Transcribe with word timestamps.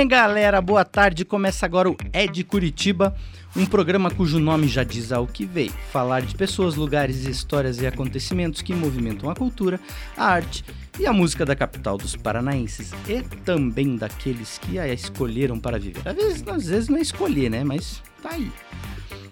Bem, 0.00 0.08
galera. 0.08 0.62
Boa 0.62 0.82
tarde. 0.82 1.26
Começa 1.26 1.66
agora 1.66 1.90
o 1.90 1.96
É 2.10 2.26
de 2.26 2.42
Curitiba, 2.42 3.14
um 3.54 3.66
programa 3.66 4.10
cujo 4.10 4.38
nome 4.38 4.66
já 4.66 4.82
diz 4.82 5.12
ao 5.12 5.26
que 5.26 5.44
veio: 5.44 5.72
falar 5.92 6.22
de 6.22 6.34
pessoas, 6.34 6.74
lugares, 6.74 7.26
histórias 7.26 7.82
e 7.82 7.86
acontecimentos 7.86 8.62
que 8.62 8.72
movimentam 8.72 9.28
a 9.28 9.34
cultura, 9.34 9.78
a 10.16 10.24
arte 10.24 10.64
e 10.98 11.06
a 11.06 11.12
música 11.12 11.44
da 11.44 11.54
capital 11.54 11.98
dos 11.98 12.16
paranaenses 12.16 12.92
e 13.06 13.20
também 13.44 13.96
daqueles 13.96 14.56
que 14.56 14.78
a 14.78 14.88
escolheram 14.88 15.60
para 15.60 15.78
viver. 15.78 16.08
Às 16.08 16.16
vezes, 16.16 16.48
às 16.48 16.66
vezes 16.66 16.88
não 16.88 16.96
é 16.96 17.02
escolher, 17.02 17.50
né? 17.50 17.62
Mas 17.62 18.02
tá 18.22 18.30
aí. 18.30 18.50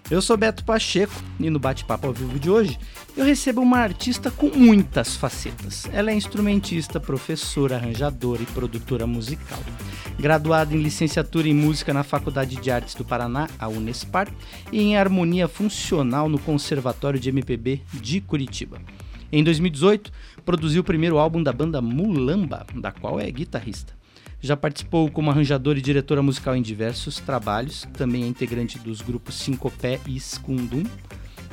Eu 0.09 0.21
sou 0.21 0.35
Beto 0.35 0.63
Pacheco 0.63 1.13
e 1.39 1.49
no 1.49 1.59
bate-papo 1.59 2.07
ao 2.07 2.13
vivo 2.13 2.39
de 2.39 2.49
hoje 2.49 2.79
eu 3.15 3.23
recebo 3.23 3.61
uma 3.61 3.77
artista 3.77 4.31
com 4.31 4.49
muitas 4.49 5.15
facetas. 5.15 5.87
Ela 5.93 6.11
é 6.11 6.15
instrumentista, 6.15 6.99
professora, 6.99 7.75
arranjadora 7.75 8.41
e 8.41 8.45
produtora 8.47 9.05
musical. 9.05 9.59
Graduada 10.19 10.73
em 10.73 10.81
licenciatura 10.81 11.47
em 11.47 11.53
música 11.53 11.93
na 11.93 12.03
Faculdade 12.03 12.55
de 12.55 12.71
Artes 12.71 12.95
do 12.95 13.05
Paraná, 13.05 13.47
a 13.59 13.67
Unespar, 13.67 14.27
e 14.71 14.81
em 14.81 14.97
harmonia 14.97 15.47
funcional 15.47 16.27
no 16.27 16.39
Conservatório 16.39 17.19
de 17.19 17.29
MPB 17.29 17.81
de 17.93 18.19
Curitiba. 18.21 18.81
Em 19.31 19.43
2018, 19.43 20.11
produziu 20.43 20.81
o 20.81 20.85
primeiro 20.85 21.19
álbum 21.19 21.43
da 21.43 21.53
banda 21.53 21.81
Mulamba, 21.81 22.65
da 22.75 22.91
qual 22.91 23.19
é 23.19 23.29
guitarrista. 23.29 23.98
Já 24.41 24.55
participou 24.55 25.11
como 25.11 25.29
arranjadora 25.29 25.79
e 25.79 25.81
diretora 25.81 26.23
musical 26.23 26.55
em 26.55 26.61
diversos 26.61 27.19
trabalhos, 27.19 27.85
também 27.93 28.23
é 28.23 28.27
integrante 28.27 28.79
dos 28.79 29.01
grupos 29.01 29.35
Sincopé 29.35 29.99
e 30.07 30.15
Skundum, 30.15 30.83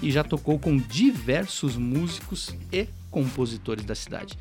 e 0.01 0.11
já 0.11 0.23
tocou 0.23 0.59
com 0.59 0.77
diversos 0.77 1.77
músicos 1.77 2.55
e 2.73 2.87
compositores 3.11 3.85
da 3.85 3.95
cidade. 3.95 4.39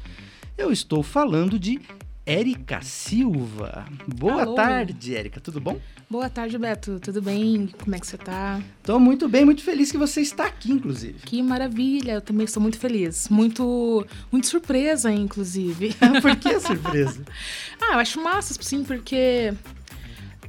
Eu 0.57 0.71
estou 0.71 1.01
falando 1.01 1.57
de 1.57 1.81
Érica 2.25 2.81
Silva. 2.81 3.85
Boa 4.07 4.41
Alô. 4.41 4.55
tarde, 4.55 5.15
Érica, 5.15 5.39
tudo 5.39 5.61
bom? 5.61 5.79
Boa 6.09 6.27
tarde, 6.27 6.57
Beto. 6.57 6.99
Tudo 6.99 7.21
bem? 7.21 7.67
Como 7.83 7.95
é 7.95 7.99
que 7.99 8.07
você 8.07 8.17
tá? 8.17 8.59
Estou 8.79 8.99
muito 8.99 9.29
bem, 9.29 9.45
muito 9.45 9.61
feliz 9.61 9.91
que 9.91 9.97
você 9.97 10.21
está 10.21 10.47
aqui, 10.47 10.71
inclusive. 10.71 11.19
Que 11.19 11.43
maravilha. 11.43 12.13
Eu 12.13 12.21
também 12.21 12.45
estou 12.45 12.63
muito 12.63 12.79
feliz. 12.79 13.29
Muito, 13.29 14.03
muito 14.31 14.47
surpresa, 14.47 15.11
inclusive. 15.11 15.95
Por 16.19 16.35
que 16.35 16.59
surpresa? 16.59 17.23
ah, 17.79 17.93
eu 17.93 17.99
acho 17.99 18.19
massa, 18.19 18.55
sim, 18.59 18.83
porque 18.83 19.53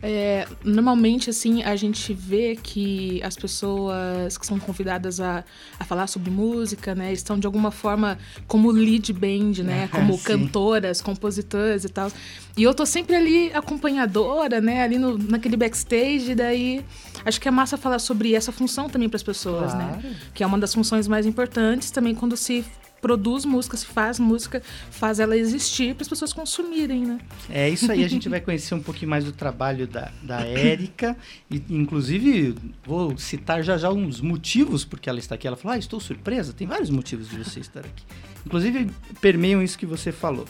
é, 0.02 0.47
normalmente, 0.64 1.30
assim, 1.30 1.62
a 1.62 1.75
gente 1.77 2.12
vê 2.12 2.56
que 2.61 3.20
as 3.22 3.36
pessoas 3.36 4.36
que 4.39 4.47
são 4.47 4.58
convidadas 4.58 5.20
a, 5.20 5.44
a 5.78 5.84
falar 5.84 6.06
sobre 6.06 6.30
música, 6.30 6.94
né, 6.94 7.12
estão 7.12 7.39
de 7.39 7.47
alguma 7.47 7.70
forma 7.70 8.19
como 8.47 8.70
lead 8.70 9.12
band, 9.12 9.62
né, 9.64 9.89
Ah, 9.92 9.97
como 9.97 10.14
sim. 10.19 10.24
cantoras, 10.24 11.00
compositoras 11.00 11.84
e 11.84 11.89
tal. 11.89 12.11
E 12.56 12.62
eu 12.62 12.72
tô 12.74 12.84
sempre 12.86 13.14
ali 13.17 13.50
acompanhadora, 13.55 14.61
né, 14.61 14.83
ali 14.83 14.98
no, 14.98 15.17
naquele 15.19 15.56
backstage, 15.56 16.34
daí 16.34 16.84
acho 17.24 17.41
que 17.41 17.48
é 17.48 17.50
massa 17.50 17.77
falar 17.77 17.98
sobre 17.98 18.34
essa 18.34 18.52
função 18.52 18.89
também 18.89 19.08
para 19.08 19.17
as 19.17 19.22
pessoas, 19.22 19.74
né, 19.74 19.98
Claro. 20.00 20.17
que 20.34 20.42
é 20.42 20.47
uma 20.47 20.58
das 20.58 20.72
funções 20.74 21.06
mais 21.08 21.27
importantes 21.27 21.91
também 21.91 22.14
quando 22.14 22.36
se 22.36 22.64
produz 23.06 23.44
música, 23.44 23.76
se 23.76 23.86
faz 23.86 24.18
música, 24.18 24.60
faz 24.90 25.20
ela 25.20 25.36
existir 25.36 25.94
para 25.94 26.02
as 26.02 26.08
pessoas 26.08 26.32
consumirem, 26.32 27.06
né? 27.06 27.20
É 27.48 27.70
isso 27.70 27.90
aí, 27.92 28.02
a 28.05 28.08
gente 28.08 28.28
vai 28.28 28.40
conhecer 28.40 28.74
um 28.74 28.83
pouquinho 28.83 29.08
mais 29.08 29.24
do 29.24 29.30
trabalho 29.30 29.86
da, 29.86 30.11
da 30.24 30.40
Érica. 30.40 31.16
E, 31.48 31.62
inclusive, 31.70 32.56
vou 32.84 33.16
citar 33.16 33.62
já 33.62 33.78
já 33.78 33.92
uns 33.92 34.20
motivos 34.20 34.84
porque 34.84 35.08
ela 35.08 35.20
está 35.20 35.36
aqui. 35.36 35.46
Ela 35.46 35.56
falou: 35.56 35.77
Ah, 35.77 35.78
estou 35.78 36.00
surpresa. 36.00 36.52
Tem 36.52 36.66
vários 36.66 36.90
motivos 36.90 37.30
de 37.30 37.45
você 37.45 37.61
estar 37.61 37.80
aqui. 37.80 38.02
Inclusive, 38.45 38.90
permeiam 39.20 39.62
isso 39.62 39.78
que 39.78 39.86
você 39.86 40.11
falou. 40.11 40.46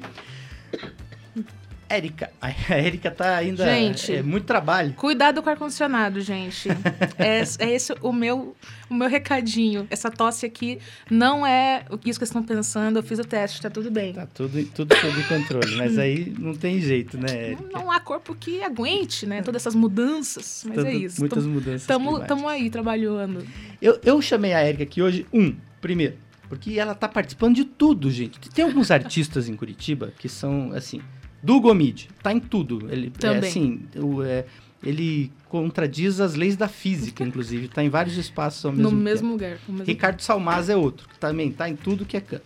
Érica, 1.89 2.31
a 2.43 2.51
Érica 2.75 3.11
tá 3.13 3.37
ainda 3.37 3.65
Gente. 3.65 4.13
é 4.13 4.23
muito 4.23 4.45
trabalho. 4.45 4.93
Cuidado 4.95 5.41
com 5.41 5.49
o 5.49 5.53
ar-condicionado, 5.53 6.21
gente. 6.21 6.69
é, 7.17 7.43
é 7.65 7.71
esse 7.73 7.95
o 8.03 8.13
meu, 8.13 8.57
o 8.91 8.95
meu 8.95 9.09
recadinho. 9.09 9.87
Essa 9.89 10.11
tosse 10.11 10.45
aqui 10.45 10.81
não 11.09 11.47
é 11.47 11.85
o 11.89 11.97
que 11.97 12.11
isso 12.11 12.19
que 12.19 12.27
vocês 12.27 12.31
estão 12.37 12.43
pensando. 12.43 12.99
Eu 12.99 13.03
fiz 13.05 13.21
o 13.21 13.25
teste, 13.25 13.63
tá 13.63 13.71
tudo 13.71 13.89
bem. 13.89 14.13
Tá 14.15 14.27
tudo, 14.27 14.65
tudo 14.75 14.97
sob 14.97 15.23
controle, 15.29 15.77
mas 15.77 15.97
aí 15.97 16.35
não 16.37 16.55
tem 16.55 16.81
jeito, 16.81 17.17
né, 17.19 17.51
Érica? 17.51 17.63
Não, 17.73 17.83
não 17.83 17.91
há 17.93 18.01
corpo 18.01 18.35
que 18.35 18.63
aguente, 18.65 19.25
né? 19.25 19.43
Todas 19.43 19.63
essas 19.63 19.75
mudanças. 19.77 20.65
Mas 20.67 20.77
Tanto- 20.77 20.89
é 20.89 20.95
isso. 20.95 21.21
Muitas 21.21 21.47
mudanças. 21.47 21.83
Estamos 21.83 22.45
aí 22.51 22.69
trabalhando. 22.69 23.47
Eu, 23.81 24.01
eu 24.05 24.21
chamei 24.21 24.53
a 24.53 24.59
Érica 24.61 24.83
aqui 24.83 25.01
hoje, 25.01 25.25
um, 25.33 25.55
primeiro, 25.87 26.15
porque 26.49 26.79
ela 26.81 26.95
tá 26.97 27.07
participando 27.09 27.55
de 27.55 27.65
tudo, 27.65 28.11
gente. 28.11 28.41
Tem 28.51 28.65
alguns 28.65 28.91
artistas 28.91 29.49
em 29.49 29.55
Curitiba 29.55 30.13
que 30.19 30.29
são, 30.29 30.73
assim, 30.73 31.01
do 31.41 31.61
Gomide, 31.61 32.09
tá 32.23 32.33
em 32.33 32.41
tudo. 32.41 32.89
Ele, 32.91 33.07
é, 33.07 33.11
Também. 33.19 33.49
assim, 33.51 33.83
o, 33.97 34.21
é, 34.25 34.45
ele 34.83 35.31
contradiz 35.49 36.19
as 36.19 36.35
leis 36.35 36.57
da 36.57 36.67
física, 36.67 37.23
inclusive, 37.23 37.69
tá 37.69 37.85
em 37.85 37.89
vários 37.89 38.17
espaços 38.17 38.65
ao 38.65 38.73
mesmo 38.73 38.83
no 38.85 38.91
tempo. 38.91 39.03
mesmo 39.05 39.33
lugar. 39.33 39.59
no 39.69 39.75
mesmo 39.75 39.87
Ricardo 39.87 40.21
Salmaz 40.23 40.69
é 40.69 40.77
outro, 40.77 41.09
que 41.09 41.19
também 41.21 41.53
tá 41.53 41.69
em 41.69 41.77
tudo 41.77 42.05
que 42.05 42.17
é 42.17 42.21
canto. 42.21 42.45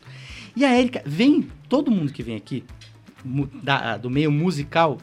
E 0.55 0.65
a 0.67 0.71
Érica, 0.77 1.03
vem, 1.07 1.49
todo 1.69 1.91
mundo 1.91 2.13
que 2.13 2.23
vem 2.23 2.37
aqui, 2.37 2.63
da- 3.63 3.97
do 3.97 4.11
meio 4.11 4.31
musical, 4.31 4.99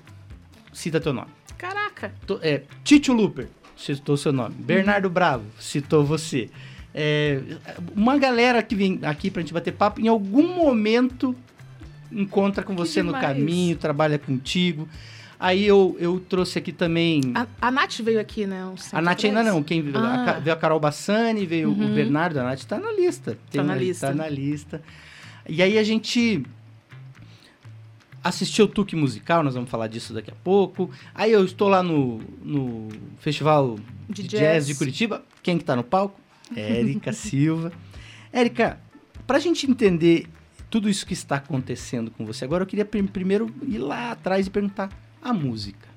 cita 0.72 1.00
teu 1.00 1.12
nome. 1.14 1.30
Caraca. 1.58 2.14
É, 2.42 2.62
Tito 2.84 3.12
Luper, 3.14 3.48
citou 3.76 4.16
seu 4.16 4.32
nome. 4.32 4.54
Bernardo 4.60 5.10
Bravo, 5.10 5.46
citou 5.60 6.06
você. 6.06 6.50
É, 7.00 7.40
uma 7.96 8.18
galera 8.18 8.64
que 8.64 8.74
vem 8.74 9.00
aqui 9.04 9.30
pra 9.30 9.42
gente 9.44 9.54
bater 9.54 9.72
papo, 9.72 10.02
em 10.02 10.08
algum 10.08 10.56
momento 10.56 11.36
encontra 12.12 12.64
com 12.64 12.74
Que 12.74 12.80
você 12.80 13.04
no 13.04 13.14
demais. 13.14 13.28
caminho, 13.38 13.76
trabalha 13.78 14.18
contigo. 14.18 14.88
Aí 15.40 15.64
eu, 15.68 15.96
eu 16.00 16.20
trouxe 16.20 16.58
aqui 16.58 16.72
também. 16.72 17.22
A, 17.36 17.46
a 17.62 17.70
Nath 17.70 18.00
veio 18.02 18.20
aqui, 18.20 18.48
né? 18.48 18.74
A 18.92 19.00
Nath 19.00 19.24
ainda 19.26 19.44
não, 19.44 19.62
quem 19.62 19.84
veio, 19.84 19.96
a, 20.00 20.24
Ah. 20.24 20.26
Ca- 20.26 20.40
veio 20.40 20.54
a 20.56 20.58
Carol 20.58 20.80
Bassani, 20.80 21.46
veio 21.46 21.70
o 21.70 21.74
Uhum. 21.74 21.94
Bernardo, 21.94 22.38
a 22.40 22.44
Nath 22.44 22.64
tá 22.64 22.80
na 22.80 22.92
lista. 22.92 23.38
Tá 23.52 23.64
na 23.64 23.74
uma- 23.74 23.76
lista. 23.80 24.08
Tá 24.08 24.14
na 24.16 24.28
lista. 24.28 24.82
E 25.48 25.62
aí 25.62 25.78
a 25.78 25.84
gente 25.84 26.44
assistiu 28.24 28.66
o 28.66 28.68
Tuque 28.68 28.96
Musical, 28.96 29.44
nós 29.44 29.54
vamos 29.54 29.70
falar 29.70 29.88
disso 29.88 30.14
daqui 30.14 30.32
a 30.32 30.36
pouco. 30.44 30.90
Aí 31.14 31.32
eu 31.32 31.46
estou 31.46 31.68
lá 31.70 31.84
no, 31.84 32.20
no 32.44 32.88
Festival 33.20 33.78
de, 34.10 34.24
De 34.24 34.28
jazz. 34.30 34.42
jazz. 34.42 34.68
de 34.68 34.76
Curitiba. 34.76 35.24
Quem 35.44 35.58
que 35.58 35.64
tá 35.64 35.76
no 35.76 35.84
palco? 35.84 36.20
Érica 36.56 37.12
Silva. 37.14 37.72
Érica, 38.32 38.80
pra 39.26 39.40
gente 39.40 39.70
entender 39.70 40.28
tudo 40.70 40.90
isso 40.90 41.06
que 41.06 41.14
está 41.14 41.38
acontecendo 41.38 42.12
com 42.12 42.26
você 42.26 42.44
agora, 42.46 42.64
eu 42.64 42.68
queria 42.68 42.86
prim- 42.86 43.08
primeiro 43.08 43.54
ir 43.64 43.78
lá 43.78 44.12
atrás 44.12 44.48
e 44.48 44.50
perguntar 44.50 44.90
a 45.22 45.34
música. 45.34 45.88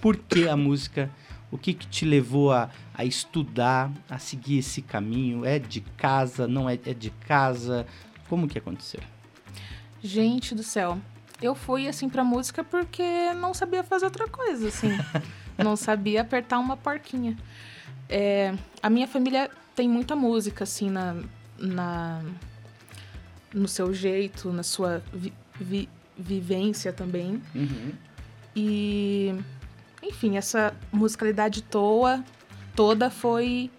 Por 0.00 0.16
que 0.16 0.48
a 0.48 0.56
música 0.56 1.10
O 1.50 1.58
que, 1.58 1.74
que 1.74 1.86
te 1.86 2.04
levou 2.06 2.50
a, 2.50 2.70
a 2.94 3.04
estudar, 3.04 3.90
a 4.08 4.18
seguir 4.18 4.58
esse 4.58 4.80
caminho? 4.80 5.44
É 5.44 5.58
de 5.58 5.80
casa, 5.82 6.48
não 6.48 6.68
é, 6.68 6.74
é 6.86 6.94
de 6.94 7.10
casa? 7.10 7.86
Como 8.28 8.48
que 8.48 8.56
aconteceu? 8.58 9.00
Gente 10.02 10.54
do 10.54 10.62
céu, 10.62 10.98
eu 11.42 11.54
fui 11.54 11.86
assim 11.86 12.08
pra 12.08 12.24
música 12.24 12.64
porque 12.64 13.32
não 13.34 13.52
sabia 13.52 13.82
fazer 13.84 14.06
outra 14.06 14.26
coisa, 14.28 14.68
assim. 14.68 14.88
não 15.62 15.76
sabia 15.76 16.22
apertar 16.22 16.58
uma 16.58 16.76
porquinha. 16.76 17.36
É, 18.14 18.54
a 18.82 18.90
minha 18.90 19.08
família 19.08 19.50
tem 19.74 19.88
muita 19.88 20.14
música, 20.14 20.64
assim, 20.64 20.90
na, 20.90 21.16
na 21.58 22.22
no 23.54 23.66
seu 23.66 23.94
jeito, 23.94 24.52
na 24.52 24.62
sua 24.62 25.02
vi, 25.14 25.32
vi, 25.58 25.88
vivência 26.16 26.92
também. 26.92 27.42
Uhum. 27.54 27.92
E, 28.54 29.34
enfim, 30.02 30.36
essa 30.36 30.74
musicalidade 30.92 31.62
toa, 31.62 32.22
toda 32.76 33.08
foi 33.08 33.70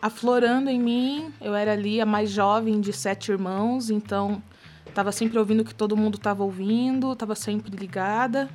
aflorando 0.00 0.70
em 0.70 0.78
mim. 0.78 1.34
Eu 1.40 1.52
era 1.52 1.72
ali 1.72 2.00
a 2.00 2.06
mais 2.06 2.30
jovem 2.30 2.80
de 2.80 2.92
sete 2.92 3.32
irmãos, 3.32 3.90
então 3.90 4.40
estava 4.86 5.10
sempre 5.10 5.36
ouvindo 5.36 5.62
o 5.62 5.64
que 5.64 5.74
todo 5.74 5.96
mundo 5.96 6.14
estava 6.14 6.44
ouvindo, 6.44 7.12
estava 7.12 7.34
sempre 7.34 7.76
ligada. 7.76 8.48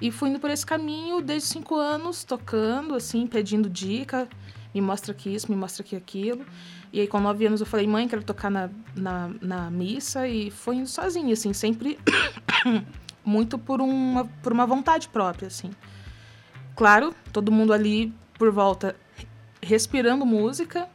E 0.00 0.10
fui 0.10 0.30
indo 0.30 0.38
por 0.38 0.50
esse 0.50 0.64
caminho 0.64 1.20
desde 1.20 1.48
cinco 1.48 1.74
anos, 1.74 2.24
tocando, 2.24 2.94
assim, 2.94 3.26
pedindo 3.26 3.68
dica. 3.68 4.26
Me 4.76 4.82
mostra 4.82 5.12
aqui 5.12 5.34
isso, 5.34 5.50
me 5.50 5.56
mostra 5.56 5.82
aqui 5.82 5.96
aquilo. 5.96 6.44
E 6.92 7.00
aí, 7.00 7.06
com 7.06 7.18
nove 7.18 7.46
anos, 7.46 7.60
eu 7.60 7.66
falei, 7.66 7.86
mãe, 7.86 8.06
quero 8.06 8.22
tocar 8.22 8.50
na, 8.50 8.68
na, 8.94 9.30
na 9.40 9.70
missa. 9.70 10.28
E 10.28 10.50
foi 10.50 10.76
indo 10.76 10.86
sozinha, 10.86 11.32
assim, 11.32 11.54
sempre 11.54 11.98
muito 13.24 13.56
por 13.58 13.80
uma, 13.80 14.26
por 14.42 14.52
uma 14.52 14.66
vontade 14.66 15.08
própria, 15.08 15.46
assim. 15.46 15.70
Claro, 16.76 17.14
todo 17.32 17.50
mundo 17.50 17.72
ali 17.72 18.12
por 18.38 18.50
volta 18.50 18.94
respirando 19.62 20.26
música, 20.26 20.86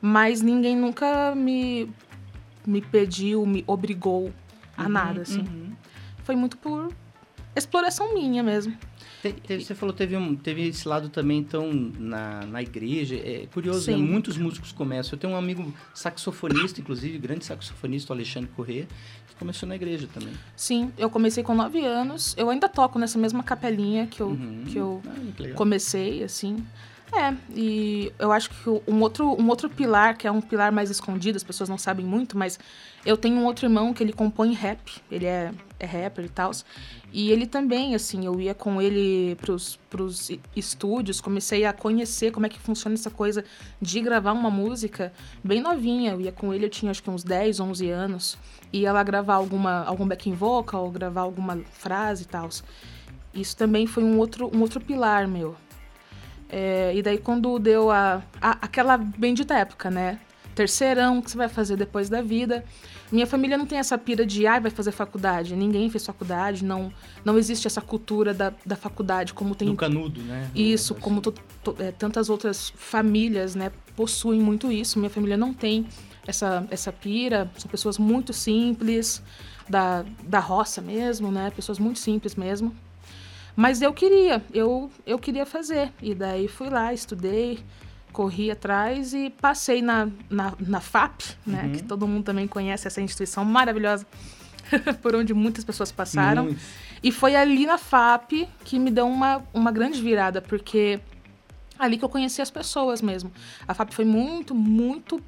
mas 0.00 0.40
ninguém 0.40 0.74
nunca 0.74 1.34
me, 1.34 1.92
me 2.66 2.80
pediu, 2.80 3.44
me 3.44 3.62
obrigou 3.66 4.32
a 4.78 4.84
Uhum, 4.84 4.88
nada, 4.88 5.20
assim. 5.20 5.40
uhum. 5.40 5.72
Foi 6.24 6.34
muito 6.34 6.56
por 6.56 6.90
exploração 7.54 8.14
minha 8.14 8.42
mesmo. 8.42 8.74
Te- 9.32 9.60
você 9.62 9.74
falou 9.74 9.94
teve 9.94 10.16
um, 10.16 10.34
teve 10.34 10.68
esse 10.68 10.86
lado 10.88 11.08
também 11.08 11.38
então 11.38 11.70
na, 11.72 12.46
na 12.46 12.62
igreja. 12.62 13.14
É 13.16 13.46
curioso, 13.52 13.90
né? 13.90 13.96
Muitos 13.96 14.36
músicos 14.36 14.72
começam. 14.72 15.12
Eu 15.14 15.18
tenho 15.18 15.32
um 15.32 15.36
amigo 15.36 15.72
saxofonista, 15.94 16.80
inclusive 16.80 17.18
grande 17.18 17.44
saxofonista, 17.44 18.12
o 18.12 18.16
Alexandre 18.16 18.50
Corrêa, 18.54 18.86
que 19.28 19.34
começou 19.36 19.68
na 19.68 19.74
igreja 19.76 20.08
também. 20.12 20.32
Sim, 20.56 20.92
eu 20.96 21.10
comecei 21.10 21.42
com 21.42 21.54
nove 21.54 21.84
anos. 21.84 22.34
Eu 22.38 22.50
ainda 22.50 22.68
toco 22.68 22.98
nessa 22.98 23.18
mesma 23.18 23.42
capelinha 23.42 24.06
que 24.06 24.20
eu, 24.20 24.28
Uhum. 24.28 24.64
que 24.66 24.76
eu 24.76 25.02
Ah, 25.06 25.14
que 25.36 25.48
comecei, 25.52 26.22
assim. 26.22 26.56
É, 27.12 27.34
e 27.54 28.12
eu 28.18 28.32
acho 28.32 28.50
que 28.50 28.68
um 28.86 29.00
outro, 29.00 29.40
um 29.40 29.48
outro 29.48 29.70
pilar, 29.70 30.16
que 30.16 30.26
é 30.26 30.30
um 30.30 30.40
pilar 30.40 30.72
mais 30.72 30.90
escondido, 30.90 31.36
as 31.36 31.44
pessoas 31.44 31.68
não 31.68 31.78
sabem 31.78 32.04
muito, 32.04 32.36
mas 32.36 32.58
eu 33.04 33.16
tenho 33.16 33.36
um 33.36 33.44
outro 33.44 33.66
irmão 33.66 33.94
que 33.94 34.02
ele 34.02 34.12
compõe 34.12 34.52
rap, 34.52 35.00
ele 35.10 35.24
é, 35.24 35.52
é 35.78 35.86
rapper 35.86 36.24
e 36.24 36.28
tal. 36.28 36.50
E 37.12 37.30
ele 37.30 37.46
também, 37.46 37.94
assim, 37.94 38.26
eu 38.26 38.40
ia 38.40 38.52
com 38.52 38.82
ele 38.82 39.36
pros, 39.36 39.78
pros 39.88 40.30
estúdios, 40.54 41.20
comecei 41.20 41.64
a 41.64 41.72
conhecer 41.72 42.32
como 42.32 42.46
é 42.46 42.48
que 42.48 42.58
funciona 42.58 42.94
essa 42.94 43.10
coisa 43.10 43.44
de 43.80 44.00
gravar 44.00 44.32
uma 44.32 44.50
música 44.50 45.12
bem 45.42 45.60
novinha. 45.60 46.12
Eu 46.12 46.20
ia 46.20 46.32
com 46.32 46.52
ele, 46.52 46.66
eu 46.66 46.70
tinha 46.70 46.90
acho 46.90 47.02
que 47.02 47.08
uns 47.08 47.22
10, 47.22 47.60
11 47.60 47.88
anos. 47.88 48.36
Ia 48.72 48.92
lá 48.92 49.02
gravar 49.02 49.36
alguma, 49.36 49.84
algum 49.84 50.06
backing 50.06 50.34
vocal, 50.34 50.90
gravar 50.90 51.22
alguma 51.22 51.56
frase 51.70 52.24
e 52.24 52.26
tal. 52.26 52.50
Isso 53.32 53.56
também 53.56 53.86
foi 53.86 54.02
um 54.02 54.18
outro, 54.18 54.50
um 54.54 54.60
outro 54.60 54.80
pilar 54.80 55.28
meu. 55.28 55.56
É, 56.48 56.92
e 56.94 57.02
daí 57.02 57.18
quando 57.18 57.58
deu 57.58 57.90
a, 57.90 58.22
a- 58.40 58.58
aquela 58.62 58.96
bendita 58.96 59.54
época, 59.54 59.90
né? 59.90 60.18
Terceirão, 60.54 61.18
o 61.18 61.22
que 61.22 61.30
você 61.30 61.36
vai 61.36 61.48
fazer 61.48 61.76
depois 61.76 62.08
da 62.08 62.22
vida? 62.22 62.64
Minha 63.12 63.26
família 63.26 63.58
não 63.58 63.66
tem 63.66 63.78
essa 63.78 63.96
pira 63.98 64.24
de, 64.24 64.46
ai, 64.46 64.58
vai 64.58 64.70
fazer 64.70 64.90
faculdade. 64.90 65.54
Ninguém 65.54 65.90
fez 65.90 66.04
faculdade, 66.06 66.64
não, 66.64 66.90
não 67.24 67.36
existe 67.36 67.66
essa 67.66 67.80
cultura 67.82 68.32
da, 68.32 68.52
da 68.64 68.74
faculdade 68.74 69.34
como 69.34 69.54
tem 69.54 69.68
No 69.68 69.76
canudo, 69.76 70.22
né? 70.22 70.50
isso, 70.54 70.94
Assim. 70.94 71.02
como 71.02 71.20
to- 71.20 71.34
to- 71.62 71.76
é, 71.78 71.92
tantas 71.92 72.30
outras 72.30 72.72
famílias, 72.74 73.54
né, 73.54 73.70
possuem 73.94 74.40
muito 74.40 74.72
isso. 74.72 74.98
Minha 74.98 75.10
família 75.10 75.36
não 75.36 75.52
tem 75.52 75.86
essa, 76.26 76.66
essa 76.70 76.90
pira. 76.90 77.50
São 77.58 77.70
pessoas 77.70 77.98
muito 77.98 78.32
simples, 78.32 79.22
da, 79.68 80.04
da 80.24 80.38
roça 80.40 80.80
mesmo, 80.80 81.30
né? 81.30 81.50
Pessoas 81.54 81.78
muito 81.78 81.98
simples 81.98 82.34
mesmo. 82.34 82.74
Mas 83.56 83.80
eu 83.80 83.92
queria, 83.92 84.44
eu, 84.52 84.90
eu 85.06 85.18
queria 85.18 85.46
fazer. 85.46 85.90
E 86.02 86.14
daí 86.14 86.46
fui 86.46 86.68
lá, 86.68 86.92
estudei, 86.92 87.58
corri 88.12 88.50
atrás 88.50 89.14
e 89.14 89.30
passei 89.30 89.80
na, 89.80 90.08
na, 90.28 90.52
na 90.60 90.80
FAP, 90.80 91.22
né? 91.46 91.64
Uhum. 91.64 91.72
Que 91.72 91.82
todo 91.82 92.06
mundo 92.06 92.24
também 92.24 92.46
conhece 92.46 92.86
essa 92.86 93.00
instituição 93.00 93.44
maravilhosa, 93.44 94.06
por 95.00 95.14
onde 95.14 95.32
muitas 95.32 95.64
pessoas 95.64 95.90
passaram. 95.90 96.44
Muito. 96.44 96.60
E 97.02 97.10
foi 97.10 97.34
ali 97.34 97.66
na 97.66 97.78
FAP 97.78 98.48
que 98.64 98.78
me 98.78 98.90
deu 98.90 99.06
uma, 99.06 99.42
uma 99.54 99.70
grande 99.72 100.02
virada, 100.02 100.42
porque 100.42 101.00
ali 101.78 101.96
que 101.96 102.04
eu 102.04 102.08
conheci 102.08 102.42
as 102.42 102.50
pessoas 102.50 103.00
mesmo. 103.00 103.32
A 103.66 103.74
FAP 103.74 103.92
foi 103.92 104.04
muito, 104.04 104.54
muito, 104.54 105.22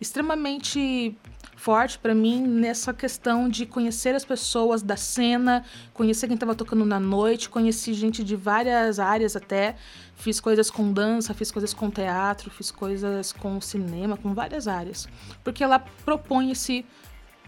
extremamente 0.00 1.16
forte 1.62 1.96
pra 1.96 2.12
mim 2.12 2.44
nessa 2.44 2.92
questão 2.92 3.48
de 3.48 3.64
conhecer 3.64 4.16
as 4.16 4.24
pessoas 4.24 4.82
da 4.82 4.96
cena, 4.96 5.64
conhecer 5.94 6.26
quem 6.26 6.36
tava 6.36 6.56
tocando 6.56 6.84
na 6.84 6.98
noite, 6.98 7.48
conheci 7.48 7.94
gente 7.94 8.24
de 8.24 8.34
várias 8.34 8.98
áreas 8.98 9.36
até. 9.36 9.76
Fiz 10.16 10.40
coisas 10.40 10.68
com 10.72 10.92
dança, 10.92 11.32
fiz 11.32 11.52
coisas 11.52 11.72
com 11.72 11.88
teatro, 11.88 12.50
fiz 12.50 12.72
coisas 12.72 13.32
com 13.32 13.60
cinema, 13.60 14.16
com 14.16 14.34
várias 14.34 14.66
áreas. 14.66 15.08
Porque 15.44 15.62
ela 15.62 15.78
propõe 16.04 16.50
esse, 16.50 16.84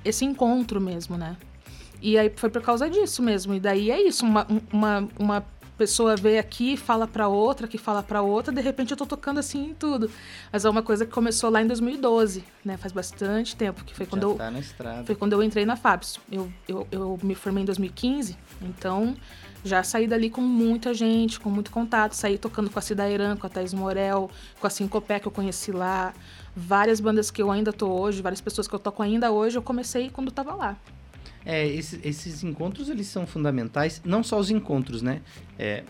esse 0.05 0.25
encontro 0.25 0.81
mesmo, 0.81 1.19
né? 1.19 1.37
E 2.00 2.17
aí 2.17 2.32
foi 2.37 2.50
por 2.50 2.62
causa 2.62 2.88
disso 2.88 3.20
mesmo. 3.20 3.52
E 3.55 3.58
daí 3.58 3.90
é 3.90 4.00
isso, 4.00 4.25
uma, 4.25 4.46
uma, 4.72 5.08
uma 5.19 5.46
pessoa 5.76 6.16
vê 6.16 6.38
aqui, 6.38 6.76
fala 6.76 7.06
pra 7.06 7.28
outra, 7.28 7.66
que 7.66 7.78
fala 7.78 8.02
pra 8.02 8.22
outra, 8.22 8.52
de 8.52 8.60
repente 8.60 8.90
eu 8.92 8.96
tô 8.96 9.06
tocando 9.06 9.38
assim 9.38 9.70
em 9.70 9.74
tudo. 9.74 10.10
Mas 10.52 10.64
é 10.64 10.70
uma 10.70 10.82
coisa 10.82 11.04
que 11.04 11.12
começou 11.12 11.50
lá 11.50 11.62
em 11.62 11.66
2012, 11.66 12.44
né? 12.64 12.76
Faz 12.76 12.92
bastante 12.92 13.56
tempo, 13.56 13.84
que 13.84 13.94
foi 13.94 14.06
quando 14.06 14.22
Já 14.22 14.28
eu 14.28 14.34
tá 14.36 14.50
na 14.50 14.58
estrada. 14.58 15.04
foi 15.04 15.14
quando 15.14 15.32
eu 15.32 15.42
entrei 15.42 15.64
na 15.64 15.76
FAPS. 15.76 16.18
Eu, 16.30 16.52
eu, 16.68 16.86
eu 16.90 17.18
me 17.22 17.34
formei 17.34 17.62
em 17.62 17.66
2015, 17.66 18.36
então 18.62 19.14
já 19.64 19.82
saí 19.82 20.06
dali 20.06 20.28
com 20.28 20.42
muita 20.42 20.92
gente, 20.92 21.40
com 21.40 21.48
muito 21.48 21.70
contato. 21.70 22.12
Saí 22.12 22.36
tocando 22.36 22.68
com 22.68 22.78
a 22.78 22.82
Cida 22.82 23.08
Irã, 23.08 23.34
com 23.34 23.46
a 23.46 23.50
Thais 23.50 23.72
Morel, 23.72 24.31
com 24.60 24.66
a 24.66 24.70
Sincopé 24.70 25.19
que 25.19 25.26
eu 25.26 25.32
conheci 25.32 25.72
lá. 25.72 26.12
Várias 26.54 27.00
bandas 27.00 27.31
que 27.31 27.43
eu 27.43 27.50
ainda 27.50 27.72
tô 27.72 27.88
hoje, 27.88 28.22
várias 28.22 28.40
pessoas 28.40 28.69
que 28.69 28.74
eu 28.74 28.78
toco 28.78 29.02
ainda 29.02 29.32
hoje, 29.32 29.56
eu 29.56 29.62
comecei 29.62 30.10
quando 30.10 30.31
tava 30.31 30.54
lá. 30.54 30.76
É, 31.46 31.67
esses, 31.69 32.01
esses 32.03 32.43
encontros, 32.43 32.89
eles 32.89 33.06
são 33.06 33.27
fundamentais. 33.27 34.01
Não 34.05 34.22
só 34.24 34.39
os 34.39 34.51
encontros, 34.51 35.03
né? 35.03 35.20
É, 35.58 35.82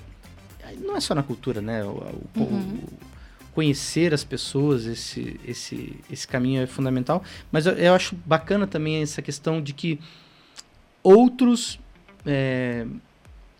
não 0.80 0.96
é 0.96 1.00
só 1.00 1.14
na 1.14 1.22
cultura, 1.22 1.60
né? 1.60 1.84
O, 1.84 1.88
o- 1.88 2.28
Uhum. 2.40 2.78
o- 2.82 3.14
conhecer 3.54 4.12
as 4.12 4.24
pessoas, 4.24 4.84
esse, 4.84 5.38
esse, 5.46 5.94
esse 6.10 6.26
caminho 6.26 6.62
é 6.62 6.66
fundamental. 6.66 7.22
Mas 7.52 7.66
eu, 7.66 7.74
eu 7.74 7.94
acho 7.94 8.16
bacana 8.26 8.66
também 8.66 9.00
essa 9.00 9.22
questão 9.22 9.62
de 9.62 9.72
que 9.72 10.00
outros 11.02 11.78
é, 12.26 12.86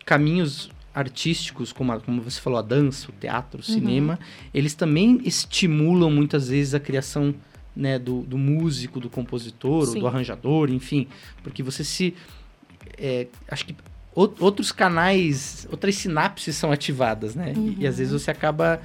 caminhos 0.04 0.70
artísticos, 0.94 1.72
como, 1.72 1.92
a- 1.92 2.00
como 2.00 2.22
você 2.22 2.40
falou, 2.40 2.58
a 2.58 2.62
dança, 2.62 3.10
o 3.10 3.12
teatro, 3.12 3.60
o 3.60 3.68
Uhum. 3.68 3.74
cinema, 3.74 4.18
eles 4.52 4.74
também 4.74 5.20
estimulam 5.24 6.10
muitas 6.10 6.48
vezes 6.48 6.74
a 6.74 6.80
criação 6.80 7.34
né, 7.76 7.98
do, 7.98 8.22
do 8.22 8.38
músico, 8.38 9.00
do 9.00 9.10
compositor, 9.10 9.86
do 9.98 10.06
arranjador, 10.06 10.70
enfim, 10.70 11.08
porque 11.42 11.62
você 11.62 11.82
se. 11.84 12.14
é, 12.98 13.26
acho 13.48 13.66
que 13.66 13.76
ou- 14.14 14.32
outros 14.38 14.70
canais, 14.70 15.66
outras 15.70 15.96
sinapses 15.96 16.54
são 16.56 16.70
ativadas, 16.70 17.34
né? 17.34 17.52
E- 17.56 17.82
E, 17.82 17.86
às 17.86 17.94
Uhum. 17.94 17.98
vezes 17.98 18.12
você 18.12 18.30
acaba 18.30 18.80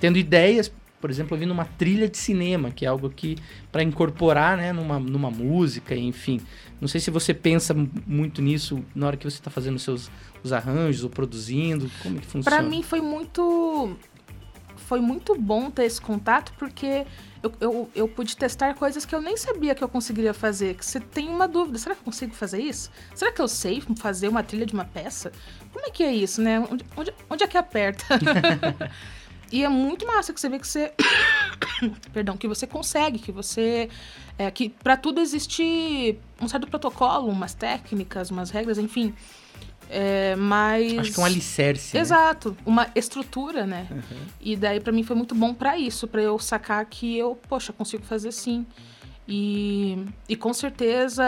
tendo 0.00 0.16
ideias, 0.18 0.72
por 1.00 1.10
exemplo, 1.10 1.34
ouvindo 1.34 1.50
uma 1.52 1.66
trilha 1.66 2.08
de 2.08 2.16
cinema, 2.16 2.70
que 2.70 2.86
é 2.86 2.88
algo 2.88 3.10
que 3.10 3.36
para 3.70 3.82
incorporar, 3.82 4.56
né, 4.56 4.72
numa, 4.72 4.98
numa 4.98 5.30
música, 5.30 5.94
enfim. 5.94 6.40
Não 6.80 6.88
sei 6.88 7.00
se 7.00 7.10
você 7.10 7.34
pensa 7.34 7.74
muito 8.06 8.40
nisso 8.40 8.82
na 8.94 9.06
hora 9.08 9.16
que 9.18 9.24
você 9.28 9.36
está 9.36 9.50
fazendo 9.50 9.78
seus 9.78 10.10
os 10.42 10.52
arranjos 10.52 11.04
ou 11.04 11.10
produzindo, 11.10 11.90
como 12.02 12.18
que 12.18 12.26
funciona? 12.26 12.56
Pra 12.56 12.62
mim 12.66 12.82
foi 12.82 13.00
muito. 13.02 13.96
Foi 14.76 15.00
muito 15.00 15.34
bom 15.34 15.70
ter 15.70 15.84
esse 15.84 16.00
contato, 16.00 16.52
porque 16.58 17.04
eu, 17.46 17.52
eu, 17.60 17.90
eu 17.94 18.08
pude 18.08 18.36
testar 18.36 18.74
coisas 18.74 19.04
que 19.04 19.14
eu 19.14 19.20
nem 19.20 19.36
sabia 19.36 19.74
que 19.74 19.82
eu 19.82 19.88
conseguiria 19.88 20.34
fazer. 20.34 20.74
Que 20.74 20.84
você 20.84 21.00
tem 21.00 21.28
uma 21.28 21.46
dúvida: 21.46 21.78
será 21.78 21.94
que 21.94 22.00
eu 22.00 22.04
consigo 22.04 22.34
fazer 22.34 22.60
isso? 22.60 22.90
Será 23.14 23.32
que 23.32 23.40
eu 23.40 23.48
sei 23.48 23.82
fazer 23.96 24.28
uma 24.28 24.42
trilha 24.42 24.66
de 24.66 24.74
uma 24.74 24.84
peça? 24.84 25.32
Como 25.72 25.84
é 25.86 25.90
que 25.90 26.02
é 26.02 26.12
isso, 26.12 26.40
né? 26.42 26.60
Onde, 26.60 26.84
onde, 26.96 27.14
onde 27.30 27.44
é 27.44 27.46
que 27.46 27.56
aperta? 27.56 28.04
e 29.50 29.64
é 29.64 29.68
muito 29.68 30.06
massa 30.06 30.32
que 30.32 30.40
você 30.40 30.48
vê 30.48 30.58
que 30.58 30.66
você. 30.66 30.92
Perdão, 32.12 32.36
que 32.36 32.48
você 32.48 32.66
consegue, 32.66 33.18
que 33.18 33.32
você. 33.32 33.88
É, 34.38 34.50
que 34.50 34.68
para 34.68 34.96
tudo 34.96 35.20
existe 35.20 36.18
um 36.40 36.48
certo 36.48 36.66
protocolo, 36.66 37.28
umas 37.28 37.54
técnicas, 37.54 38.30
umas 38.30 38.50
regras, 38.50 38.78
enfim. 38.78 39.14
É, 39.88 40.34
mas. 40.36 40.98
Acho 40.98 41.12
que 41.12 41.20
é 41.20 41.22
um 41.22 41.26
alicerce. 41.26 41.96
né? 41.96 42.00
Exato, 42.00 42.56
uma 42.66 42.88
estrutura, 42.94 43.66
né? 43.66 43.86
Uhum. 43.90 44.26
E 44.40 44.56
daí 44.56 44.80
pra 44.80 44.92
mim 44.92 45.02
foi 45.02 45.14
muito 45.16 45.34
bom 45.34 45.54
pra 45.54 45.78
isso, 45.78 46.08
pra 46.08 46.20
eu 46.20 46.38
sacar 46.38 46.84
que 46.86 47.16
eu, 47.16 47.38
poxa, 47.48 47.72
consigo 47.72 48.04
fazer 48.04 48.32
sim. 48.32 48.66
E, 49.28 50.04
e 50.28 50.36
com 50.36 50.52
certeza 50.54 51.24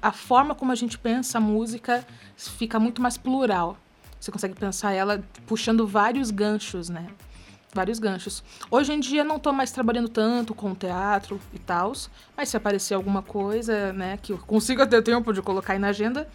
a 0.00 0.12
forma 0.12 0.54
como 0.54 0.72
a 0.72 0.74
gente 0.74 0.96
pensa 0.98 1.36
a 1.36 1.40
música 1.40 2.06
fica 2.36 2.80
muito 2.80 3.02
mais 3.02 3.16
plural. 3.18 3.76
Você 4.18 4.32
consegue 4.32 4.54
pensar 4.54 4.92
ela 4.92 5.22
puxando 5.46 5.86
vários 5.86 6.30
ganchos, 6.30 6.88
né? 6.88 7.06
Vários 7.74 7.98
ganchos. 7.98 8.42
Hoje 8.70 8.92
em 8.92 9.00
dia 9.00 9.22
não 9.24 9.38
tô 9.38 9.52
mais 9.52 9.72
trabalhando 9.72 10.08
tanto 10.08 10.54
com 10.54 10.74
teatro 10.74 11.38
e 11.52 11.58
tal, 11.58 11.92
mas 12.36 12.48
se 12.48 12.56
aparecer 12.56 12.94
alguma 12.94 13.20
coisa, 13.20 13.92
né, 13.92 14.16
que 14.22 14.32
eu 14.32 14.38
consiga 14.38 14.86
ter 14.86 15.02
tempo 15.02 15.32
de 15.32 15.42
colocar 15.42 15.72
aí 15.74 15.78
na 15.78 15.88
agenda, 15.88 16.26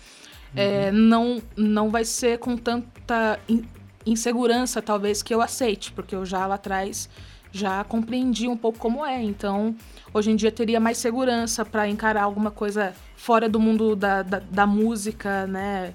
é, 0.55 0.91
não, 0.91 1.41
não 1.55 1.89
vai 1.89 2.03
ser 2.05 2.39
com 2.39 2.57
tanta 2.57 3.39
in- 3.47 3.63
insegurança, 4.05 4.81
talvez, 4.81 5.21
que 5.21 5.33
eu 5.33 5.41
aceite, 5.41 5.91
porque 5.91 6.15
eu 6.15 6.25
já 6.25 6.45
lá 6.47 6.55
atrás 6.55 7.09
já 7.51 7.83
compreendi 7.83 8.47
um 8.47 8.55
pouco 8.57 8.77
como 8.77 9.05
é. 9.05 9.21
Então, 9.23 9.75
hoje 10.13 10.31
em 10.31 10.35
dia 10.35 10.51
teria 10.51 10.79
mais 10.79 10.97
segurança 10.97 11.65
para 11.65 11.87
encarar 11.87 12.23
alguma 12.23 12.51
coisa 12.51 12.93
fora 13.15 13.49
do 13.49 13.59
mundo 13.59 13.95
da, 13.95 14.21
da, 14.21 14.39
da 14.39 14.67
música, 14.67 15.47
né? 15.47 15.93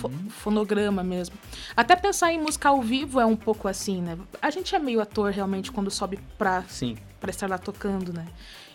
Fo- 0.00 0.10
fonograma 0.30 1.02
mesmo. 1.04 1.36
Até 1.76 1.94
pensar 1.94 2.32
em 2.32 2.40
música 2.40 2.68
ao 2.70 2.80
vivo 2.80 3.20
é 3.20 3.26
um 3.26 3.36
pouco 3.36 3.68
assim, 3.68 4.00
né? 4.00 4.16
A 4.40 4.50
gente 4.50 4.74
é 4.74 4.78
meio 4.78 5.00
ator 5.00 5.30
realmente 5.30 5.70
quando 5.70 5.90
sobe 5.90 6.18
pra 6.38 6.62
Sim. 6.68 6.96
para 7.20 7.30
estar 7.30 7.48
lá 7.48 7.58
tocando, 7.58 8.12
né? 8.12 8.26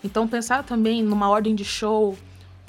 Então 0.04 0.28
pensar 0.28 0.64
também 0.64 1.02
numa 1.04 1.28
ordem 1.30 1.56
de 1.56 1.66
show, 1.66 2.16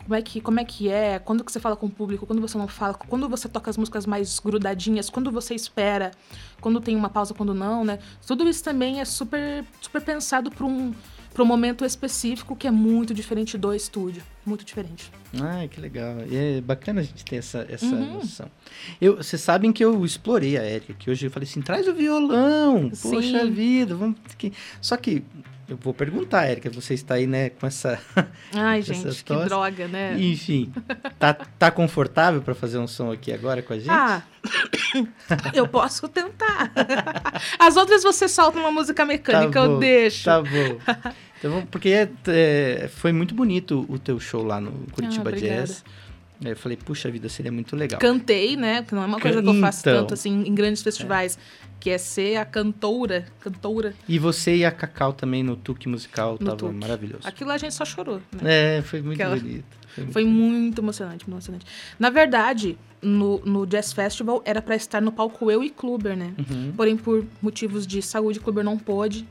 como 0.07 0.15
é 0.15 0.23
que 0.23 0.41
como 0.41 0.61
é 0.61 0.65
que 0.65 0.89
é, 0.89 1.19
quando 1.19 1.43
que 1.43 1.51
você 1.51 1.59
fala 1.59 1.75
com 1.75 1.87
o 1.87 1.91
público, 1.91 2.25
quando 2.27 2.41
você 2.41 2.57
não 2.57 2.69
fala, 2.69 2.95
quando 2.95 3.29
você 3.29 3.49
toca 3.49 3.69
as 3.69 3.77
músicas 3.77 4.07
mais 4.07 4.39
grudadinhas, 4.39 5.11
quando 5.11 5.33
você 5.33 5.53
espera, 5.53 6.13
quando 6.61 6.81
tem 6.81 6.95
uma 6.95 7.09
pausa, 7.11 7.35
quando 7.35 7.53
não, 7.53 7.85
né? 7.85 7.99
Tudo 8.25 8.49
isso 8.49 8.63
também 8.63 9.01
é 9.01 9.05
super 9.05 9.65
super 9.81 10.01
pensado 10.01 10.49
para 10.51 10.65
um 10.65 10.95
para 11.35 11.43
um 11.43 11.47
momento 11.47 11.85
específico 11.85 12.57
que 12.57 12.67
é 12.67 12.71
muito 12.71 13.13
diferente 13.13 13.59
do 13.59 13.75
estúdio, 13.75 14.23
muito 14.47 14.65
diferente. 14.65 15.13
Ah, 15.39 15.69
que 15.69 15.79
legal. 15.79 16.15
É 16.33 16.63
bacana 16.63 17.03
a 17.03 17.05
gente 17.05 17.23
ter 17.27 17.37
essa, 17.37 17.67
essa 17.69 17.85
Uhum. 17.85 18.15
noção. 18.15 18.51
Eu, 18.99 19.19
vocês 19.19 19.43
sabem 19.43 19.71
que 19.71 19.85
eu 19.85 20.03
explorei 20.03 20.57
a 20.57 20.63
Érica, 20.63 20.95
que 20.95 21.11
hoje 21.11 21.27
eu 21.27 21.31
falei 21.31 21.47
assim, 21.47 21.61
traz 21.61 21.87
o 21.87 21.93
violão, 21.93 22.89
poxa 23.03 23.41
Sim. 23.45 23.51
vida, 23.51 23.95
vamos... 23.95 24.17
Que... 24.39 24.51
Só 24.81 24.97
que 24.97 25.23
eu 25.68 25.76
vou 25.76 25.92
perguntar, 25.92 26.44
Érica, 26.46 26.70
você 26.70 26.94
está 26.94 27.14
aí, 27.14 27.26
né, 27.26 27.50
com 27.50 27.66
essa... 27.66 28.00
Ai, 28.54 28.80
Essas 28.80 28.96
gente, 28.96 29.25
que 29.25 29.35
droga, 29.44 29.88
né? 29.88 30.16
Enfim, 30.18 30.73
tá, 31.18 31.35
tá 31.35 31.70
confortável 31.70 32.40
para 32.42 32.54
fazer 32.54 32.78
um 32.78 32.87
som 32.87 33.11
aqui 33.11 33.32
agora 33.32 33.62
com 33.62 33.73
a 33.73 33.78
gente? 33.78 33.90
Ah, 33.90 34.23
eu 35.52 35.66
posso 35.66 36.08
tentar. 36.08 36.73
As 37.58 37.76
outras 37.76 38.02
você 38.02 38.28
solta 38.28 38.58
uma 38.58 38.70
música 38.70 39.04
mecânica, 39.04 39.61
Tá 39.61 39.66
bom, 39.66 39.75
eu 39.75 39.78
deixo. 39.78 40.25
Tá 40.25 40.40
bom. 40.40 41.12
Então, 41.38 41.66
porque 41.66 41.90
é, 41.90 42.08
é, 42.28 42.88
foi 42.88 43.12
muito 43.12 43.35
bonito 43.35 43.85
o 43.88 43.99
teu 43.99 44.18
show 44.18 44.42
lá 44.42 44.61
no 44.61 44.73
Curitiba 44.92 45.30
Ah. 45.30 45.32
Jazz. 45.37 45.85
Aí 46.45 46.50
eu 46.52 46.57
falei, 46.57 46.76
puxa 46.76 47.11
vida, 47.11 47.28
seria 47.28 47.50
muito 47.52 47.75
legal. 47.76 47.99
Cantei, 48.00 48.57
né? 48.57 48.83
Que 48.83 48.95
não 48.95 49.02
é 49.02 49.07
uma 49.07 49.21
coisa 49.21 49.43
que 49.43 49.49
eu 49.49 49.55
faço 49.61 49.81
Então. 49.81 50.00
tanto 50.02 50.14
assim 50.14 50.45
em 50.47 50.55
grandes 50.55 50.83
festivais, 50.83 51.38
que 51.81 51.90
é 51.90 51.99
ser 51.99 52.37
a 52.37 52.45
cantora, 52.45 53.26
cantora. 53.40 53.95
E 54.09 54.19
você 54.19 54.57
e 54.57 54.64
a 54.64 54.71
Cacau 54.71 55.12
também 55.12 55.43
no 55.43 55.57
Tuque 55.57 55.88
Musical, 55.88 56.33
No 56.33 56.38
tava 56.47 56.57
Tuque. 56.57 56.75
maravilhoso. 56.75 57.26
Aquilo 57.26 57.50
a 57.50 57.59
gente 57.59 57.75
só 57.75 57.85
chorou, 57.85 58.21
né? 58.43 58.78
É, 58.78 58.83
foi 58.83 59.00
muito 59.02 59.21
Aquela- 59.21 59.37
bonito. 59.37 59.64
Foi 59.95 60.02
muito- 60.05 60.12
Foi 60.12 60.25
muito 60.26 60.81
emocionante, 60.83 61.25
muito 61.25 61.33
emocionante. 61.37 61.64
Na 61.99 62.11
verdade, 62.11 62.76
no, 63.00 63.38
no 63.47 63.66
Jazz 63.66 63.95
Festival 63.95 64.43
era 64.45 64.61
pra 64.61 64.76
estar 64.76 65.00
no 65.00 65.11
palco 65.11 65.50
eu 65.50 65.64
e 65.64 65.71
Kluber, 65.71 66.14
né? 66.14 66.35
Uhum. 66.38 66.73
Porém, 66.76 66.97
por 66.99 67.25
motivos 67.40 67.87
de 67.87 68.02
saúde, 68.02 68.38
Kluber 68.40 68.62
não 68.62 68.76
pôde. 68.76 69.26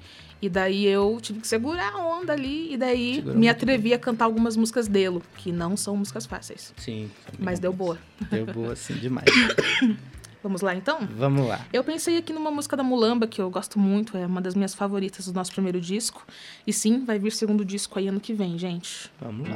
E 0.45 0.49
daí 0.49 0.85
eu 0.85 1.17
tive 1.19 1.39
que 1.39 1.47
segurar 1.47 1.91
a 1.91 1.97
onda 1.97 2.33
ali. 2.33 2.71
E 2.71 2.77
daí 2.77 3.15
Segurou 3.15 3.35
me 3.35 3.49
atrevi 3.49 3.95
a 3.95 3.99
cantar 3.99 4.25
algumas 4.25 4.55
músicas 4.55 4.87
dele, 4.87 5.19
que 5.37 5.51
não 5.51 5.75
são 5.75 5.97
músicas 5.97 6.27
fáceis. 6.27 6.71
Sim. 6.77 7.09
Mas 7.39 7.59
deu 7.59 7.73
boa. 7.73 7.97
Deu 8.29 8.45
boa, 8.45 8.73
assim, 8.73 8.93
demais. 8.93 9.25
Vamos 10.43 10.61
lá 10.61 10.75
então? 10.75 10.99
Vamos 11.17 11.47
lá. 11.47 11.65
Eu 11.73 11.83
pensei 11.83 12.17
aqui 12.17 12.31
numa 12.31 12.51
música 12.51 12.77
da 12.77 12.83
Mulamba, 12.83 13.25
que 13.25 13.41
eu 13.41 13.49
gosto 13.49 13.79
muito, 13.79 14.15
é 14.15 14.27
uma 14.27 14.39
das 14.39 14.53
minhas 14.53 14.75
favoritas 14.75 15.25
do 15.25 15.33
nosso 15.33 15.51
primeiro 15.51 15.81
disco. 15.81 16.23
E 16.67 16.71
sim, 16.71 17.03
vai 17.03 17.17
vir 17.17 17.31
segundo 17.31 17.65
disco 17.65 17.97
aí 17.97 18.07
ano 18.07 18.19
que 18.19 18.31
vem, 18.31 18.55
gente. 18.55 19.11
Vamos 19.19 19.49
lá. 19.49 19.55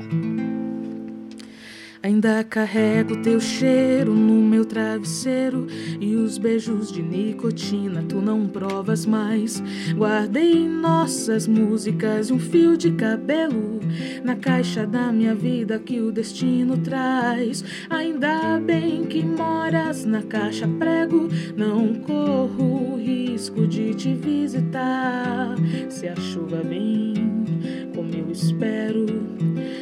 Ainda 2.02 2.46
carrego 2.46 3.22
teu 3.22 3.42
cheiro 3.42 4.14
no 4.14 4.42
meu 4.42 4.64
travesseiro 4.64 5.68
e 6.00 6.16
os 6.16 6.38
beijos 6.38 6.94
de 6.94 7.02
nicotina 7.02 8.02
tu 8.08 8.22
não 8.22 8.48
provas 8.48 9.06
mais. 9.06 9.62
Guardei 9.94 10.66
nossas 10.66 11.46
músicas 11.46 12.30
e 12.30 12.34
um 12.34 12.40
fio 12.40 12.78
de 12.78 12.92
cabelo 12.92 13.82
na 14.24 14.38
caixa 14.38 14.88
da 14.88 15.12
minha 15.12 15.36
vida 15.36 15.78
que 15.78 16.00
o 16.00 16.10
destino 16.10 16.78
traz. 16.78 17.66
Ainda 17.90 18.58
bem 18.62 19.04
que 19.04 19.22
moras 19.22 20.06
na 20.06 20.22
caixa 20.22 20.70
prego, 20.80 21.28
não 21.58 21.96
corro 21.96 22.94
o 22.94 22.98
risco 22.98 23.68
de 23.68 23.94
te 23.94 24.14
visitar. 24.14 25.56
Se 25.90 26.08
a 26.08 26.16
chuva 26.16 26.62
vem, 26.64 27.14
como 28.00 28.16
eu 28.16 28.32
espero. 28.32 29.06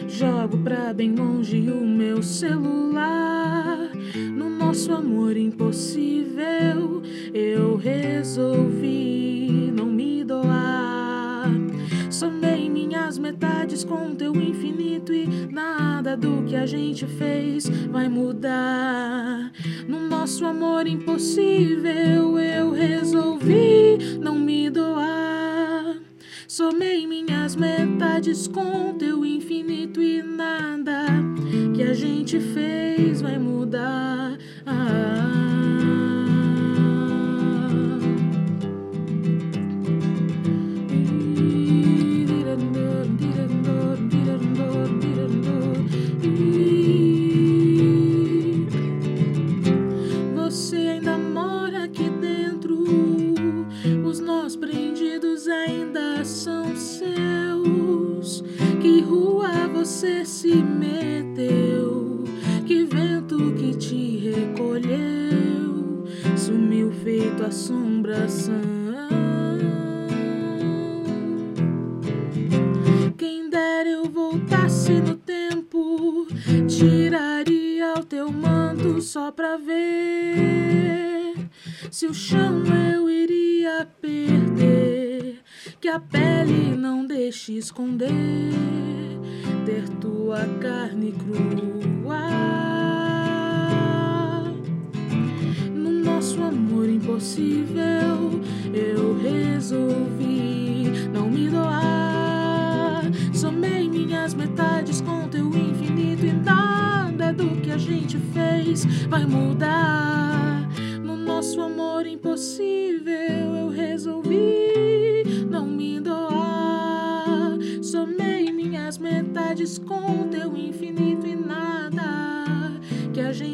Jogo 0.08 0.58
pra 0.64 0.92
bem 0.92 1.14
longe 1.14 1.70
o 1.70 1.86
meu 1.86 2.24
celular. 2.24 3.92
No 4.36 4.50
nosso 4.50 4.92
amor 4.92 5.38
impossível, 5.38 7.04
eu 7.32 7.76
resolvi 7.76 9.72
não 9.72 9.86
me 9.86 10.24
doar. 10.24 11.46
Somei 12.10 12.68
minhas 12.72 13.20
metades 13.20 13.84
com 13.84 14.16
teu 14.16 14.36
infinito 14.36 15.14
e 15.14 15.28
nada 15.52 16.18
do 16.18 16.44
que 16.44 16.56
a 16.56 16.66
gente 16.66 17.06
fez 17.06 17.70
vai 17.92 18.10
mudar. 18.10 19.52
No 19.88 20.00
nosso 20.00 20.44
amor 20.44 20.88
impossível, 20.88 22.40
eu 22.40 22.72
resolvi 22.72 24.18
não 24.20 24.34
me 24.40 24.72
doar. 24.72 25.28
Somei 26.48 27.06
minhas 27.06 27.56
metades 27.56 27.97
com 28.48 28.96
teu 28.98 29.24
infinito 29.24 30.02
e 30.02 30.24
nada 30.24 31.06
que 31.76 31.84
a 31.84 31.94
gente 31.94 32.40
fez 32.40 33.22
vai 33.22 33.38
mudar. 33.38 34.36
Ah. 34.66 35.17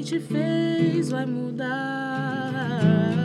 Gente 0.03 0.19
fez 0.19 1.10
vai 1.12 1.25
mudar. 1.25 3.23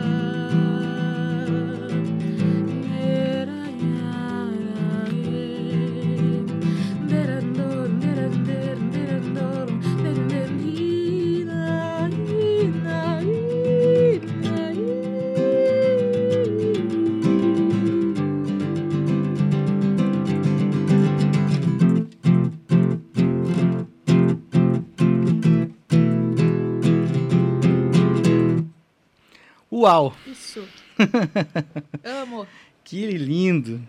Uau! 29.79 30.13
Isso. 30.27 30.67
Amo. 32.03 32.45
Que 32.83 33.07
lindo! 33.07 33.81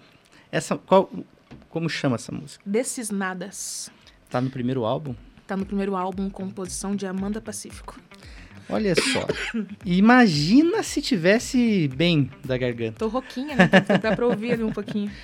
Essa, 0.52 0.76
qual, 0.76 1.10
como 1.68 1.90
chama 1.90 2.14
essa 2.14 2.30
música? 2.30 2.62
Desses 2.64 3.10
nadas. 3.10 3.90
Tá 4.28 4.40
no 4.40 4.50
primeiro 4.50 4.84
álbum? 4.84 5.16
Tá 5.48 5.56
no 5.56 5.66
primeiro 5.66 5.96
álbum, 5.96 6.30
composição 6.30 6.94
de 6.94 7.06
Amanda 7.06 7.40
Pacífico. 7.40 7.98
Olha 8.68 8.94
só. 8.94 9.26
Imagina 9.84 10.80
se 10.84 11.02
tivesse 11.02 11.88
bem 11.88 12.30
da 12.44 12.56
garganta. 12.56 13.00
Tô 13.00 13.08
rouquinha, 13.08 13.56
né? 13.56 13.68
Dá 14.00 14.14
pra 14.14 14.28
ouvir 14.28 14.52
ali 14.52 14.62
um 14.62 14.72
pouquinho. 14.72 15.10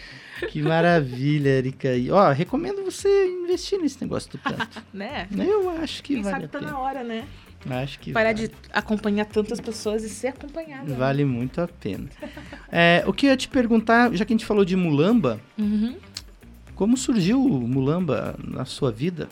Que 0.51 0.61
maravilha, 0.61 1.49
Erika. 1.49 1.95
E, 1.95 2.11
ó, 2.11 2.31
recomendo 2.31 2.85
você 2.85 3.09
investir 3.27 3.81
nesse 3.81 4.03
negócio 4.03 4.31
do 4.33 4.37
canto. 4.37 4.85
né? 4.93 5.27
Eu 5.31 5.71
acho 5.71 6.03
que 6.03 6.13
Quem 6.13 6.23
vale 6.23 6.35
sabe 6.35 6.45
a 6.45 6.49
tá 6.49 6.59
pena. 6.59 6.73
na 6.73 6.79
hora, 6.79 7.03
né? 7.03 7.27
Acho 7.69 7.99
que 7.99 8.13
Parar 8.13 8.35
vale. 8.35 8.49
de 8.49 8.55
acompanhar 8.73 9.25
tantas 9.27 9.61
pessoas 9.61 10.03
e 10.05 10.09
ser 10.09 10.29
acompanhada. 10.29 10.85
né? 10.85 10.97
Vale 10.97 11.25
muito 11.25 11.61
a 11.61 11.69
pena. 11.69 12.09
É, 12.71 13.05
o 13.07 13.13
que 13.13 13.27
eu 13.27 13.31
ia 13.31 13.37
te 13.37 13.49
perguntar, 13.49 14.13
já 14.15 14.25
que 14.25 14.33
a 14.33 14.35
gente 14.37 14.45
falou 14.45 14.65
de 14.65 14.75
Mulamba, 14.77 15.41
Uhum. 15.57 15.97
como 16.75 16.97
surgiu 16.97 17.43
o 17.43 17.61
Mulamba 17.69 18.35
na 18.43 18.65
sua 18.65 18.91
vida? 18.91 19.29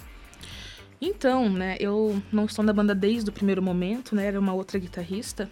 Então, 1.01 1.51
né, 1.51 1.77
eu 1.81 2.23
não 2.33 2.45
estou 2.47 2.65
na 2.65 2.73
banda 2.73 2.95
desde 2.95 3.29
o 3.29 3.33
primeiro 3.33 3.61
momento, 3.61 4.15
né? 4.15 4.25
Era 4.27 4.39
uma 4.41 4.55
outra 4.55 4.79
guitarrista. 4.79 5.49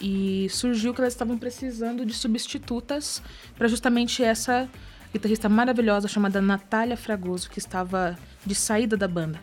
E 0.00 0.48
surgiu 0.50 0.92
que 0.92 1.00
elas 1.00 1.12
estavam 1.12 1.38
precisando 1.38 2.04
de 2.04 2.12
substitutas 2.12 3.22
para 3.56 3.68
justamente 3.68 4.24
essa 4.24 4.68
guitarrista 5.12 5.48
maravilhosa 5.48 6.08
chamada 6.08 6.40
Natália 6.40 6.96
Fragoso, 6.96 7.48
que 7.48 7.60
estava 7.60 8.18
de 8.44 8.54
saída 8.54 8.96
da 8.96 9.06
banda. 9.06 9.38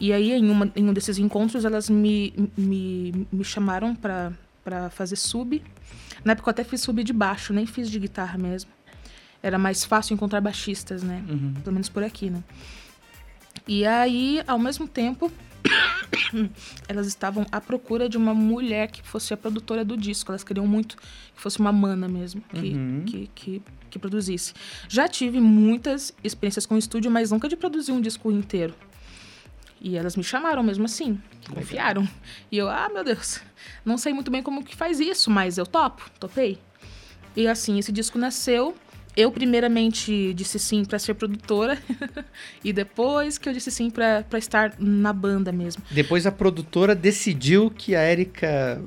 E 0.00 0.12
aí, 0.12 0.32
em, 0.32 0.48
uma- 0.50 0.70
em 0.74 0.88
um 0.88 0.92
desses 0.92 1.18
encontros, 1.18 1.64
elas 1.64 1.88
me, 1.90 2.32
me, 2.56 3.26
me 3.32 3.44
chamaram 3.44 3.94
para 3.94 4.90
fazer 4.90 5.16
sub. 5.16 5.62
Na 6.24 6.32
época 6.32 6.48
eu 6.48 6.52
até 6.52 6.64
fiz 6.64 6.80
sub 6.80 7.02
de 7.02 7.12
baixo, 7.12 7.52
nem 7.52 7.66
fiz 7.66 7.90
de 7.90 7.98
guitarra 7.98 8.38
mesmo. 8.38 8.70
Era 9.42 9.58
mais 9.58 9.84
fácil 9.84 10.14
encontrar 10.14 10.40
baixistas, 10.40 11.02
né? 11.02 11.22
Uhum. 11.28 11.54
Pelo 11.62 11.72
menos 11.74 11.88
por 11.88 12.02
aqui, 12.04 12.30
né? 12.30 12.42
E 13.66 13.84
aí, 13.84 14.40
ao 14.46 14.58
mesmo 14.58 14.86
tempo, 14.88 15.30
elas 16.88 17.06
estavam 17.06 17.46
à 17.50 17.60
procura 17.60 18.08
de 18.08 18.16
uma 18.16 18.34
mulher 18.34 18.88
que 18.90 19.02
fosse 19.02 19.32
a 19.34 19.36
produtora 19.36 19.84
do 19.84 19.96
disco. 19.96 20.30
Elas 20.30 20.44
queriam 20.44 20.66
muito 20.66 20.96
que 20.96 21.02
fosse 21.40 21.58
uma 21.60 21.72
mana 21.72 22.08
mesmo, 22.08 22.40
que, 22.50 22.56
Uhum. 22.74 23.02
que, 23.06 23.30
que, 23.34 23.62
que 23.90 23.98
produzisse. 23.98 24.54
Já 24.88 25.08
tive 25.08 25.40
muitas 25.40 26.14
experiências 26.22 26.64
com 26.66 26.76
estúdio, 26.76 27.10
mas 27.10 27.30
nunca 27.30 27.48
de 27.48 27.56
produzir 27.56 27.92
um 27.92 28.00
disco 28.00 28.30
inteiro. 28.30 28.74
E 29.84 29.96
elas 29.96 30.14
me 30.14 30.22
chamaram 30.22 30.62
mesmo 30.62 30.84
assim, 30.84 31.20
confiaram. 31.52 32.08
E 32.52 32.56
eu, 32.56 32.70
ah, 32.70 32.88
meu 32.88 33.02
Deus, 33.02 33.40
não 33.84 33.98
sei 33.98 34.12
muito 34.12 34.30
bem 34.30 34.40
como 34.40 34.64
que 34.64 34.76
faz 34.76 35.00
isso, 35.00 35.28
mas 35.28 35.58
eu 35.58 35.66
topo, 35.66 36.08
topei. 36.20 36.56
E 37.34 37.48
assim, 37.48 37.80
esse 37.80 37.90
disco 37.90 38.16
nasceu. 38.16 38.76
Eu 39.16 39.30
primeiramente 39.32 40.32
disse 40.34 40.58
sim 40.58 40.84
para 40.84 40.98
ser 40.98 41.14
produtora 41.14 41.76
e 42.64 42.72
depois 42.72 43.36
que 43.36 43.48
eu 43.48 43.52
disse 43.52 43.70
sim 43.72 43.90
para 43.90 44.24
estar 44.38 44.74
na 44.78 45.12
banda 45.12 45.50
mesmo. 45.50 45.82
Depois 45.90 46.26
a 46.26 46.32
produtora 46.32 46.94
decidiu 46.94 47.68
que 47.68 47.94
a 47.96 48.10
Erika, 48.10 48.80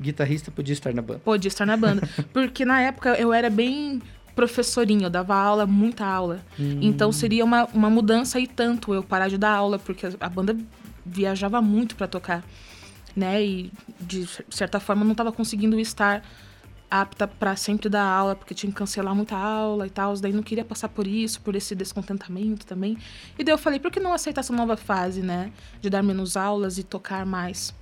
guitarrista, 0.00 0.50
podia 0.50 0.72
estar 0.72 0.94
na 0.94 1.02
banda. 1.02 1.20
Podia 1.20 1.48
estar 1.48 1.66
na 1.66 1.76
banda, 1.76 2.08
porque 2.32 2.64
na 2.64 2.80
época 2.80 3.10
eu 3.20 3.32
era 3.32 3.50
bem 3.50 4.02
professorinha, 4.36 5.06
eu 5.06 5.10
dava 5.10 5.34
aula, 5.34 5.66
muita 5.66 6.04
aula. 6.04 6.44
Então 6.82 7.10
seria 7.10 7.42
uma, 7.42 7.64
uma 7.72 7.90
mudança 7.90 8.38
e 8.38 8.46
tanto 8.46 8.94
eu 8.94 9.02
parar 9.02 9.28
de 9.28 9.38
dar 9.38 9.50
aula, 9.52 9.78
porque 9.78 10.06
a 10.20 10.28
banda 10.28 10.54
viajava 11.04 11.60
muito 11.62 11.96
para 11.96 12.06
tocar, 12.06 12.44
né? 13.16 13.42
E 13.42 13.72
de 13.98 14.28
certa 14.50 14.78
forma 14.78 15.04
não 15.04 15.12
estava 15.12 15.32
conseguindo 15.32 15.80
estar 15.80 16.22
apta 16.88 17.26
para 17.26 17.56
sempre 17.56 17.88
dar 17.88 18.04
aula, 18.04 18.36
porque 18.36 18.54
tinha 18.54 18.70
que 18.70 18.76
cancelar 18.76 19.14
muita 19.14 19.36
aula 19.36 19.86
e 19.86 19.90
tal, 19.90 20.14
daí 20.18 20.32
não 20.32 20.42
queria 20.42 20.64
passar 20.64 20.88
por 20.88 21.06
isso, 21.06 21.40
por 21.40 21.56
esse 21.56 21.74
descontentamento 21.74 22.66
também. 22.66 22.98
E 23.38 23.42
daí 23.42 23.54
eu 23.54 23.58
falei, 23.58 23.80
por 23.80 23.90
que 23.90 23.98
não 23.98 24.12
aceitar 24.12 24.42
essa 24.42 24.52
nova 24.52 24.76
fase, 24.76 25.22
né? 25.22 25.50
De 25.80 25.88
dar 25.88 26.02
menos 26.02 26.36
aulas 26.36 26.76
e 26.76 26.84
tocar 26.84 27.24
mais. 27.24 27.74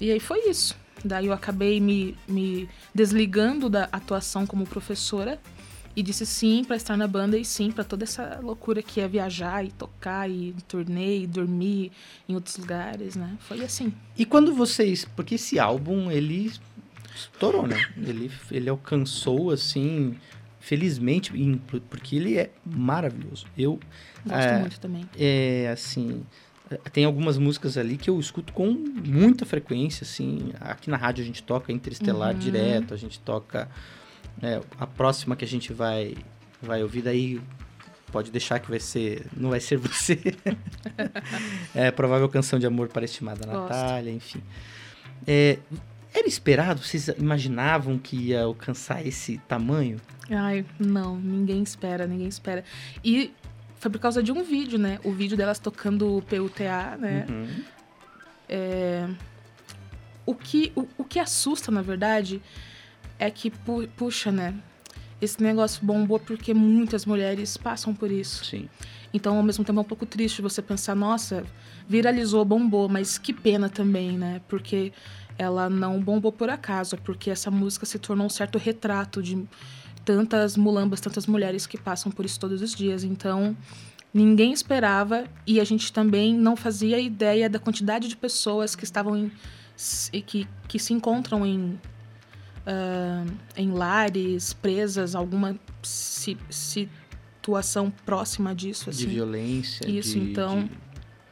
E 0.00 0.10
aí 0.12 0.20
foi 0.20 0.48
isso. 0.48 0.76
Daí 1.04 1.26
eu 1.26 1.32
acabei 1.32 1.80
me, 1.80 2.16
me 2.28 2.68
desligando 2.94 3.68
da 3.68 3.88
atuação 3.92 4.46
como 4.46 4.64
professora 4.66 5.38
e 5.96 6.02
disse 6.02 6.26
sim 6.26 6.62
para 6.62 6.76
estar 6.76 6.96
na 6.96 7.08
banda 7.08 7.38
e 7.38 7.44
sim 7.44 7.70
para 7.72 7.82
toda 7.82 8.04
essa 8.04 8.38
loucura 8.42 8.82
que 8.82 9.00
é 9.00 9.08
viajar 9.08 9.64
e 9.64 9.70
tocar 9.72 10.28
e 10.30 10.54
turnê 10.68 11.20
e 11.20 11.26
dormir 11.26 11.90
em 12.28 12.34
outros 12.34 12.58
lugares, 12.58 13.16
né? 13.16 13.36
Foi 13.40 13.64
assim. 13.64 13.92
E 14.16 14.26
quando 14.26 14.54
vocês. 14.54 15.06
Porque 15.16 15.36
esse 15.36 15.58
álbum, 15.58 16.10
ele 16.10 16.52
estourou, 17.14 17.66
né? 17.66 17.82
Ele, 17.96 18.30
ele 18.50 18.68
alcançou, 18.68 19.50
assim. 19.50 20.14
Felizmente, 20.60 21.30
porque 21.88 22.16
ele 22.16 22.36
é 22.36 22.50
maravilhoso. 22.64 23.46
Eu, 23.56 23.78
Gosto 24.24 24.36
É. 24.36 24.58
muito 24.58 24.80
também. 24.80 25.08
é, 25.18 25.70
assim. 25.72 26.24
Tem 26.92 27.04
algumas 27.04 27.38
músicas 27.38 27.78
ali 27.78 27.96
que 27.96 28.10
eu 28.10 28.18
escuto 28.18 28.52
com 28.52 28.66
muita 28.72 29.46
frequência, 29.46 30.02
assim. 30.02 30.50
Aqui 30.60 30.90
na 30.90 30.96
rádio 30.96 31.22
a 31.22 31.26
gente 31.26 31.40
toca 31.44 31.72
Interestelar 31.72 32.32
Uhum. 32.32 32.38
direto, 32.40 32.92
a 32.92 32.96
gente 32.96 33.20
toca. 33.20 33.68
É, 34.42 34.60
a 34.78 34.86
próxima 34.86 35.36
que 35.36 35.44
a 35.44 35.48
gente 35.48 35.72
vai, 35.72 36.14
vai 36.60 36.82
ouvir 36.82 37.02
daí. 37.02 37.40
Pode 38.12 38.30
deixar 38.30 38.60
que 38.60 38.70
vai 38.70 38.80
ser. 38.80 39.26
Não 39.36 39.50
vai 39.50 39.60
ser 39.60 39.76
você. 39.78 40.18
é 41.74 41.90
provável 41.90 42.28
canção 42.28 42.58
de 42.58 42.66
amor 42.66 42.88
para 42.88 43.02
a 43.02 43.04
estimada 43.04 43.46
Gosto. 43.46 43.68
Natália, 43.68 44.12
enfim. 44.12 44.42
É, 45.26 45.58
era 46.14 46.26
esperado? 46.26 46.80
Vocês 46.80 47.08
imaginavam 47.08 47.98
que 47.98 48.16
ia 48.16 48.42
alcançar 48.42 49.04
esse 49.06 49.38
tamanho? 49.48 50.00
Ai, 50.30 50.64
não, 50.78 51.16
ninguém 51.16 51.62
espera, 51.62 52.06
ninguém 52.06 52.28
espera. 52.28 52.64
E 53.04 53.32
foi 53.76 53.90
por 53.90 54.00
causa 54.00 54.22
de 54.22 54.32
um 54.32 54.42
vídeo, 54.42 54.78
né? 54.78 54.98
O 55.04 55.12
vídeo 55.12 55.36
delas 55.36 55.58
tocando 55.58 56.16
o 56.16 56.22
PUTA, 56.22 56.96
né? 56.98 57.26
Uhum. 57.28 59.16
O 60.24 60.34
que, 60.34 60.72
o, 60.74 60.88
o 60.98 61.04
que 61.04 61.20
assusta, 61.20 61.70
na 61.70 61.82
verdade, 61.82 62.42
é 63.18 63.30
que, 63.30 63.50
pu- 63.50 63.88
puxa, 63.96 64.30
né? 64.30 64.54
Esse 65.20 65.42
negócio 65.42 65.84
bombou 65.84 66.18
porque 66.18 66.52
muitas 66.52 67.06
mulheres 67.06 67.56
passam 67.56 67.94
por 67.94 68.10
isso. 68.10 68.44
Sim. 68.44 68.68
Então, 69.14 69.36
ao 69.36 69.42
mesmo 69.42 69.64
tempo, 69.64 69.78
é 69.78 69.82
um 69.82 69.84
pouco 69.84 70.04
triste 70.04 70.42
você 70.42 70.60
pensar, 70.60 70.94
nossa, 70.94 71.44
viralizou, 71.88 72.44
bombou, 72.44 72.88
mas 72.88 73.16
que 73.16 73.32
pena 73.32 73.68
também, 73.68 74.18
né? 74.18 74.42
Porque 74.46 74.92
ela 75.38 75.70
não 75.70 76.00
bombou 76.00 76.30
por 76.32 76.50
acaso, 76.50 76.98
porque 76.98 77.30
essa 77.30 77.50
música 77.50 77.86
se 77.86 77.98
tornou 77.98 78.26
um 78.26 78.30
certo 78.30 78.58
retrato 78.58 79.22
de 79.22 79.42
tantas 80.04 80.56
mulambas, 80.56 81.00
tantas 81.00 81.26
mulheres 81.26 81.66
que 81.66 81.78
passam 81.78 82.12
por 82.12 82.24
isso 82.24 82.38
todos 82.38 82.60
os 82.60 82.74
dias. 82.74 83.02
Então, 83.02 83.56
ninguém 84.12 84.52
esperava 84.52 85.24
e 85.46 85.60
a 85.60 85.64
gente 85.64 85.92
também 85.92 86.34
não 86.34 86.56
fazia 86.56 86.98
ideia 86.98 87.48
da 87.48 87.58
quantidade 87.58 88.08
de 88.08 88.16
pessoas 88.16 88.76
que 88.76 88.84
estavam 88.84 89.16
em. 89.16 89.32
e 90.12 90.20
que, 90.20 90.46
que 90.68 90.78
se 90.78 90.92
encontram 90.92 91.44
em. 91.46 91.78
Ah, 92.66 93.24
em 93.56 93.70
lares, 93.70 94.52
presas, 94.52 95.14
alguma 95.14 95.58
si- 95.82 96.36
situação 96.50 97.90
próxima 98.04 98.54
disso, 98.54 98.84
De 98.84 98.90
assim. 98.90 99.06
violência, 99.06 99.88
Isso, 99.88 100.18
de, 100.18 100.30
então. 100.30 100.68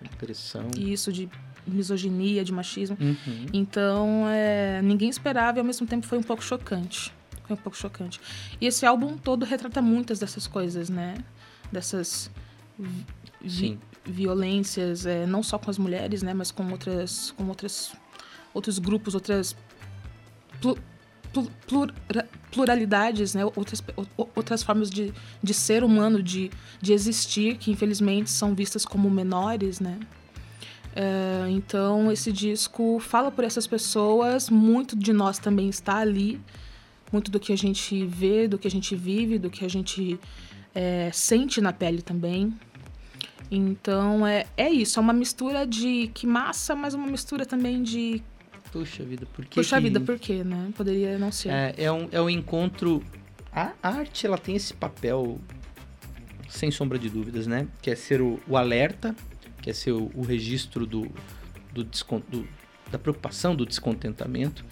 de 0.01 0.11
agressão. 0.15 0.69
Isso, 0.79 1.13
de 1.13 1.29
misoginia, 1.67 2.45
de 2.45 2.53
machismo. 2.53 2.97
Uhum. 3.01 3.47
Então, 3.53 4.27
é, 4.29 4.81
ninguém 4.83 5.09
esperava 5.09 5.59
e 5.59 5.61
ao 5.61 5.65
mesmo 5.65 5.87
tempo 5.87 6.07
foi 6.07 6.19
um 6.19 6.23
pouco 6.23 6.43
chocante. 6.45 7.13
Foi 7.47 7.55
um 7.57 7.59
pouco 7.61 7.77
chocante. 7.77 8.21
E 8.61 8.67
esse 8.67 8.87
álbum 8.87 9.17
todo 9.19 9.45
retrata 9.45 9.81
muitas 9.83 10.19
dessas 10.19 10.47
coisas, 10.47 10.89
né? 10.89 11.15
Dessas 11.73 12.31
vi- 13.41 13.79
violências, 14.05 15.05
é, 15.07 15.27
não 15.27 15.43
só 15.43 15.59
com 15.59 15.71
as 15.71 15.79
mulheres, 15.79 16.23
né? 16.23 16.33
Mas 16.35 16.51
com 16.51 16.71
outras, 16.71 17.31
com 17.33 17.47
outras, 17.49 17.93
outros 18.53 18.79
grupos, 18.79 19.15
outras 19.15 19.57
pluralidades, 22.51 23.35
né? 23.35 23.45
Outras, 23.45 23.83
outras 24.17 24.63
formas 24.63 24.91
de, 24.91 25.13
de 25.43 25.55
ser 25.55 25.83
humano, 25.83 26.23
de, 26.23 26.51
de 26.81 26.93
existir, 26.93 27.57
que 27.57 27.71
infelizmente 27.71 28.31
são 28.31 28.55
vistas 28.55 28.85
como 28.85 29.11
menores, 29.11 29.81
né? 29.81 29.99
É, 30.97 31.51
então, 31.51 32.13
esse 32.13 32.31
disco 32.31 33.01
fala 33.01 33.31
por 33.31 33.45
essas 33.45 33.67
pessoas, 33.67 34.49
muito 34.49 34.95
de 34.95 35.13
nós 35.13 35.39
também 35.39 35.69
está 35.69 35.97
ali, 35.97 36.41
muito 37.13 37.31
do 37.31 37.41
que 37.41 37.53
a 37.53 37.57
gente 37.57 38.07
vê, 38.07 38.47
do 38.47 38.59
que 38.59 38.69
a 38.69 38.71
gente 38.71 38.95
vive, 38.95 39.39
do 39.39 39.51
que 39.51 39.65
a 39.65 39.69
gente 39.69 40.19
é, 40.75 41.11
sente 41.13 41.61
na 41.61 41.73
pele 41.73 42.01
também. 42.01 42.55
Então, 43.51 44.27
é, 44.27 44.47
é 44.57 44.71
isso, 44.71 44.99
é 44.99 45.03
uma 45.03 45.13
mistura 45.13 45.67
de 45.67 46.11
que 46.15 46.27
massa, 46.27 46.75
mas 46.75 46.95
uma 46.95 47.07
mistura 47.07 47.45
também 47.45 47.83
de. 47.83 48.23
Puxa 48.75 49.05
vida, 49.05 49.27
por 49.33 49.45
que. 49.47 49.55
Puxa 49.55 49.77
que... 49.77 49.83
vida, 49.83 50.01
por 50.01 50.19
quê, 50.19 50.45
né? 50.45 50.71
Poderia 50.77 51.19
não 51.19 51.33
ser. 51.33 51.49
É, 51.51 51.75
é, 51.79 51.93
um, 51.93 52.09
é 52.11 52.21
um 52.21 52.29
encontro. 52.29 53.03
A 53.53 53.73
arte, 53.83 54.27
ela 54.27 54.37
tem 54.37 54.57
esse 54.57 54.75
papel, 54.75 55.41
sem 56.49 56.71
sombra 56.71 56.99
de 56.99 57.09
dúvidas, 57.09 57.47
né? 57.47 57.69
Que 57.81 57.91
é 57.91 57.95
ser 57.95 58.21
o, 58.21 58.41
o 58.49 58.57
alerta 58.57 59.15
que 59.65 59.71
é 59.71 59.73
ser 59.73 59.93
o, 59.93 60.11
o 60.15 60.21
registro 60.21 60.85
do, 60.85 61.11
do, 61.73 61.85
do, 61.85 62.49
da 62.91 62.99
preocupação, 62.99 63.57
do 63.57 63.65
descontentamento. 63.65 64.63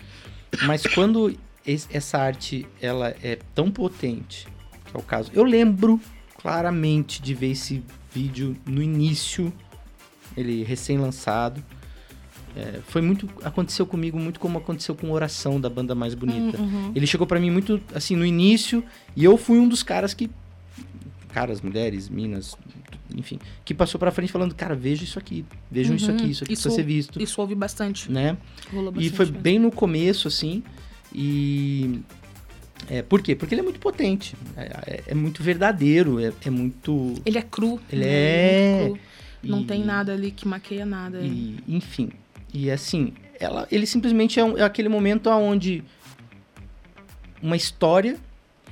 Mas 0.66 0.82
quando 0.82 1.34
essa 1.90 2.18
arte 2.18 2.68
ela 2.78 3.16
é 3.22 3.38
tão 3.54 3.70
potente, 3.70 4.46
que 4.84 4.94
é 4.94 5.00
o 5.00 5.02
caso, 5.02 5.30
eu 5.32 5.44
lembro 5.44 5.98
claramente 6.36 7.22
de 7.22 7.32
ver 7.32 7.52
esse 7.52 7.82
vídeo 8.12 8.54
no 8.66 8.82
início, 8.82 9.50
ele 10.36 10.62
recém-lançado. 10.62 11.64
É, 12.54 12.80
foi 12.86 13.00
muito 13.00 13.26
aconteceu 13.42 13.86
comigo 13.86 14.18
muito 14.18 14.38
como 14.38 14.58
aconteceu 14.58 14.94
com 14.94 15.10
oração 15.10 15.58
da 15.58 15.70
banda 15.70 15.94
mais 15.94 16.14
bonita 16.14 16.60
uhum. 16.60 16.92
ele 16.94 17.06
chegou 17.06 17.26
para 17.26 17.40
mim 17.40 17.50
muito 17.50 17.80
assim 17.94 18.14
no 18.14 18.26
início 18.26 18.84
e 19.16 19.24
eu 19.24 19.38
fui 19.38 19.58
um 19.58 19.66
dos 19.66 19.82
caras 19.82 20.12
que 20.12 20.30
caras 21.32 21.62
mulheres 21.62 22.10
minas 22.10 22.54
enfim, 23.16 23.38
que 23.64 23.74
passou 23.74 23.98
para 23.98 24.10
frente 24.10 24.32
falando, 24.32 24.54
cara, 24.54 24.74
veja 24.74 25.04
isso 25.04 25.18
aqui, 25.18 25.44
vejam 25.70 25.92
uhum. 25.92 25.96
isso 25.96 26.10
aqui, 26.10 26.30
isso 26.30 26.44
aqui 26.44 26.52
isso, 26.52 26.62
precisa 26.62 26.74
ser 26.74 26.82
visto. 26.82 27.22
Isso 27.22 27.40
houve 27.40 27.54
bastante. 27.54 28.10
Né? 28.10 28.36
Bastante 28.72 29.06
e 29.06 29.10
foi 29.10 29.26
mesmo. 29.26 29.40
bem 29.40 29.58
no 29.58 29.70
começo, 29.70 30.28
assim, 30.28 30.62
e... 31.14 32.00
É, 32.90 33.00
por 33.00 33.22
quê? 33.22 33.36
Porque 33.36 33.54
ele 33.54 33.60
é 33.60 33.64
muito 33.64 33.78
potente, 33.78 34.34
é, 34.56 34.62
é, 34.62 35.02
é 35.08 35.14
muito 35.14 35.42
verdadeiro, 35.42 36.18
é, 36.18 36.32
é, 36.44 36.50
muito... 36.50 37.14
Ele 37.24 37.38
é 37.38 37.42
cru. 37.42 37.80
Ele 37.90 38.04
né? 38.04 38.10
é... 38.10 38.84
Cru. 38.88 38.98
Não 39.44 39.60
e... 39.60 39.64
tem 39.64 39.84
nada 39.84 40.12
ali 40.12 40.30
que 40.32 40.46
maqueia 40.46 40.86
nada. 40.86 41.20
E, 41.20 41.58
enfim, 41.68 42.10
e 42.52 42.70
assim, 42.70 43.14
ela, 43.38 43.66
ele 43.70 43.86
simplesmente 43.86 44.38
é, 44.38 44.44
um, 44.44 44.56
é 44.56 44.62
aquele 44.62 44.88
momento 44.88 45.28
onde 45.30 45.82
uma 47.42 47.56
história 47.56 48.18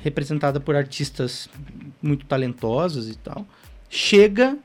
representada 0.03 0.61
por 0.61 0.75
artistas 0.75 1.49
muito 2.03 2.25
talentosos 2.27 3.09
e 3.09 3.16
tal, 3.16 3.47
chega 3.88 4.59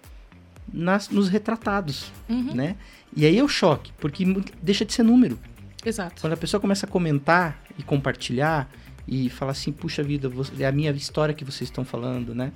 nas, 0.72 1.10
nos 1.10 1.28
retratados, 1.28 2.12
uhum. 2.30 2.54
né? 2.54 2.76
E 3.16 3.26
aí 3.26 3.38
é 3.38 3.44
o 3.44 3.48
choque, 3.48 3.92
porque 4.00 4.26
deixa 4.62 4.86
de 4.86 4.94
ser 4.94 5.04
número. 5.04 5.40
Exato. 5.86 6.22
Quando 6.22 6.34
a 6.34 6.38
pessoa 6.38 6.60
começa 6.60 6.86
a 6.86 6.90
comentar 6.90 7.62
e 7.78 7.84
compartilhar 7.84 8.70
e 9.08 9.30
fala 9.30 9.52
assim, 9.52 9.72
puxa 9.72 10.04
vida, 10.04 10.32
é 10.60 10.66
a 10.66 10.72
minha 10.72 10.92
história 10.92 11.34
que 11.34 11.46
vocês 11.46 11.70
estão 11.70 11.86
falando, 11.86 12.34
né? 12.34 12.52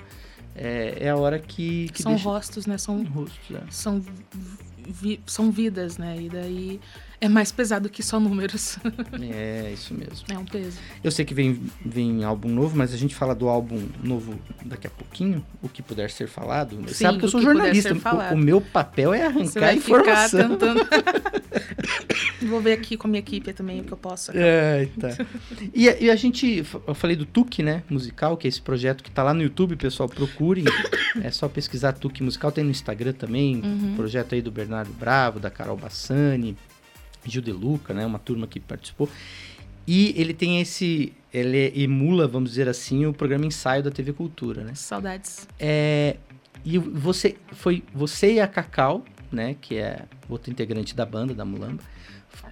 É, 0.55 0.97
é 1.01 1.09
a 1.09 1.15
hora 1.15 1.39
que, 1.39 1.89
que 1.89 2.01
são 2.01 2.13
deixa... 2.13 2.27
rostos, 2.27 2.65
né? 2.65 2.77
São 2.77 3.03
rostos, 3.03 3.55
é. 3.55 3.61
são 3.69 4.03
vi, 4.91 5.21
são 5.25 5.51
vidas, 5.51 5.97
né? 5.97 6.21
E 6.21 6.29
daí 6.29 6.81
é 7.21 7.27
mais 7.27 7.51
pesado 7.51 7.89
que 7.89 8.01
só 8.01 8.19
números. 8.19 8.77
é, 9.21 9.71
isso 9.73 9.93
mesmo. 9.93 10.25
É 10.29 10.37
um 10.37 10.45
peso. 10.45 10.77
Eu 11.03 11.11
sei 11.11 11.25
que 11.25 11.33
vem, 11.33 11.61
vem 11.85 12.23
álbum 12.23 12.49
novo, 12.49 12.77
mas 12.77 12.93
a 12.93 12.97
gente 12.97 13.13
fala 13.13 13.35
do 13.35 13.49
álbum 13.49 13.87
novo 14.03 14.39
daqui 14.65 14.87
a 14.87 14.89
pouquinho, 14.89 15.45
o 15.61 15.67
que 15.67 15.81
puder 15.81 16.09
ser 16.09 16.27
falado. 16.27 16.77
Sim, 16.87 16.93
Sabe 17.05 17.19
que 17.19 17.25
eu 17.25 17.29
sou 17.29 17.41
jornalista. 17.41 17.93
O, 17.93 18.35
o, 18.35 18.37
meu 18.37 18.61
papel 18.61 19.13
é 19.13 19.25
arrancar 19.25 19.69
a 19.69 19.73
informação. 19.73 20.49
tentando... 20.49 20.87
Vou 22.41 22.61
ver 22.61 22.73
aqui 22.73 22.95
com 22.95 23.07
a 23.07 23.09
minha 23.09 23.19
equipe 23.19 23.51
também 23.51 23.81
o 23.81 23.83
que 23.83 23.91
eu 23.91 23.97
posso. 23.97 24.31
É, 24.33 24.87
tá. 24.99 25.09
e, 25.73 25.85
e, 26.05 26.09
a 26.09 26.15
gente, 26.15 26.63
eu 26.87 26.95
falei 26.95 27.15
do 27.15 27.25
Tuque, 27.25 27.61
né, 27.61 27.83
musical, 27.89 28.37
que 28.37 28.47
é 28.47 28.49
esse 28.49 28.61
projeto 28.61 29.03
que 29.03 29.11
tá 29.11 29.23
lá 29.23 29.33
no 29.33 29.41
YouTube, 29.41 29.75
pessoal, 29.75 30.07
procurem. 30.07 30.63
é 31.21 31.31
só 31.31 31.49
pesquisar 31.49 31.93
Tuque 31.93 32.23
Musical, 32.23 32.51
tem 32.51 32.63
no 32.63 32.71
Instagram 32.71 33.13
também, 33.13 33.57
uhum. 33.57 33.93
projeto 33.95 34.35
aí 34.35 34.41
do 34.41 34.51
Bernardo 34.51 34.93
Bravo, 34.93 35.39
da 35.39 35.49
Carol 35.49 35.75
Bassani, 35.75 36.55
Gil 37.25 37.41
De 37.41 37.51
Luca, 37.51 37.93
né, 37.93 38.05
uma 38.05 38.19
turma 38.19 38.47
que 38.47 38.59
participou. 38.59 39.09
E 39.87 40.13
ele 40.15 40.33
tem 40.33 40.61
esse, 40.61 41.13
ele 41.33 41.73
emula, 41.75 42.27
vamos 42.27 42.51
dizer 42.51 42.69
assim, 42.69 43.05
o 43.05 43.13
programa 43.13 43.45
Ensaio 43.45 43.81
da 43.81 43.89
TV 43.89 44.13
Cultura, 44.13 44.63
né? 44.63 44.75
Saudades. 44.75 45.47
É, 45.59 46.17
e 46.63 46.77
você, 46.77 47.35
foi 47.53 47.83
você 47.93 48.33
e 48.33 48.39
a 48.39 48.47
Cacau, 48.47 49.03
né, 49.31 49.55
que 49.59 49.77
é 49.77 50.05
outra 50.27 50.51
integrante 50.51 50.95
da 50.95 51.05
banda, 51.05 51.33
da 51.33 51.45
Mulamba, 51.45 51.81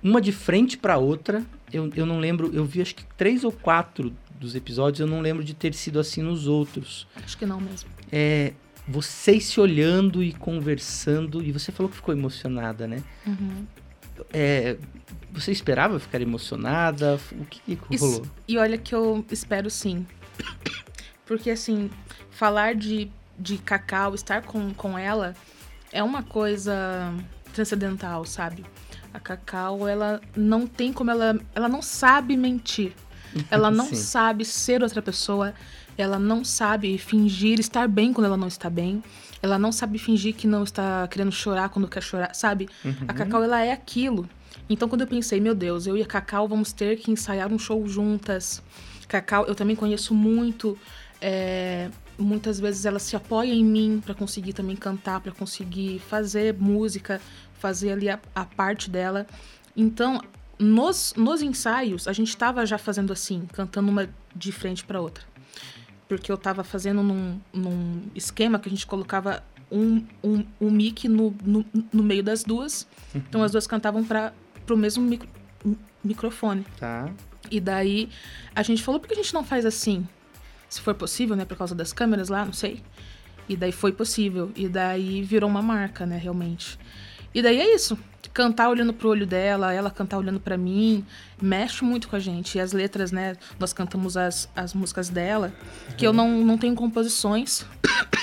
uma 0.01 0.19
de 0.19 0.31
frente 0.31 0.77
para 0.77 0.97
outra. 0.97 1.43
Eu, 1.71 1.91
eu 1.95 2.05
não 2.05 2.19
lembro, 2.19 2.49
eu 2.53 2.65
vi 2.65 2.81
acho 2.81 2.95
que 2.95 3.05
três 3.15 3.43
ou 3.43 3.51
quatro 3.51 4.13
dos 4.39 4.55
episódios, 4.55 4.99
eu 4.99 5.07
não 5.07 5.21
lembro 5.21 5.43
de 5.43 5.53
ter 5.53 5.73
sido 5.73 5.99
assim 5.99 6.21
nos 6.21 6.47
outros. 6.47 7.07
Acho 7.15 7.37
que 7.37 7.45
não 7.45 7.59
mesmo. 7.59 7.89
É, 8.11 8.53
vocês 8.87 9.45
se 9.45 9.59
olhando 9.59 10.23
e 10.23 10.31
conversando, 10.31 11.43
e 11.43 11.51
você 11.51 11.71
falou 11.71 11.89
que 11.89 11.97
ficou 11.97 12.13
emocionada, 12.13 12.87
né? 12.87 13.03
Uhum. 13.25 13.65
É, 14.31 14.77
você 15.31 15.51
esperava 15.51 15.99
ficar 15.99 16.21
emocionada? 16.21 17.19
O 17.31 17.45
que, 17.45 17.75
que 17.75 17.97
rolou? 17.97 18.21
Isso, 18.21 18.31
e 18.47 18.57
olha 18.57 18.77
que 18.77 18.93
eu 18.93 19.25
espero 19.31 19.69
sim. 19.69 20.05
Porque, 21.25 21.49
assim, 21.49 21.89
falar 22.31 22.75
de, 22.75 23.11
de 23.37 23.57
Cacau, 23.57 24.15
estar 24.15 24.41
com, 24.41 24.73
com 24.73 24.97
ela, 24.97 25.35
é 25.91 26.01
uma 26.01 26.23
coisa 26.23 27.13
transcendental, 27.53 28.25
sabe? 28.25 28.65
A 29.13 29.19
Cacau, 29.19 29.87
ela 29.87 30.21
não 30.35 30.67
tem 30.67 30.93
como 30.93 31.11
ela. 31.11 31.39
Ela 31.53 31.67
não 31.67 31.81
sabe 31.81 32.37
mentir. 32.37 32.93
Ela 33.49 33.69
não 33.71 33.93
sabe 33.93 34.45
ser 34.45 34.83
outra 34.83 35.01
pessoa. 35.01 35.53
Ela 35.97 36.19
não 36.19 36.43
sabe 36.43 36.97
fingir 36.97 37.59
estar 37.59 37.87
bem 37.87 38.13
quando 38.13 38.25
ela 38.27 38.37
não 38.37 38.47
está 38.47 38.69
bem. 38.69 39.03
Ela 39.41 39.59
não 39.59 39.71
sabe 39.71 39.97
fingir 39.97 40.33
que 40.35 40.47
não 40.47 40.63
está 40.63 41.07
querendo 41.07 41.31
chorar 41.31 41.69
quando 41.69 41.87
quer 41.87 42.01
chorar, 42.01 42.33
sabe? 42.33 42.67
Uhum. 42.83 42.93
A 43.07 43.13
Cacau, 43.13 43.43
ela 43.43 43.63
é 43.63 43.71
aquilo. 43.71 44.27
Então, 44.69 44.89
quando 44.89 45.01
eu 45.01 45.07
pensei, 45.07 45.39
meu 45.39 45.53
Deus, 45.53 45.87
eu 45.87 45.95
e 45.95 46.01
a 46.01 46.05
Cacau 46.05 46.47
vamos 46.47 46.73
ter 46.73 46.97
que 46.97 47.11
ensaiar 47.11 47.51
um 47.51 47.59
show 47.59 47.87
juntas. 47.87 48.61
Cacau, 49.07 49.45
eu 49.45 49.55
também 49.55 49.75
conheço 49.75 50.13
muito. 50.13 50.77
É, 51.21 51.89
muitas 52.17 52.59
vezes 52.59 52.85
ela 52.85 52.99
se 52.99 53.15
apoia 53.15 53.53
em 53.53 53.63
mim 53.63 54.01
para 54.03 54.13
conseguir 54.13 54.53
também 54.53 54.75
cantar, 54.75 55.21
para 55.21 55.31
conseguir 55.31 55.99
fazer 55.99 56.53
música, 56.53 57.21
fazer 57.53 57.91
ali 57.91 58.09
a, 58.09 58.19
a 58.35 58.45
parte 58.45 58.89
dela. 58.89 59.25
Então, 59.75 60.21
nos, 60.59 61.13
nos 61.15 61.41
ensaios, 61.41 62.07
a 62.07 62.13
gente 62.13 62.29
estava 62.29 62.65
já 62.65 62.77
fazendo 62.77 63.13
assim, 63.13 63.47
cantando 63.53 63.89
uma 63.89 64.09
de 64.35 64.51
frente 64.51 64.83
para 64.83 64.99
outra. 64.99 65.23
Porque 66.07 66.31
eu 66.31 66.35
estava 66.35 66.63
fazendo 66.63 67.03
num, 67.03 67.39
num 67.53 68.03
esquema 68.15 68.59
que 68.59 68.69
a 68.69 68.71
gente 68.71 68.87
colocava 68.87 69.43
um, 69.71 70.03
um, 70.23 70.45
um 70.59 70.71
mic 70.71 71.07
no, 71.07 71.35
no, 71.43 71.65
no 71.91 72.03
meio 72.03 72.23
das 72.23 72.43
duas. 72.43 72.87
Então 73.13 73.43
as 73.43 73.51
duas 73.51 73.67
cantavam 73.67 74.03
para 74.03 74.33
o 74.69 74.77
mesmo 74.77 75.03
micro, 75.03 75.27
microfone. 76.03 76.65
Tá. 76.79 77.09
E 77.51 77.59
daí 77.59 78.09
a 78.55 78.63
gente 78.63 78.83
falou, 78.83 78.99
por 78.99 79.07
que 79.07 79.13
a 79.13 79.17
gente 79.17 79.33
não 79.33 79.43
faz 79.43 79.65
assim? 79.65 80.07
Se 80.69 80.81
for 80.81 80.93
possível, 80.93 81.35
né? 81.35 81.45
Por 81.45 81.57
causa 81.57 81.73
das 81.73 81.93
câmeras 81.93 82.29
lá, 82.29 82.45
não 82.45 82.53
sei. 82.53 82.81
E 83.47 83.55
daí 83.55 83.71
foi 83.71 83.91
possível. 83.91 84.51
E 84.55 84.67
daí 84.67 85.21
virou 85.21 85.49
uma 85.49 85.61
marca, 85.61 86.05
né? 86.05 86.17
Realmente. 86.17 86.77
E 87.33 87.41
daí 87.41 87.59
é 87.59 87.75
isso. 87.75 87.97
Cantar 88.33 88.69
olhando 88.69 88.93
pro 88.93 89.09
olho 89.09 89.25
dela, 89.25 89.73
ela 89.73 89.89
cantar 89.89 90.17
olhando 90.17 90.39
para 90.39 90.57
mim, 90.57 91.05
mexe 91.41 91.83
muito 91.83 92.07
com 92.07 92.15
a 92.15 92.19
gente. 92.19 92.57
E 92.57 92.61
as 92.61 92.71
letras, 92.71 93.11
né? 93.11 93.35
Nós 93.59 93.73
cantamos 93.73 94.15
as, 94.15 94.49
as 94.55 94.73
músicas 94.73 95.09
dela, 95.09 95.53
que 95.97 96.05
eu 96.05 96.13
não, 96.13 96.43
não 96.43 96.57
tenho 96.57 96.75
composições, 96.75 97.65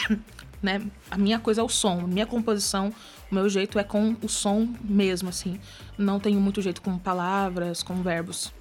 né? 0.62 0.82
A 1.10 1.18
minha 1.18 1.38
coisa 1.38 1.60
é 1.60 1.64
o 1.64 1.68
som. 1.68 2.00
A 2.00 2.06
minha 2.06 2.26
composição, 2.26 2.92
o 3.30 3.34
meu 3.34 3.48
jeito 3.48 3.78
é 3.78 3.84
com 3.84 4.16
o 4.22 4.28
som 4.28 4.68
mesmo, 4.82 5.28
assim. 5.28 5.58
Não 5.98 6.20
tenho 6.20 6.40
muito 6.40 6.62
jeito 6.62 6.80
com 6.80 6.98
palavras, 6.98 7.82
com 7.82 8.02
verbos. 8.02 8.52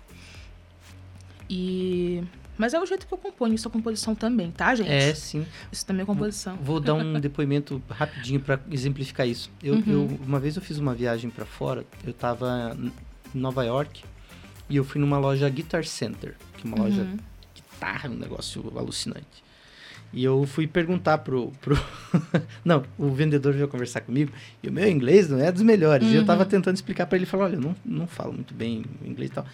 E 1.50 2.24
mas 2.58 2.74
é 2.74 2.80
o 2.80 2.86
jeito 2.86 3.08
que 3.08 3.14
eu 3.14 3.18
componho 3.18 3.54
isso 3.54 3.68
a 3.68 3.72
composição 3.72 4.14
também, 4.14 4.52
tá, 4.52 4.76
gente? 4.76 4.90
É, 4.90 5.14
sim. 5.14 5.46
Isso 5.72 5.86
também 5.86 6.04
é 6.04 6.06
composição. 6.06 6.56
Vou 6.58 6.80
dar 6.80 6.94
um 6.94 7.18
depoimento 7.20 7.82
rapidinho 7.90 8.40
para 8.40 8.60
exemplificar 8.72 9.28
isso. 9.28 9.50
Eu, 9.62 9.76
uhum. 9.76 9.84
eu, 9.88 10.20
uma 10.26 10.40
vez 10.40 10.56
eu 10.56 10.62
fiz 10.62 10.78
uma 10.78 10.94
viagem 10.94 11.30
para 11.30 11.46
fora, 11.46 11.86
eu 12.04 12.12
estava 12.12 12.78
em 12.78 12.92
Nova 13.34 13.64
York 13.64 14.04
e 14.70 14.76
eu 14.76 14.84
fui 14.84 15.02
numa 15.02 15.18
loja 15.18 15.50
Guitar 15.50 15.84
Center, 15.84 16.36
que 16.58 16.66
é 16.66 16.68
uma 16.68 16.78
uhum. 16.78 16.84
loja 16.84 17.04
de 17.04 17.62
guitarra, 17.62 18.10
um 18.10 18.16
negócio 18.16 18.72
alucinante. 18.78 19.44
E 20.14 20.24
eu 20.24 20.46
fui 20.46 20.68
perguntar 20.68 21.18
pro. 21.18 21.52
pro... 21.60 21.76
não, 22.64 22.84
o 23.00 23.10
vendedor 23.10 23.52
veio 23.52 23.68
conversar 23.68 24.02
comigo 24.02 24.32
e 24.62 24.70
o 24.70 24.72
meu 24.72 24.88
inglês 24.88 25.28
não 25.28 25.40
é 25.40 25.52
dos 25.52 25.64
melhores. 25.64 26.06
Uhum. 26.06 26.14
E 26.14 26.16
eu 26.18 26.22
estava 26.22 26.44
uhum. 26.44 26.50
tentando 26.50 26.76
explicar 26.76 27.08
para 27.08 27.18
ele, 27.18 27.26
falar, 27.26 27.46
olha, 27.46 27.56
eu 27.56 27.62
não, 27.62 27.76
não 27.84 28.06
falo 28.06 28.32
muito 28.32 28.54
bem 28.54 28.86
inglês 29.04 29.32
e 29.32 29.34
tal. 29.34 29.46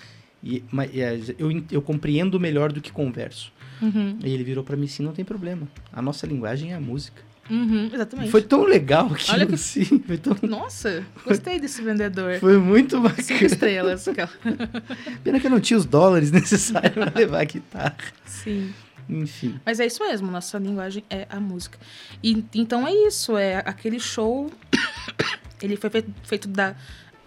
E, 0.44 0.64
mas, 0.72 0.90
eu, 1.38 1.64
eu 1.72 1.82
compreendo 1.82 2.40
melhor 2.40 2.72
do 2.72 2.80
que 2.82 2.92
converso. 2.92 3.52
Uhum. 3.82 4.18
E 4.24 4.34
ele 4.34 4.44
virou 4.44 4.64
para 4.64 4.76
mim 4.78 4.86
assim: 4.86 5.04
não 5.04 5.12
tem 5.14 5.24
problema. 5.26 5.68
A 5.92 6.02
nossa 6.02 6.26
linguagem 6.28 6.72
é 6.72 6.76
a 6.76 6.80
música. 6.82 7.22
Uhum, 7.50 7.90
exatamente. 7.92 8.30
Foi 8.30 8.44
tão 8.44 8.64
legal 8.64 9.08
aquilo, 9.08 9.34
Olha 9.34 9.46
que- 9.48 9.56
assim. 9.56 9.84
Foi, 10.06 10.18
tão- 10.18 10.38
Nossa, 10.44 11.04
gostei 11.26 11.60
desse 11.60 11.82
vendedor. 11.82 12.36
foi 12.40 12.60
muito 12.60 12.98
Cinco 12.98 13.10
bacana. 13.10 13.44
estrelas. 13.46 14.08
aquela. 14.08 14.30
Pena 15.24 15.40
que 15.40 15.48
eu 15.48 15.52
não 15.52 15.60
tinha 15.60 15.78
os 15.78 15.86
dólares 15.86 16.30
necessários 16.32 16.94
pra 16.94 17.12
levar 17.16 17.42
a 17.42 17.46
guitarra. 17.46 17.98
Sim. 18.24 18.72
Enfim. 19.10 19.60
Mas 19.66 19.80
é 19.80 19.88
isso 19.88 20.04
mesmo, 20.04 20.30
nossa 20.30 20.60
linguagem 20.60 21.04
é 21.10 21.26
a 21.32 21.40
música. 21.40 21.80
E, 22.24 22.46
então 22.54 22.88
é 22.88 22.94
isso, 22.94 23.36
é 23.36 23.56
aquele 23.66 24.00
show. 24.00 24.52
ele 25.60 25.76
foi 25.76 25.90
feito, 25.90 26.12
feito 26.24 26.48
da, 26.48 26.76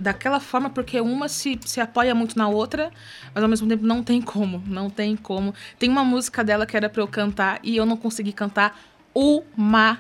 daquela 0.03 0.41
forma 0.41 0.69
porque 0.69 1.01
uma 1.01 1.29
se, 1.29 1.59
se 1.65 1.81
apoia 1.81 2.15
muito 2.15 2.37
na 2.37 2.49
outra, 2.49 2.91
mas 3.35 3.43
ao 3.43 3.49
mesmo 3.49 3.69
tempo 3.69 3.87
não 3.87 4.03
tem 4.03 4.21
como. 4.21 4.63
Não 4.67 4.91
tem 4.91 5.17
como. 5.17 5.55
Tem 5.79 5.89
uma 5.89 6.05
música 6.05 6.43
dela 6.45 6.67
que 6.67 6.77
era 6.77 6.89
pra 6.91 7.01
eu 7.03 7.09
cantar 7.09 7.61
e 7.63 7.77
eu 7.77 7.87
não 7.87 7.97
consegui 7.97 8.33
cantar 8.33 8.79
uma 9.15 9.99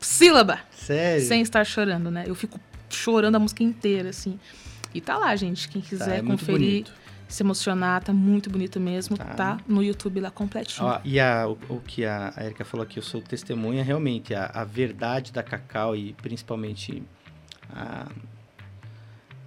sílaba 0.00 0.58
Sério. 0.70 1.24
sem 1.26 1.40
estar 1.42 1.64
chorando, 1.64 2.10
né? 2.10 2.24
Eu 2.26 2.34
fico 2.34 2.58
chorando 2.90 3.36
a 3.36 3.38
música 3.38 3.62
inteira, 3.62 4.10
assim. 4.10 4.38
E 4.94 5.00
tá 5.00 5.16
lá, 5.16 5.34
gente. 5.36 5.68
Quem 5.68 5.80
Tá, 5.80 5.88
quiser 5.88 6.18
é 6.18 6.22
muito 6.22 6.40
conferir, 6.40 6.84
se 7.28 7.42
emocionar, 7.42 8.02
tá 8.02 8.12
muito 8.12 8.50
bonito 8.50 8.78
mesmo. 8.80 9.16
Tá. 9.16 9.24
Tá, 9.24 9.58
no 9.66 9.82
YouTube 9.82 10.20
lá 10.20 10.30
completinho. 10.30 10.86
Ó, 10.86 11.00
e 11.04 11.18
a- 11.18 11.46
o, 11.48 11.58
o 11.76 11.80
que 11.80 12.04
a 12.04 12.32
a 12.36 12.44
Erika 12.44 12.64
falou 12.64 12.84
aqui, 12.84 12.98
eu 12.98 13.02
sou 13.02 13.22
testemunha, 13.22 13.82
realmente, 13.82 14.34
a, 14.34 14.46
a 14.52 14.64
verdade 14.64 15.32
da 15.32 15.42
Cacau 15.42 15.96
e 15.96 16.12
principalmente 16.14 17.02
a, 17.72 18.06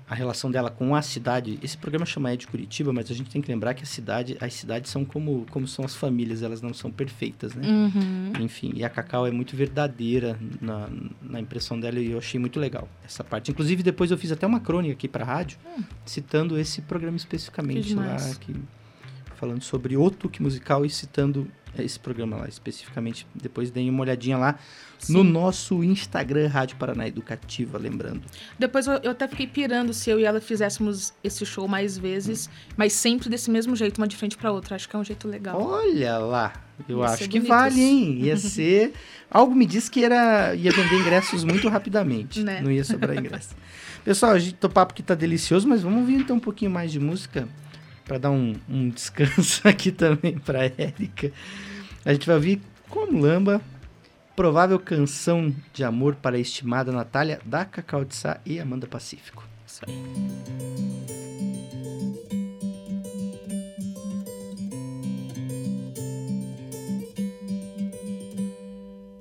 a 0.08 0.14
relação 0.14 0.52
dela 0.52 0.70
com 0.70 0.96
a 0.96 1.02
cidade. 1.02 1.58
Esse 1.64 1.78
programa 1.78 2.06
chama 2.06 2.32
É 2.32 2.36
de 2.36 2.46
Curitiba, 2.46 2.94
mas 2.94 3.10
a 3.10 3.14
gente 3.14 3.30
tem 3.30 3.42
que 3.42 3.52
lembrar 3.52 3.74
que 3.74 3.84
a 3.84 3.88
cidade, 3.88 4.38
as 4.40 4.54
cidades 4.54 4.92
são 4.92 5.04
como, 5.04 5.46
como 5.50 5.68
são 5.68 5.84
as 5.84 5.96
famílias, 5.96 6.44
elas 6.44 6.62
não 6.62 6.74
são 6.74 6.92
perfeitas, 6.92 7.56
né? 7.56 7.68
Uhum. 7.68 8.34
Enfim, 8.40 8.72
e 8.76 8.84
a 8.84 8.90
Cacau 8.90 9.26
é 9.26 9.32
muito 9.32 9.56
verdadeira 9.56 10.40
na, 10.62 10.90
na 11.22 11.40
impressão 11.40 11.80
dela 11.80 12.00
e 12.00 12.12
eu 12.12 12.20
achei 12.20 12.40
muito 12.40 12.60
legal 12.60 12.88
essa 13.04 13.24
parte. 13.24 13.50
Inclusive, 13.50 13.82
depois 13.82 14.12
eu 14.12 14.18
fiz 14.18 14.32
até 14.32 14.46
uma 14.46 14.60
crônica 14.60 14.94
aqui 14.94 15.08
para 15.08 15.26
rádio, 15.26 15.58
citando 16.06 16.58
esse 16.58 16.82
programa 16.82 17.18
especificamente 17.18 17.88
Que 17.90 17.96
lá, 17.96 18.18
que, 18.40 18.56
falando 19.46 19.62
sobre 19.62 19.96
o 19.96 20.10
Tuque 20.10 20.42
Musical 20.42 20.84
e 20.84 20.90
citando 20.90 21.48
esse 21.78 22.00
programa 22.00 22.38
lá 22.38 22.48
especificamente. 22.48 23.28
Depois 23.36 23.70
deem 23.70 23.90
uma 23.90 24.02
olhadinha 24.02 24.38
lá 24.38 24.58
no 25.10 25.24
Sim. 25.24 25.32
nosso 25.32 25.84
Instagram, 25.84 26.48
Rádio 26.48 26.78
Paraná 26.78 27.08
Educativa, 27.08 27.78
lembrando. 27.78 28.22
Depois 28.58 28.88
eu, 28.88 28.94
eu 29.04 29.12
até 29.12 29.28
fiquei 29.28 29.46
pirando 29.46 29.94
se 29.94 30.10
eu 30.10 30.20
e 30.20 30.24
ela 30.24 30.42
fizéssemos 30.42 31.14
esse 31.24 31.46
show 31.46 31.68
mais 31.68 31.98
vezes, 31.98 32.50
mas 32.76 32.94
sempre 32.94 33.30
desse 33.30 33.52
mesmo 33.52 33.76
jeito, 33.76 33.98
uma 34.00 34.08
de 34.08 34.16
frente 34.16 34.36
pra 34.36 34.52
outra. 34.52 34.76
Acho 34.76 34.90
que 34.90 34.96
é 34.96 35.00
um 35.00 35.04
jeito 35.04 35.28
legal. 35.28 35.62
Olha 35.62 36.18
lá, 36.18 36.54
eu 36.90 37.00
Ia 37.00 37.06
acho 37.06 37.30
que 37.30 37.40
vale, 37.42 37.82
hein? 37.82 38.20
Ia 38.24 38.38
ser. 38.38 38.94
Algo 39.30 39.54
me 39.54 39.66
disse 39.66 39.92
que 39.92 40.04
era 40.04 40.56
ia 40.56 40.72
vender 40.72 40.96
ingressos 40.96 41.44
muito 41.44 41.68
rapidamente. 41.68 42.42
Né? 42.42 42.62
Não 42.62 42.72
ia 42.72 42.84
sobrar 42.84 43.16
ingresso. 43.16 43.50
Pessoal, 44.04 44.32
a 44.32 44.40
gente, 44.40 44.58
o 44.64 44.70
papo 44.70 44.94
aqui 44.94 45.04
tá 45.04 45.14
delicioso, 45.14 45.68
mas 45.68 45.82
vamos 45.82 46.00
ouvir 46.00 46.16
então 46.16 46.38
um 46.38 46.40
pouquinho 46.40 46.72
mais 46.72 46.92
de 46.92 47.00
música 47.00 47.48
para 48.06 48.20
dar 48.20 48.32
um, 48.32 48.56
um 48.70 48.90
descanso 48.94 49.68
aqui 49.68 49.92
também 49.92 50.38
para 50.38 50.66
Érica. 50.66 51.32
A 52.06 52.14
gente 52.14 52.26
vai 52.26 52.36
ouvir 52.36 52.62
como 52.88 53.20
Lamba, 53.20 53.60
provável 54.36 54.80
canção 54.80 55.54
de 55.74 55.84
amor 55.84 56.16
para 56.16 56.38
a 56.38 56.40
estimada 56.40 56.92
Natália 56.92 57.42
da 57.44 57.66
Cacau 57.66 58.06
de 58.06 58.16
Sá 58.16 58.40
e 58.46 58.60
Amanda 58.60 58.88
Pacífico. 58.88 59.44
Isso 59.66 59.82
aí. 59.88 59.96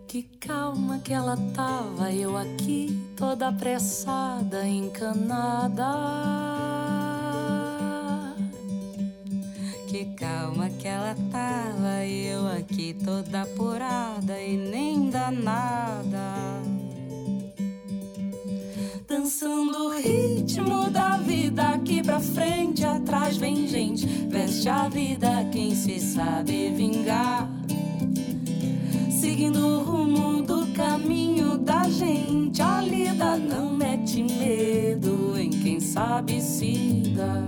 Que 0.07 0.23
calma 0.38 1.01
que 1.01 1.12
ela 1.12 1.37
tava, 1.55 2.12
eu 2.12 2.37
aqui 2.37 2.97
toda 3.16 3.49
apressada, 3.49 4.64
encanada. 4.68 6.44
Que 10.55 10.61
calma 10.61 10.71
que 10.71 10.87
ela 10.87 11.17
tava, 11.33 12.07
eu 12.07 12.47
aqui 12.47 12.95
toda 13.05 13.43
apurada 13.43 14.40
e 14.40 14.57
nem 14.57 15.11
danada. 15.11 16.62
Dançando 19.09 19.87
o 19.87 19.97
ritmo 19.97 20.90
da 20.90 21.17
vida 21.17 21.71
aqui 21.71 22.03
pra 22.03 22.21
frente, 22.21 22.85
atrás 22.85 23.37
vem 23.37 23.67
gente, 23.67 24.07
veste 24.07 24.69
a 24.69 24.88
vida 24.88 25.45
quem 25.51 25.75
se 25.75 25.99
sabe 25.99 26.71
vingar 26.71 27.51
seguindo 29.11 29.59
o 29.59 29.83
rumo 29.83 30.43
do 30.43 30.67
caminho 30.69 31.59
da 31.59 31.88
gente. 31.88 32.62
A 32.62 32.81
lida 32.81 33.37
não 33.37 33.75
mete 33.75 34.23
medo 34.23 35.37
em 35.37 35.51
quem 35.51 35.81
sabe 35.81 36.40
se 36.40 37.03
dá. 37.17 37.45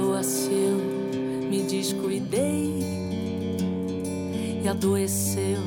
Perdoa 0.00 0.22
se 0.22 0.50
eu 0.50 0.78
me 1.50 1.62
descuidei 1.64 2.82
e 4.64 4.66
adoeceu 4.66 5.58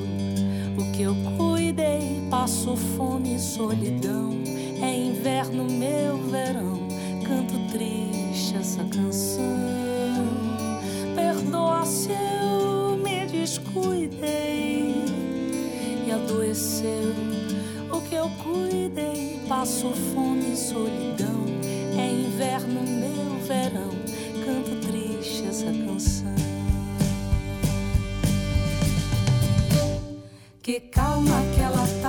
o 0.76 0.92
que 0.92 1.04
eu 1.04 1.16
cuidei. 1.38 2.24
Passo 2.32 2.76
fome 2.76 3.36
e 3.36 3.40
solidão. 3.40 4.32
É 4.82 4.92
inverno, 4.92 5.66
meu 5.66 6.18
verão. 6.32 6.80
Canto 7.24 7.60
triste 7.72 8.56
essa 8.58 8.84
canção. 8.86 9.60
Perdoa 11.16 11.86
se 11.86 12.10
eu 12.10 12.98
me 12.98 13.28
descuidei 13.28 15.06
e 16.08 16.12
adoeceu 16.12 17.14
o 17.92 18.02
que 18.02 18.16
eu 18.16 18.32
cuidei. 18.44 19.40
Passo 19.48 19.92
fome 19.92 20.54
e 20.54 20.58
solidão. 20.58 21.44
É 21.96 22.12
inverno, 22.12 22.82
meu 22.82 23.40
verão. 23.46 24.03
Essa 25.64 25.72
canção. 25.72 26.36
Que 30.62 30.80
calma 30.82 31.42
que 31.56 31.62
ela 31.62 31.88
tava, 32.02 32.03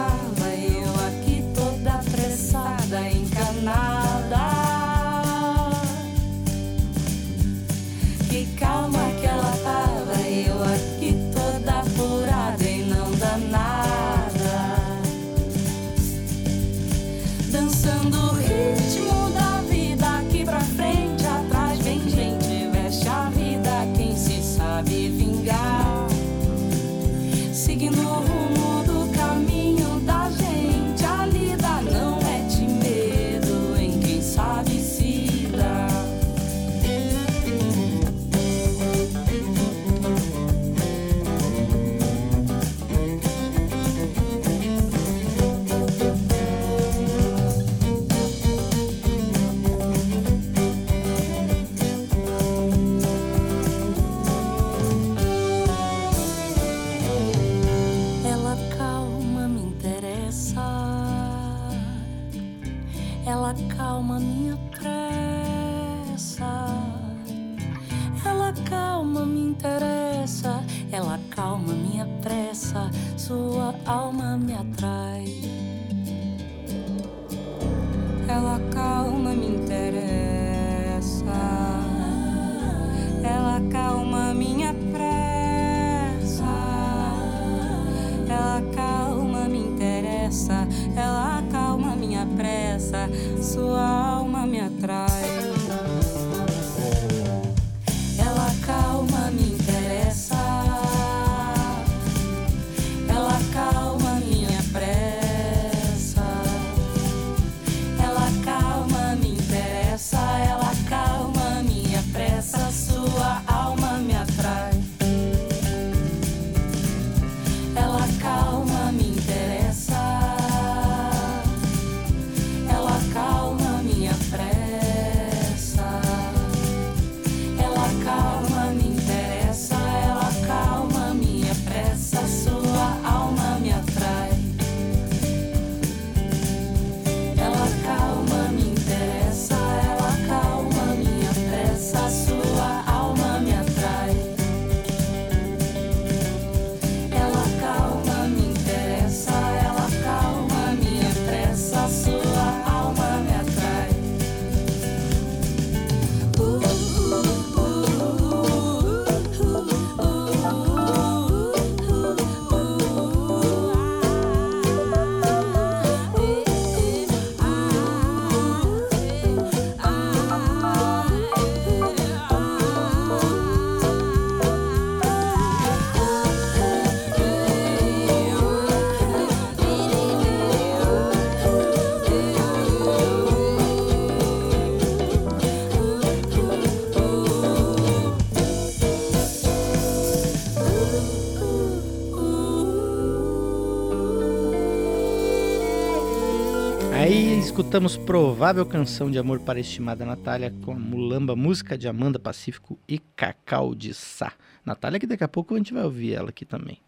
escutamos 197.55 197.97
provável 197.97 198.67
canção 198.67 199.09
de 199.09 199.17
amor 199.17 199.39
para 199.39 199.61
a 199.61 199.61
estimada 199.61 200.05
Natália 200.05 200.53
com 200.65 200.73
a 200.73 200.75
Mulamba, 200.75 201.37
música 201.37 201.79
de 201.79 201.87
Amanda 201.87 202.19
Pacífico 202.19 202.77
e 202.89 202.99
Cacau 202.99 203.77
de 203.77 203.95
Sá. 203.95 204.33
Natália, 204.67 204.99
que 204.99 205.07
daqui 205.07 205.23
a 205.23 205.29
pouco 205.29 205.55
a 205.55 205.59
gente 205.59 205.73
vai 205.73 205.85
ouvir 205.85 206.15
ela 206.15 206.31
aqui 206.31 206.45
também. 206.45 206.81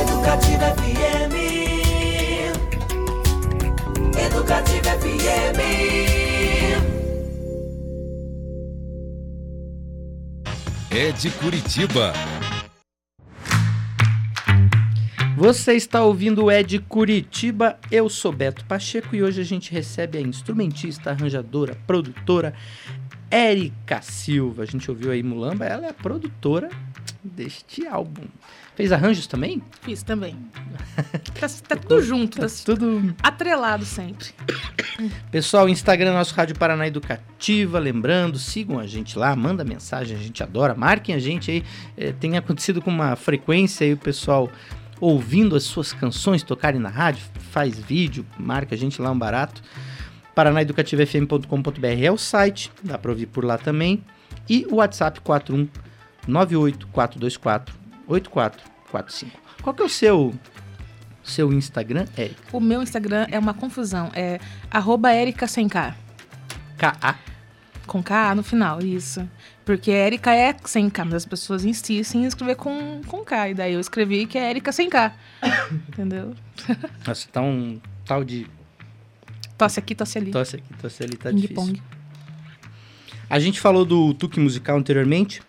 Educativa 0.00 0.72
FM. 0.72 1.34
Educativa 4.26 4.90
FM. 4.98 5.60
É 10.90 11.12
de 11.12 11.30
Curitiba. 11.32 12.14
Você 15.38 15.74
está 15.74 16.02
ouvindo 16.02 16.46
o 16.46 16.50
Ed 16.50 16.80
Curitiba, 16.80 17.78
eu 17.92 18.08
sou 18.08 18.32
Beto 18.32 18.64
Pacheco 18.64 19.14
e 19.14 19.22
hoje 19.22 19.40
a 19.40 19.44
gente 19.44 19.70
recebe 19.70 20.18
a 20.18 20.20
instrumentista, 20.20 21.10
arranjadora, 21.10 21.76
produtora 21.86 22.52
Érica 23.30 24.02
Silva. 24.02 24.64
A 24.64 24.66
gente 24.66 24.90
ouviu 24.90 25.12
aí 25.12 25.22
Mulamba, 25.22 25.64
ela 25.64 25.86
é 25.86 25.90
a 25.90 25.94
produtora 25.94 26.68
deste 27.22 27.86
álbum. 27.86 28.24
Fez 28.74 28.90
arranjos 28.90 29.28
também? 29.28 29.62
Fiz 29.82 30.02
também. 30.02 30.36
tá, 31.38 31.48
tá 31.68 31.76
tudo 31.76 32.02
junto, 32.02 32.40
tá 32.40 32.46
Tudo. 32.64 33.14
atrelado 33.22 33.84
sempre. 33.84 34.28
Pessoal, 35.30 35.68
Instagram 35.68 36.14
nosso 36.14 36.34
Rádio 36.34 36.56
Paraná 36.56 36.88
Educativa, 36.88 37.78
lembrando, 37.78 38.38
sigam 38.38 38.78
a 38.78 38.88
gente 38.88 39.16
lá, 39.16 39.34
manda 39.36 39.64
mensagem, 39.64 40.16
a 40.16 40.20
gente 40.20 40.42
adora, 40.42 40.74
marquem 40.74 41.14
a 41.14 41.18
gente 41.20 41.50
aí. 41.50 41.64
É, 41.96 42.12
tem 42.12 42.36
acontecido 42.36 42.82
com 42.82 42.90
uma 42.90 43.14
frequência 43.14 43.84
aí 43.84 43.92
o 43.92 43.96
pessoal 43.96 44.50
ouvindo 45.00 45.56
as 45.56 45.64
suas 45.64 45.92
canções 45.92 46.42
tocarem 46.42 46.80
na 46.80 46.88
rádio, 46.88 47.24
faz 47.50 47.78
vídeo, 47.78 48.24
marca 48.38 48.74
a 48.74 48.78
gente 48.78 49.00
lá 49.00 49.10
um 49.10 49.18
barato. 49.18 49.62
paranaeducativafm.com.br 50.34 51.86
é 52.02 52.10
o 52.10 52.18
site, 52.18 52.70
dá 52.82 52.98
para 52.98 53.10
ouvir 53.10 53.26
por 53.26 53.44
lá 53.44 53.58
também. 53.58 54.04
E 54.48 54.66
o 54.70 54.76
WhatsApp 54.76 55.20
41 55.20 55.68
98424 56.26 57.74
8445. 58.06 59.38
Qual 59.62 59.74
que 59.74 59.82
é 59.82 59.84
o 59.84 59.88
seu 59.88 60.34
seu 61.22 61.52
Instagram? 61.52 62.06
É 62.16 62.30
O 62.52 62.60
meu 62.60 62.82
Instagram 62.82 63.26
é 63.30 63.38
uma 63.38 63.54
confusão. 63.54 64.10
É 64.14 64.40
arroba 64.70 65.10
K. 65.36 65.96
KA. 66.76 67.16
Com 67.86 68.02
K 68.02 68.34
no 68.34 68.42
final, 68.42 68.80
isso. 68.80 69.28
Porque 69.68 69.90
Erika 69.90 70.34
é 70.34 70.56
sem 70.64 70.88
K, 70.88 71.04
mas 71.04 71.12
as 71.12 71.26
pessoas 71.26 71.62
insistem 71.62 72.22
em 72.22 72.24
escrever 72.24 72.56
com, 72.56 73.02
com 73.06 73.22
K. 73.22 73.50
E 73.50 73.54
daí 73.54 73.74
eu 73.74 73.80
escrevi 73.80 74.24
que 74.24 74.38
é 74.38 74.48
Erika 74.48 74.72
sem 74.72 74.88
K. 74.88 75.14
Entendeu? 75.90 76.34
Nossa, 77.06 77.28
tá 77.28 77.42
um 77.42 77.78
tal 78.06 78.24
de 78.24 78.46
Tosse 79.58 79.78
aqui, 79.78 79.94
tosse 79.94 80.16
ali. 80.16 80.30
tosse 80.30 80.56
aqui, 80.56 80.72
tosse 80.80 81.02
ali, 81.02 81.18
tá 81.18 81.28
Ping 81.28 81.36
difícil. 81.36 81.54
pong. 81.54 81.82
A 83.28 83.38
gente 83.38 83.60
falou 83.60 83.84
do 83.84 84.14
Tuque 84.14 84.40
Musical 84.40 84.78
anteriormente, 84.78 85.42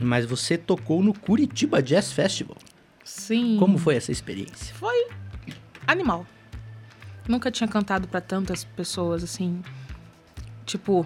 mas 0.00 0.24
você 0.24 0.56
tocou 0.56 1.02
no 1.02 1.12
Curitiba 1.12 1.82
Jazz 1.82 2.12
Festival. 2.12 2.56
Sim. 3.02 3.56
Como 3.58 3.78
foi 3.78 3.96
essa 3.96 4.12
experiência? 4.12 4.72
Foi 4.76 5.08
animal. 5.88 6.24
Nunca 7.26 7.50
tinha 7.50 7.66
cantado 7.66 8.06
pra 8.06 8.20
tantas 8.20 8.62
pessoas 8.62 9.24
assim. 9.24 9.60
Tipo, 10.64 11.04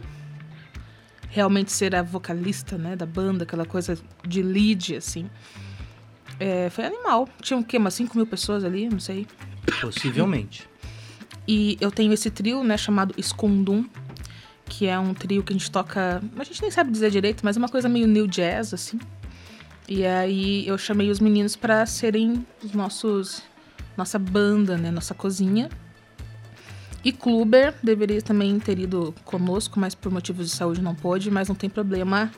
realmente 1.35 1.73
ser 1.73 1.97
a 1.97 2.03
vocalista, 2.03 2.79
né, 2.79 2.94
da 2.94 3.05
banda, 3.05 3.42
aquela 3.42 3.66
coisa 3.66 3.99
de 4.25 4.40
lead, 4.40 4.94
assim. 4.94 5.29
É, 6.38 6.70
foi 6.70 6.85
animal. 6.85 7.29
Tinha 7.42 7.59
o 7.59 7.64
quê? 7.64 7.77
Umas 7.77 7.94
5 7.94 8.16
mil 8.16 8.25
pessoas 8.25 8.62
ali, 8.62 8.88
não 8.88 9.01
sei. 9.01 9.27
Possivelmente. 9.81 10.68
E 11.47 11.77
eu 11.81 11.90
tenho 11.90 12.12
esse 12.12 12.31
trio, 12.31 12.62
né, 12.62 12.77
chamado 12.77 13.12
Escondum, 13.18 13.85
que 14.64 14.87
é 14.87 14.97
um 14.97 15.12
trio 15.12 15.42
que 15.42 15.53
a 15.53 15.57
gente 15.57 15.68
toca. 15.73 16.23
A 16.38 16.44
gente 16.44 16.62
nem 16.62 16.70
sabe 16.70 16.92
dizer 16.92 17.11
direito, 17.11 17.44
mas 17.44 17.57
é 17.57 17.59
uma 17.59 17.68
coisa 17.68 17.88
meio 17.88 18.07
new 18.07 18.29
jazz, 18.29 18.73
assim. 18.73 19.01
E 19.88 20.07
aí 20.07 20.64
eu 20.68 20.79
chamei 20.79 21.11
os 21.11 21.18
meninos 21.18 21.57
pra 21.57 21.85
serem 21.85 22.47
os 22.62 22.70
nossos. 22.73 23.42
Nossa 23.97 24.20
banda, 24.20 24.79
né? 24.79 24.92
Nossa 24.92 25.14
cozinha. 25.14 25.68
E 27.05 27.12
Kluber 27.12 27.75
deveria 27.83 28.23
também 28.23 28.59
ter 28.59 28.79
ido 28.79 29.14
conosco, 29.27 29.79
mas 29.79 29.95
por 29.95 30.11
motivos 30.11 30.49
de 30.49 30.57
saúde 30.57 30.81
não 30.81 30.95
pôde, 30.95 31.31
mas 31.31 31.49
não 31.49 31.55
tem 31.55 31.69
problema. 31.69 32.31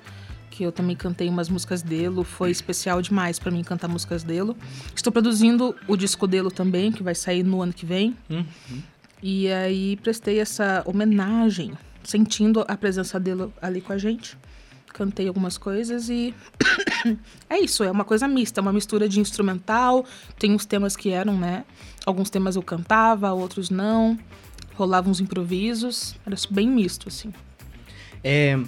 Que 0.51 0.65
eu 0.65 0.73
também 0.73 0.97
cantei 0.97 1.29
umas 1.29 1.49
músicas 1.49 1.83
dele, 1.83 2.25
foi 2.25 2.51
especial 2.51 3.01
demais 3.01 3.39
pra 3.39 3.51
mim 3.51 3.63
cantar 3.63 3.89
músicas 3.89 4.25
dele. 4.25 4.57
Estou 4.95 5.13
produzindo 5.13 5.77
o 5.87 5.97
disco 5.97 6.27
dele 6.27 6.51
também, 6.51 6.91
que 6.91 7.03
vai 7.03 7.15
sair 7.15 7.45
no 7.45 7.63
ano 7.63 7.73
que 7.73 7.87
vem. 7.87 8.17
E 9.23 9.53
aí 9.53 9.97
prestei 10.03 10.41
essa 10.41 10.83
homenagem, 10.85 11.73
sentindo 12.03 12.65
a 12.67 12.77
presença 12.77 13.21
dele 13.21 13.49
ali 13.63 13.81
com 13.81 13.93
a 13.93 13.99
gente. 13.99 14.37
Cantei 14.93 15.29
algumas 15.29 15.59
coisas 15.59 16.09
e 16.09 16.35
é 17.51 17.59
isso, 17.61 17.85
é 17.85 17.91
uma 17.91 18.05
coisa 18.05 18.27
mista, 18.27 18.63
uma 18.63 18.73
mistura 18.73 19.09
de 19.09 19.21
instrumental. 19.21 20.07
Tem 20.39 20.53
uns 20.53 20.65
temas 20.65 20.97
que 20.97 21.11
eram, 21.11 21.37
né? 21.39 21.65
Alguns 22.07 22.31
temas 22.31 22.57
eu 22.57 22.63
cantava, 22.63 23.31
outros 23.33 23.69
não. 23.69 24.19
Rolavam 24.77 25.11
uns 25.11 25.21
improvisos, 25.21 26.15
era 26.27 26.37
bem 26.51 26.69
misto, 26.69 27.09
assim. 27.09 27.33
É, 28.23 28.59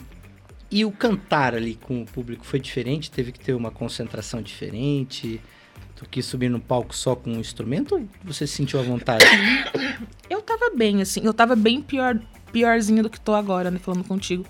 e 0.70 0.84
o 0.84 0.90
cantar 0.90 1.54
ali 1.54 1.74
com 1.74 2.02
o 2.02 2.06
público 2.06 2.44
foi 2.44 2.60
diferente? 2.60 3.10
Teve 3.10 3.32
que 3.32 3.40
ter 3.40 3.54
uma 3.54 3.70
concentração 3.70 4.42
diferente? 4.42 5.40
Tu 5.96 6.06
quis 6.08 6.26
subir 6.26 6.48
no 6.48 6.60
palco 6.60 6.94
só 6.94 7.16
com 7.16 7.32
um 7.32 7.40
instrumento 7.40 7.96
ou 7.96 8.08
você 8.22 8.46
se 8.46 8.54
sentiu 8.54 8.78
à 8.78 8.82
vontade? 8.82 9.24
Eu 10.30 10.42
tava 10.42 10.70
bem, 10.76 11.00
assim, 11.00 11.22
eu 11.24 11.32
tava 11.32 11.56
bem 11.56 11.80
pior, 11.80 12.20
piorzinho 12.52 13.02
do 13.02 13.08
que 13.10 13.18
tô 13.18 13.34
agora, 13.34 13.70
né, 13.70 13.78
falando 13.78 14.04
contigo. 14.04 14.44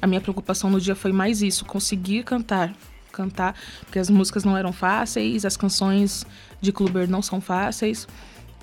A 0.00 0.06
minha 0.06 0.20
preocupação 0.20 0.68
no 0.68 0.78
dia 0.78 0.94
foi 0.94 1.12
mais 1.12 1.40
isso, 1.40 1.64
conseguir 1.64 2.24
cantar. 2.24 2.74
Cantar, 3.10 3.54
porque 3.80 3.98
as 3.98 4.10
músicas 4.10 4.44
não 4.44 4.56
eram 4.56 4.72
fáceis, 4.72 5.44
as 5.44 5.56
canções 5.56 6.26
de 6.60 6.72
Kluber 6.72 7.08
não 7.08 7.22
são 7.22 7.40
fáceis. 7.40 8.06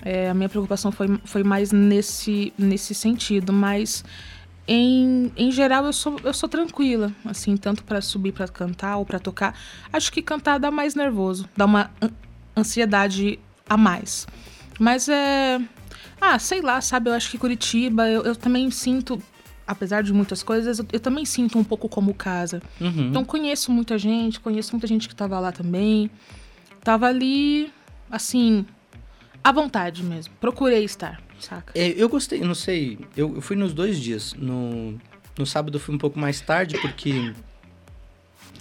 É, 0.03 0.29
a 0.29 0.33
minha 0.33 0.49
preocupação 0.49 0.91
foi, 0.91 1.19
foi 1.25 1.43
mais 1.43 1.71
nesse, 1.71 2.51
nesse 2.57 2.93
sentido, 2.95 3.53
mas 3.53 4.03
em, 4.67 5.31
em 5.35 5.51
geral 5.51 5.85
eu 5.85 5.93
sou, 5.93 6.19
eu 6.23 6.33
sou 6.33 6.47
tranquila, 6.49 7.11
assim, 7.25 7.55
tanto 7.57 7.83
para 7.83 8.01
subir 8.01 8.31
para 8.31 8.47
cantar 8.47 8.97
ou 8.97 9.05
para 9.05 9.19
tocar. 9.19 9.55
Acho 9.91 10.11
que 10.11 10.21
cantar 10.21 10.57
dá 10.59 10.71
mais 10.71 10.95
nervoso, 10.95 11.47
dá 11.55 11.65
uma 11.65 11.91
an- 12.01 12.09
ansiedade 12.57 13.39
a 13.69 13.77
mais. 13.77 14.27
Mas 14.79 15.07
é. 15.07 15.59
Ah, 16.19 16.37
sei 16.37 16.61
lá, 16.61 16.79
sabe? 16.81 17.09
Eu 17.09 17.13
acho 17.13 17.29
que 17.31 17.37
Curitiba, 17.37 18.07
eu, 18.07 18.23
eu 18.23 18.35
também 18.35 18.69
sinto 18.71 19.21
apesar 19.65 20.03
de 20.03 20.11
muitas 20.11 20.43
coisas, 20.43 20.79
eu, 20.79 20.85
eu 20.91 20.99
também 20.99 21.23
sinto 21.23 21.57
um 21.57 21.63
pouco 21.63 21.87
como 21.87 22.13
casa. 22.13 22.61
Uhum. 22.79 23.07
Então 23.09 23.23
conheço 23.23 23.71
muita 23.71 23.97
gente, 23.97 24.39
conheço 24.39 24.71
muita 24.73 24.85
gente 24.85 25.07
que 25.07 25.15
tava 25.15 25.39
lá 25.39 25.51
também. 25.51 26.11
Tava 26.83 27.07
ali, 27.07 27.71
assim, 28.09 28.65
à 29.43 29.51
vontade 29.51 30.03
mesmo. 30.03 30.33
Procurei 30.39 30.83
estar, 30.83 31.21
saca? 31.39 31.73
É, 31.75 31.89
eu 31.89 32.07
gostei, 32.09 32.39
não 32.41 32.55
sei, 32.55 32.99
eu, 33.15 33.35
eu 33.35 33.41
fui 33.41 33.55
nos 33.55 33.73
dois 33.73 33.99
dias. 33.99 34.33
No, 34.33 34.99
no 35.37 35.45
sábado 35.45 35.75
eu 35.75 35.79
fui 35.79 35.93
um 35.93 35.97
pouco 35.97 36.19
mais 36.19 36.41
tarde, 36.41 36.77
porque 36.79 37.33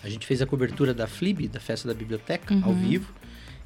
a 0.02 0.08
gente 0.08 0.26
fez 0.26 0.40
a 0.40 0.46
cobertura 0.46 0.94
da 0.94 1.06
FLIB, 1.06 1.48
da 1.48 1.60
Festa 1.60 1.86
da 1.88 1.94
Biblioteca, 1.94 2.54
ao 2.62 2.72
vivo. 2.72 3.12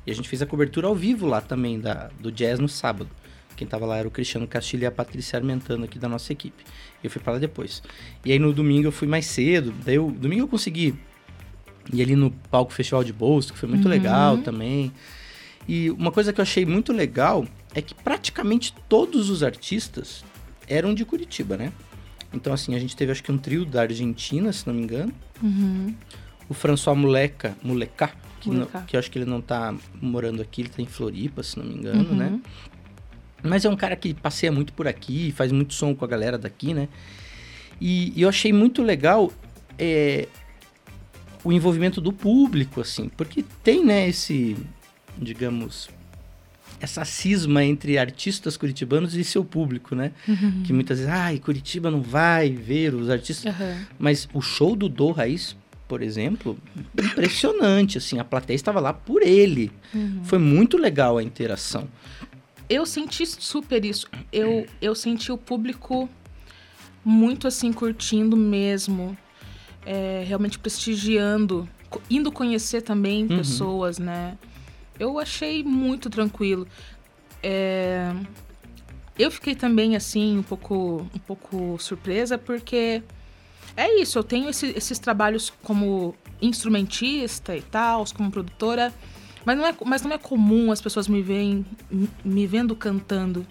E 0.07 0.11
a 0.11 0.15
gente 0.15 0.29
fez 0.29 0.43
a 0.43 0.47
cobertura 0.47 0.87
ao 0.87 0.95
vivo 0.95 1.27
lá 1.27 1.41
também, 1.41 1.81
da, 1.81 2.11
do 2.21 2.31
jazz 2.31 2.59
no 2.59 2.69
sábado. 2.69 3.09
Quem 3.57 3.67
tava 3.67 3.87
lá 3.87 3.97
era 3.97 4.09
o 4.09 4.11
Cristiano 4.11 4.47
Castilho 4.47 4.83
e 4.83 4.87
a 4.87 4.91
Patrícia 4.91 5.39
Armentano 5.39 5.85
aqui 5.85 5.99
da 5.99 6.09
nossa 6.09 6.33
equipe. 6.33 6.65
Eu 7.03 7.09
fui 7.11 7.23
para 7.23 7.35
lá 7.35 7.39
depois. 7.39 7.83
E 8.25 8.33
aí 8.33 8.39
no 8.39 8.53
domingo 8.53 8.89
eu 8.89 8.93
fui 8.93 9.07
mais 9.07 9.27
cedo. 9.27 9.73
Daí 9.85 9.95
eu, 9.95 10.11
domingo 10.11 10.43
eu 10.43 10.49
consegui 10.49 10.95
ir 11.93 12.03
ali 12.03 12.17
no 12.17 12.31
palco 12.31 12.73
Festival 12.73 13.05
de 13.05 13.13
Bolsa, 13.13 13.53
que 13.53 13.59
foi 13.59 13.69
muito 13.69 13.89
legal 13.89 14.39
também. 14.39 14.93
E 15.67 15.91
uma 15.91 16.11
coisa 16.13 16.33
que 16.33 16.41
eu 16.41 16.43
achei 16.43 16.65
muito 16.67 16.93
legal 16.93 17.47
é 17.75 17.81
que 17.83 17.95
praticamente 17.95 18.75
todos 18.89 19.31
os 19.31 19.43
artistas 19.43 20.25
eram 20.69 20.95
de 20.95 21.05
Curitiba, 21.05 21.57
né? 21.57 21.73
Então, 22.33 22.53
assim, 22.53 22.75
a 22.75 22.79
gente 22.79 22.97
teve 22.97 23.13
acho 23.13 23.23
que 23.23 23.31
um 23.33 23.39
trio 23.39 23.65
da 23.65 23.83
Argentina, 23.83 24.53
se 24.53 24.67
não 24.67 24.75
me 24.75 24.83
engano. 24.83 25.13
Uhum. 25.43 25.95
O 26.49 26.55
François 26.55 26.97
Muleca, 26.97 27.57
Mulecá, 27.63 28.11
que, 28.41 28.51
não- 28.51 28.67
que 28.87 28.97
eu 28.97 29.01
acho 29.01 29.11
que 29.11 29.19
ele 29.19 29.25
não 29.25 29.41
tá 29.41 29.75
morando 30.01 30.43
aqui, 30.43 30.63
ele 30.63 30.69
tá 30.69 30.83
em 30.83 30.87
Floripa, 30.87 31.43
se 31.43 31.59
não 31.59 31.65
me 31.65 31.75
engano, 31.75 32.11
Uhum. 32.11 32.17
né? 32.17 32.41
Mas 33.43 33.65
é 33.65 33.69
um 33.69 33.77
cara 33.77 33.95
que 33.95 34.13
passeia 34.15 34.51
muito 34.51 34.73
por 34.73 34.89
aqui, 34.89 35.33
faz 35.33 35.53
muito 35.53 35.75
som 35.75 35.95
com 35.95 36.05
a 36.05 36.09
galera 36.09 36.37
daqui, 36.39 36.73
né? 36.75 36.89
E, 37.81 38.13
e 38.19 38.23
eu 38.23 38.29
achei 38.29 38.53
muito 38.53 38.83
legal 38.83 39.31
é, 39.79 40.27
o 41.43 41.53
envolvimento 41.53 42.01
do 42.01 42.13
público, 42.13 42.81
assim, 42.81 43.09
porque 43.17 43.45
tem, 43.63 43.85
né, 43.85 44.09
esse, 44.09 44.57
digamos, 45.19 45.89
essa 46.81 47.05
cisma 47.05 47.65
entre 47.65 47.97
artistas 47.99 48.57
curitibanos 48.57 49.15
e 49.15 49.23
seu 49.25 49.45
público, 49.45 49.95
né? 49.95 50.13
Que 50.65 50.73
muitas 50.73 50.99
vezes, 50.99 51.13
ai, 51.13 51.39
Curitiba 51.39 51.91
não 51.91 52.03
vai 52.03 52.51
ver 52.51 52.95
os 52.95 53.09
artistas. 53.09 53.55
Aham. 53.55 53.87
Mas 53.99 54.29
o 54.35 54.41
show 54.41 54.75
do 54.77 54.89
Dom 54.89 55.13
Raiz, 55.13 55.57
por 55.89 56.03
exemplo, 56.03 56.59
impressionante, 56.99 57.99
assim, 57.99 58.19
a 58.19 58.25
plateia 58.25 58.57
estava 58.57 58.81
lá 58.81 58.93
por 58.93 59.23
ele. 59.23 59.71
Foi 60.25 60.39
muito 60.39 60.77
legal 60.77 61.17
a 61.19 61.23
interação. 61.23 61.89
Eu 62.69 62.85
senti 62.87 63.25
super 63.27 63.85
isso. 63.85 64.09
Eu, 64.33 64.67
eu 64.81 64.95
senti 64.95 65.31
o 65.31 65.37
público 65.39 66.09
muito 67.05 67.47
assim, 67.47 67.73
curtindo 67.73 68.37
mesmo. 68.37 69.17
É, 69.87 70.25
realmente 70.27 70.59
prestigiando. 70.59 71.69
Indo 72.11 72.33
conhecer 72.33 72.81
também 72.83 73.23
Uhum. 73.27 73.37
pessoas, 73.37 73.99
né? 73.99 74.37
Eu 74.99 75.19
achei 75.19 75.63
muito 75.65 76.09
tranquilo. 76.09 76.67
É, 77.43 78.13
eu 79.19 79.31
fiquei 79.31 79.55
também, 79.55 79.97
assim, 79.97 80.39
um 80.39 80.43
pouco, 80.43 81.07
um 81.15 81.19
pouco 81.19 81.77
surpresa, 81.79 82.39
porque 82.39 83.03
é 83.77 84.01
isso, 84.01 84.19
eu 84.19 84.25
tenho 84.25 84.49
esse- 84.49 84.73
esses 84.77 84.99
trabalhos 84.99 85.53
como 85.63 86.15
instrumentista 86.41 87.57
e 87.57 87.63
tal, 87.63 88.05
como 88.15 88.31
produtora, 88.31 88.93
mas 89.45 89.59
não 89.59 89.67
é, 89.67 89.75
mas 89.85 90.03
não 90.03 90.13
é 90.13 90.19
comum 90.19 90.71
as 90.73 90.81
pessoas 90.81 91.07
me 91.09 91.21
veem 91.23 91.65
me 92.25 92.47
vendo 92.47 92.75
cantando. 92.75 93.47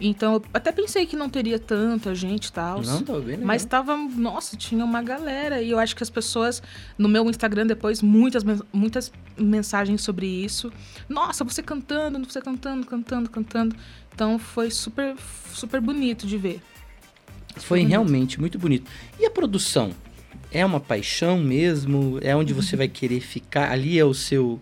Então, 0.00 0.34
eu 0.34 0.44
até 0.54 0.72
pensei 0.72 1.04
que 1.04 1.14
não 1.14 1.28
teria 1.28 1.58
tanta 1.58 2.14
gente 2.14 2.46
e 2.46 2.52
tal. 2.52 2.80
Não, 2.80 3.02
tava 3.02 3.18
bem 3.20 3.30
legal. 3.32 3.46
Mas 3.46 3.64
tava, 3.64 3.96
nossa, 3.96 4.56
tinha 4.56 4.84
uma 4.84 5.02
galera. 5.02 5.60
E 5.60 5.70
eu 5.70 5.78
acho 5.78 5.94
que 5.94 6.02
as 6.02 6.08
pessoas, 6.08 6.62
no 6.96 7.08
meu 7.08 7.28
Instagram 7.28 7.66
depois, 7.66 8.00
muitas, 8.00 8.42
muitas 8.72 9.12
mensagens 9.36 10.00
sobre 10.00 10.26
isso. 10.26 10.72
Nossa, 11.08 11.44
você 11.44 11.62
cantando, 11.62 12.18
você 12.24 12.40
cantando, 12.40 12.86
cantando, 12.86 13.28
cantando. 13.28 13.76
Então 14.14 14.38
foi 14.38 14.70
super, 14.70 15.14
super 15.52 15.80
bonito 15.80 16.26
de 16.26 16.38
ver. 16.38 16.62
Foi 17.56 17.80
bonito. 17.80 17.90
realmente 17.90 18.40
muito 18.40 18.58
bonito. 18.58 18.90
E 19.18 19.26
a 19.26 19.30
produção? 19.30 19.92
É 20.52 20.64
uma 20.64 20.80
paixão 20.80 21.38
mesmo? 21.38 22.18
É 22.22 22.34
onde 22.34 22.52
você 22.52 22.76
vai 22.76 22.88
querer 22.88 23.20
ficar? 23.20 23.70
Ali 23.70 23.98
é 23.98 24.04
o 24.04 24.14
seu, 24.14 24.60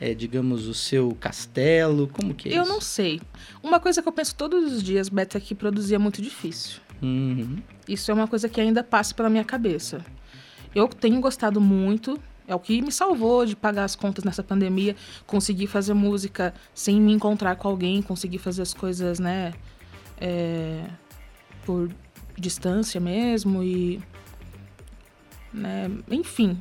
é, 0.00 0.14
digamos, 0.14 0.66
o 0.66 0.74
seu 0.74 1.16
castelo? 1.20 2.08
Como 2.08 2.34
que 2.34 2.48
é 2.48 2.58
eu 2.58 2.62
isso? 2.62 2.72
não 2.72 2.80
sei. 2.80 3.20
Uma 3.62 3.80
coisa 3.80 4.00
que 4.02 4.08
eu 4.08 4.12
penso 4.12 4.34
todos 4.34 4.72
os 4.72 4.82
dias, 4.82 5.08
Beto, 5.08 5.36
é 5.36 5.40
que 5.40 5.54
produzir 5.54 5.94
é 5.94 5.98
muito 5.98 6.22
difícil. 6.22 6.80
Uhum. 7.02 7.58
Isso 7.86 8.10
é 8.10 8.14
uma 8.14 8.28
coisa 8.28 8.48
que 8.48 8.60
ainda 8.60 8.82
passa 8.82 9.14
pela 9.14 9.28
minha 9.28 9.44
cabeça. 9.44 10.04
Eu 10.74 10.88
tenho 10.88 11.20
gostado 11.20 11.60
muito, 11.60 12.18
é 12.46 12.54
o 12.54 12.58
que 12.58 12.80
me 12.80 12.92
salvou 12.92 13.44
de 13.44 13.56
pagar 13.56 13.84
as 13.84 13.96
contas 13.96 14.24
nessa 14.24 14.42
pandemia, 14.42 14.94
conseguir 15.26 15.66
fazer 15.66 15.94
música 15.94 16.54
sem 16.74 17.00
me 17.00 17.12
encontrar 17.12 17.56
com 17.56 17.68
alguém, 17.68 18.02
conseguir 18.02 18.38
fazer 18.38 18.62
as 18.62 18.74
coisas, 18.74 19.18
né, 19.18 19.52
é, 20.20 20.84
por 21.64 21.90
distância 22.36 23.00
mesmo 23.00 23.62
e, 23.62 24.00
né, 25.52 25.90
enfim. 26.10 26.58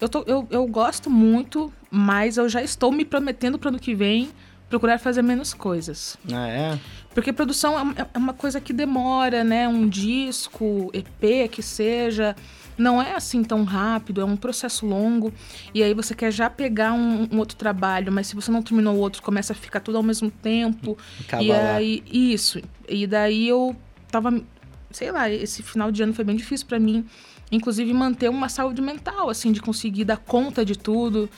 Eu, 0.00 0.08
tô, 0.08 0.22
eu, 0.26 0.46
eu 0.50 0.66
gosto 0.66 1.08
muito, 1.08 1.72
mas 1.90 2.36
eu 2.36 2.48
já 2.48 2.62
estou 2.62 2.92
me 2.92 3.04
prometendo 3.04 3.58
para 3.58 3.70
ano 3.70 3.78
que 3.78 3.94
vem 3.94 4.28
procurar 4.68 4.98
fazer 4.98 5.22
menos 5.22 5.54
coisas. 5.54 6.18
Ah, 6.32 6.48
é? 6.48 6.78
Porque 7.14 7.32
produção 7.32 7.78
é 7.78 7.82
uma- 7.82 7.94
é 8.14 8.18
uma 8.18 8.34
coisa 8.34 8.60
que 8.60 8.72
demora, 8.72 9.42
né? 9.44 9.66
Um 9.68 9.88
disco, 9.88 10.90
EP, 10.92 11.48
que 11.48 11.62
seja. 11.62 12.36
Não 12.76 13.00
é 13.00 13.14
assim 13.14 13.42
tão 13.42 13.64
rápido, 13.64 14.20
é 14.20 14.24
um 14.24 14.36
processo 14.36 14.84
longo. 14.84 15.32
E 15.72 15.82
aí 15.82 15.94
você 15.94 16.14
quer 16.14 16.30
já 16.30 16.50
pegar 16.50 16.92
um, 16.92 17.26
um 17.32 17.38
outro 17.38 17.56
trabalho, 17.56 18.12
mas 18.12 18.26
se 18.26 18.34
você 18.34 18.50
não 18.50 18.60
terminou 18.62 18.94
o 18.96 18.98
outro, 18.98 19.22
começa 19.22 19.54
a 19.54 19.56
ficar 19.56 19.80
tudo 19.80 19.96
ao 19.96 20.02
mesmo 20.02 20.30
tempo. 20.30 20.98
Acaba 21.20 21.42
e 21.42 21.48
lá. 21.48 21.74
aí, 21.76 22.02
isso. 22.12 22.60
E 22.86 23.06
daí 23.06 23.48
eu 23.48 23.74
tava, 24.10 24.42
sei 24.90 25.10
lá, 25.10 25.30
esse 25.30 25.62
final 25.62 25.90
de 25.90 26.02
ano 26.02 26.12
foi 26.12 26.24
bem 26.24 26.36
difícil 26.36 26.66
pra 26.66 26.78
mim. 26.78 27.06
Inclusive 27.50 27.92
manter 27.92 28.28
uma 28.28 28.48
saúde 28.48 28.82
mental, 28.82 29.30
assim, 29.30 29.52
de 29.52 29.60
conseguir 29.60 30.04
dar 30.04 30.16
conta 30.16 30.64
de 30.64 30.76
tudo. 30.76 31.28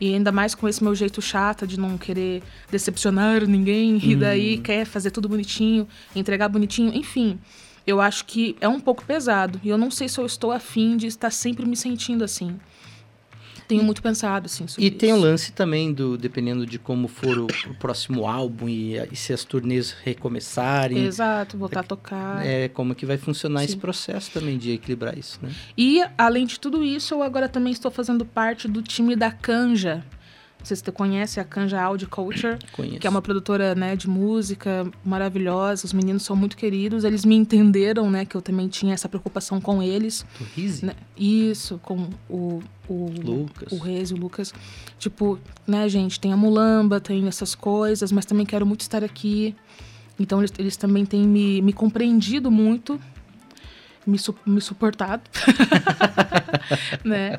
E 0.00 0.14
ainda 0.14 0.30
mais 0.30 0.54
com 0.54 0.68
esse 0.68 0.84
meu 0.84 0.94
jeito 0.94 1.22
chato 1.22 1.66
de 1.66 1.78
não 1.78 1.96
querer 1.96 2.42
decepcionar 2.70 3.46
ninguém. 3.46 3.98
E 4.02 4.14
daí 4.14 4.58
quer 4.58 4.84
fazer 4.84 5.10
tudo 5.10 5.28
bonitinho, 5.28 5.88
entregar 6.14 6.48
bonitinho. 6.48 6.94
Enfim, 6.94 7.38
eu 7.86 8.00
acho 8.00 8.24
que 8.26 8.56
é 8.60 8.68
um 8.68 8.78
pouco 8.80 9.04
pesado. 9.04 9.60
E 9.64 9.68
eu 9.68 9.78
não 9.78 9.90
sei 9.90 10.08
se 10.08 10.18
eu 10.18 10.26
estou 10.26 10.52
afim 10.52 10.96
de 10.96 11.06
estar 11.06 11.30
sempre 11.30 11.64
me 11.64 11.76
sentindo 11.76 12.22
assim. 12.22 12.58
Tenho 13.68 13.82
muito 13.82 14.00
pensado, 14.02 14.46
assim, 14.46 14.64
E 14.78 14.90
tem 14.90 15.12
o 15.12 15.16
isso. 15.16 15.24
lance 15.24 15.52
também 15.52 15.92
do, 15.92 16.16
dependendo 16.16 16.64
de 16.64 16.78
como 16.78 17.08
for 17.08 17.36
o, 17.38 17.46
o 17.46 17.74
próximo 17.74 18.26
álbum 18.26 18.68
e, 18.68 18.96
e 19.10 19.16
se 19.16 19.32
as 19.32 19.44
turnês 19.44 19.94
recomeçarem, 20.04 21.04
Exato, 21.04 21.56
voltar 21.58 21.80
a 21.80 21.82
tocar. 21.82 22.46
é 22.46 22.68
como 22.68 22.94
que 22.94 23.04
vai 23.06 23.16
funcionar 23.16 23.64
esse 23.64 23.72
Sim. 23.74 23.78
processo 23.80 24.30
também 24.30 24.56
de 24.58 24.72
equilibrar 24.72 25.16
isso, 25.18 25.38
né? 25.42 25.50
E, 25.76 26.02
além 26.16 26.46
de 26.46 26.60
tudo 26.60 26.84
isso, 26.84 27.14
eu 27.14 27.22
agora 27.22 27.48
também 27.48 27.72
estou 27.72 27.90
fazendo 27.90 28.24
parte 28.24 28.68
do 28.68 28.82
time 28.82 29.16
da 29.16 29.30
Canja. 29.30 30.04
Não 30.66 30.68
sei 30.70 30.76
se 30.78 30.82
você 30.82 30.90
conhece 30.90 31.38
a 31.38 31.44
Canja 31.44 31.80
Audio 31.80 32.08
Culture, 32.08 32.58
Conheço. 32.72 32.98
que 32.98 33.06
é 33.06 33.10
uma 33.10 33.22
produtora 33.22 33.72
né, 33.76 33.94
de 33.94 34.10
música 34.10 34.84
maravilhosa. 35.04 35.86
Os 35.86 35.92
meninos 35.92 36.24
são 36.24 36.34
muito 36.34 36.56
queridos. 36.56 37.04
Eles 37.04 37.24
me 37.24 37.36
entenderam, 37.36 38.10
né? 38.10 38.24
Que 38.24 38.36
eu 38.36 38.42
também 38.42 38.66
tinha 38.66 38.92
essa 38.92 39.08
preocupação 39.08 39.60
com 39.60 39.80
eles. 39.80 40.26
Do 40.36 40.44
Rizzi? 40.56 40.84
né? 40.84 40.94
Isso, 41.16 41.78
com 41.78 42.08
o, 42.28 42.60
o 42.88 43.12
Lucas. 43.24 43.70
o 43.70 43.86
e 43.86 44.12
o 44.12 44.16
Lucas. 44.16 44.52
Tipo, 44.98 45.38
né, 45.64 45.88
gente, 45.88 46.18
tem 46.18 46.32
a 46.32 46.36
Mulamba, 46.36 46.98
tem 46.98 47.28
essas 47.28 47.54
coisas, 47.54 48.10
mas 48.10 48.26
também 48.26 48.44
quero 48.44 48.66
muito 48.66 48.80
estar 48.80 49.04
aqui. 49.04 49.54
Então 50.18 50.40
eles, 50.40 50.52
eles 50.58 50.76
também 50.76 51.06
têm 51.06 51.28
me, 51.28 51.62
me 51.62 51.72
compreendido 51.72 52.50
muito, 52.50 52.98
me, 54.06 54.18
su- 54.18 54.34
me 54.46 54.60
suportado. 54.60 55.22
né? 57.04 57.38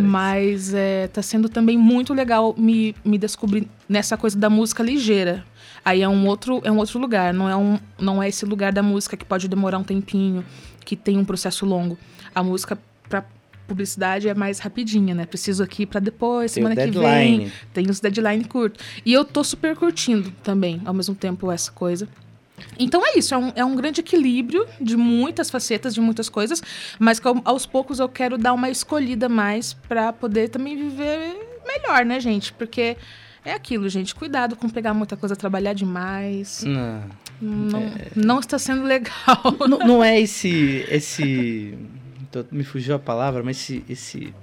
Mas 0.00 0.72
é, 0.74 1.08
tá 1.08 1.22
sendo 1.22 1.48
também 1.48 1.76
muito 1.78 2.12
legal 2.14 2.54
me, 2.56 2.94
me 3.04 3.18
descobrir 3.18 3.68
nessa 3.88 4.16
coisa 4.16 4.38
da 4.38 4.50
música 4.50 4.82
ligeira. 4.82 5.44
Aí 5.84 6.02
é 6.02 6.08
um 6.08 6.26
outro, 6.26 6.60
é 6.64 6.70
um 6.70 6.76
outro 6.78 6.98
lugar, 6.98 7.32
não 7.32 7.48
é, 7.48 7.56
um, 7.56 7.78
não 7.98 8.22
é 8.22 8.28
esse 8.28 8.44
lugar 8.44 8.72
da 8.72 8.82
música 8.82 9.16
que 9.16 9.24
pode 9.24 9.48
demorar 9.48 9.78
um 9.78 9.84
tempinho, 9.84 10.44
que 10.84 10.96
tem 10.96 11.16
um 11.16 11.24
processo 11.24 11.64
longo. 11.64 11.96
A 12.34 12.42
música 12.42 12.78
pra 13.08 13.24
publicidade 13.66 14.28
é 14.28 14.34
mais 14.34 14.58
rapidinha, 14.58 15.14
né? 15.14 15.24
Preciso 15.26 15.62
aqui 15.62 15.86
pra 15.86 16.00
depois, 16.00 16.52
Tem 16.52 16.62
semana 16.62 16.74
que 16.74 16.90
vem. 16.90 17.52
Tem 17.72 17.88
os 17.88 18.00
deadline 18.00 18.44
curto. 18.44 18.82
E 19.04 19.12
eu 19.12 19.24
tô 19.24 19.44
super 19.44 19.76
curtindo 19.76 20.30
também, 20.42 20.80
ao 20.84 20.92
mesmo 20.94 21.14
tempo, 21.14 21.50
essa 21.50 21.70
coisa. 21.70 22.08
Então 22.78 23.04
é 23.06 23.18
isso, 23.18 23.34
é 23.34 23.38
um, 23.38 23.52
é 23.56 23.64
um 23.64 23.74
grande 23.76 24.00
equilíbrio 24.00 24.66
de 24.80 24.96
muitas 24.96 25.50
facetas, 25.50 25.94
de 25.94 26.00
muitas 26.00 26.28
coisas, 26.28 26.62
mas 26.98 27.20
ao- 27.24 27.40
aos 27.44 27.66
poucos 27.66 27.98
eu 27.98 28.08
quero 28.08 28.36
dar 28.38 28.52
uma 28.52 28.70
escolhida 28.70 29.28
mais 29.28 29.72
pra 29.74 30.12
poder 30.12 30.48
também 30.48 30.76
viver 30.76 31.36
melhor, 31.66 32.04
né, 32.04 32.18
gente? 32.20 32.52
Porque 32.52 32.96
É 33.44 33.52
aquilo, 33.54 33.88
gente. 33.88 34.14
Cuidado 34.14 34.56
com 34.56 34.68
pegar 34.68 34.92
muita 34.92 35.16
coisa, 35.16 35.34
trabalhar 35.34 35.72
demais. 35.72 36.64
Não, 36.66 37.02
Não, 37.40 37.78
É. 37.78 38.08
não 38.16 38.40
está 38.40 38.58
sendo 38.58 38.82
legal. 38.82 39.40
não, 39.66 39.78
não 39.78 40.04
é 40.04 40.20
esse. 40.20 40.84
esse 40.90 41.72
me 42.50 42.62
fugiu 42.64 42.96
a 42.96 42.98
palavra, 42.98 43.42
mas 43.42 43.56
esse. 43.58 43.84
esse 43.88 44.34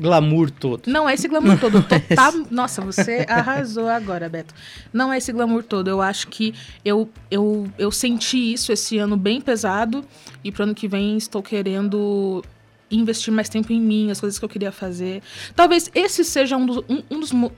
glamour 0.00 0.50
todo. 0.50 0.82
Não 0.86 1.08
é 1.08 1.14
esse 1.14 1.26
glamour 1.28 1.58
todo. 1.58 1.82
Tô- 1.82 2.14
tá- 2.14 2.32
nossa, 2.50 2.80
você 2.80 3.24
arrasou 3.28 3.88
agora, 3.88 4.28
Beto. 4.28 4.54
Não 4.92 5.12
é 5.12 5.18
esse 5.18 5.32
glamour 5.32 5.62
todo. 5.62 5.88
Eu 5.88 6.00
acho 6.00 6.28
que 6.28 6.54
eu, 6.84 7.08
eu, 7.30 7.68
eu 7.78 7.90
senti 7.90 8.52
isso 8.52 8.72
esse 8.72 8.98
ano 8.98 9.16
bem 9.16 9.40
pesado. 9.40 10.04
E 10.44 10.52
pro 10.52 10.62
ano 10.64 10.74
que 10.74 10.86
vem 10.88 11.16
estou 11.16 11.42
querendo 11.42 12.44
investir 12.90 13.32
mais 13.32 13.48
tempo 13.48 13.72
em 13.72 13.80
mim, 13.80 14.10
as 14.10 14.18
coisas 14.20 14.38
que 14.38 14.44
eu 14.44 14.48
queria 14.48 14.72
fazer. 14.72 15.22
Talvez 15.54 15.90
esse 15.94 16.24
seja 16.24 16.56
um 16.56 16.64
dos, 16.64 16.76
um, 16.88 17.02
um 17.10 17.20
dos, 17.20 17.32
um- 17.32 17.50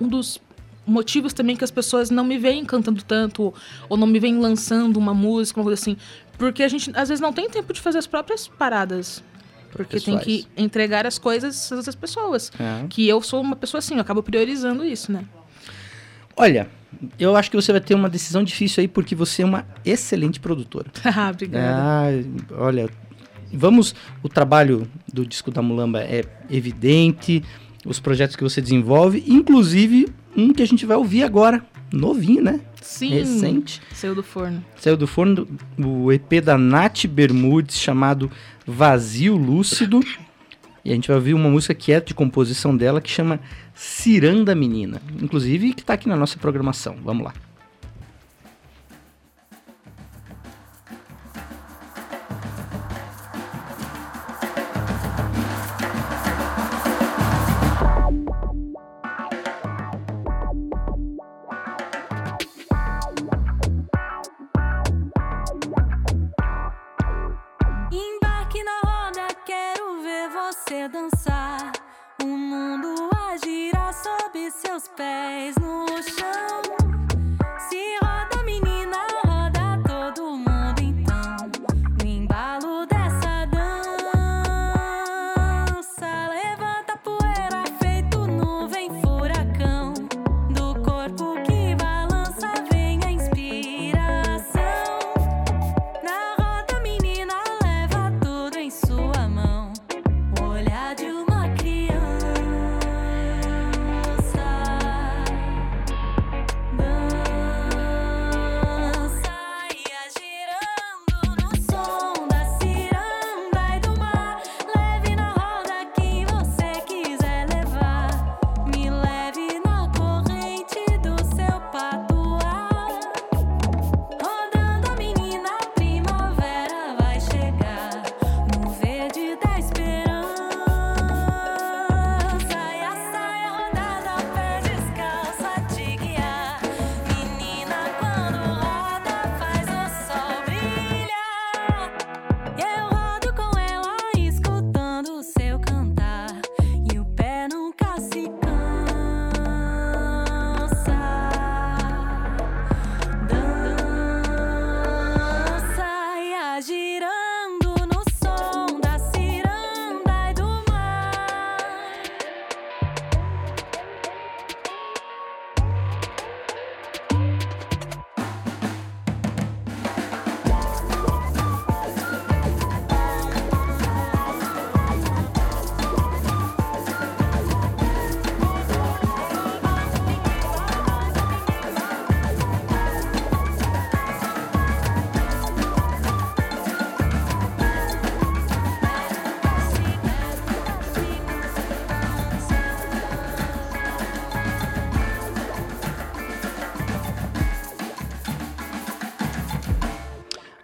um 0.00 0.08
dos 0.08 0.40
motivos 0.86 1.32
também 1.32 1.56
que 1.56 1.64
as 1.64 1.70
pessoas 1.70 2.10
não 2.10 2.24
me 2.24 2.38
veem 2.38 2.64
cantando 2.64 3.02
tanto, 3.02 3.52
ou 3.88 3.96
não 3.96 4.06
me 4.06 4.18
veem 4.18 4.38
lançando 4.38 4.96
uma 4.96 5.12
música, 5.12 5.58
uma 5.60 5.64
coisa 5.64 5.80
assim. 5.80 5.96
Porque 6.38 6.62
a 6.62 6.68
gente, 6.68 6.90
às 6.94 7.08
vezes, 7.08 7.20
não 7.20 7.32
tem 7.32 7.50
tempo 7.50 7.72
de 7.72 7.80
fazer 7.80 7.98
as 7.98 8.06
próprias 8.06 8.46
paradas. 8.46 9.22
Porque 9.70 10.00
tem 10.00 10.18
que 10.18 10.38
Pessoais. 10.38 10.48
entregar 10.56 11.06
as 11.06 11.18
coisas 11.18 11.70
às 11.72 11.94
pessoas. 11.94 12.50
É. 12.58 12.86
Que 12.88 13.06
eu 13.08 13.20
sou 13.22 13.40
uma 13.40 13.56
pessoa 13.56 13.78
assim, 13.78 13.94
eu 13.94 14.00
acabo 14.00 14.22
priorizando 14.22 14.84
isso, 14.84 15.12
né? 15.12 15.24
Olha, 16.36 16.68
eu 17.18 17.36
acho 17.36 17.50
que 17.50 17.56
você 17.56 17.72
vai 17.72 17.80
ter 17.80 17.94
uma 17.94 18.08
decisão 18.08 18.42
difícil 18.42 18.80
aí, 18.80 18.88
porque 18.88 19.14
você 19.14 19.42
é 19.42 19.44
uma 19.44 19.66
excelente 19.84 20.40
produtora. 20.40 20.90
Ah, 21.04 21.30
Obrigada. 21.30 21.82
Ah, 21.82 22.62
olha, 22.62 22.88
vamos. 23.52 23.94
O 24.22 24.28
trabalho 24.28 24.88
do 25.12 25.26
disco 25.26 25.50
da 25.50 25.60
Mulamba 25.60 26.00
é 26.02 26.24
evidente, 26.50 27.42
os 27.84 28.00
projetos 28.00 28.36
que 28.36 28.42
você 28.42 28.60
desenvolve, 28.60 29.24
inclusive 29.26 30.08
um 30.36 30.52
que 30.52 30.62
a 30.62 30.66
gente 30.66 30.86
vai 30.86 30.96
ouvir 30.96 31.24
agora, 31.24 31.62
novinho, 31.92 32.42
né? 32.42 32.60
Sim. 32.80 33.10
Recente. 33.10 33.80
Saiu 33.94 34.14
do 34.14 34.22
forno. 34.22 34.64
Saiu 34.76 34.96
do 34.96 35.06
forno 35.06 35.46
o 35.78 36.12
EP 36.12 36.42
da 36.42 36.56
Nath 36.56 37.06
Bermudes, 37.06 37.78
chamado 37.78 38.30
Vazio 38.66 39.36
Lúcido. 39.36 40.00
E 40.84 40.90
a 40.90 40.94
gente 40.94 41.08
vai 41.08 41.16
ouvir 41.16 41.34
uma 41.34 41.50
música 41.50 41.74
que 41.74 41.92
é 41.92 42.00
de 42.00 42.14
composição 42.14 42.76
dela, 42.76 43.00
que 43.00 43.10
chama 43.10 43.40
Ciranda 43.74 44.54
Menina. 44.54 45.02
Inclusive, 45.20 45.74
que 45.74 45.84
tá 45.84 45.94
aqui 45.94 46.08
na 46.08 46.16
nossa 46.16 46.38
programação. 46.38 46.96
Vamos 47.04 47.24
lá. 47.24 47.34
Você 70.68 70.86
dançar. 70.86 71.72
O 72.22 72.26
mundo 72.26 73.08
a 73.16 73.38
girar 73.38 73.94
sob 73.94 74.50
seus 74.50 74.86
pés 74.88 75.56
no 75.56 75.86
chão. 76.02 76.67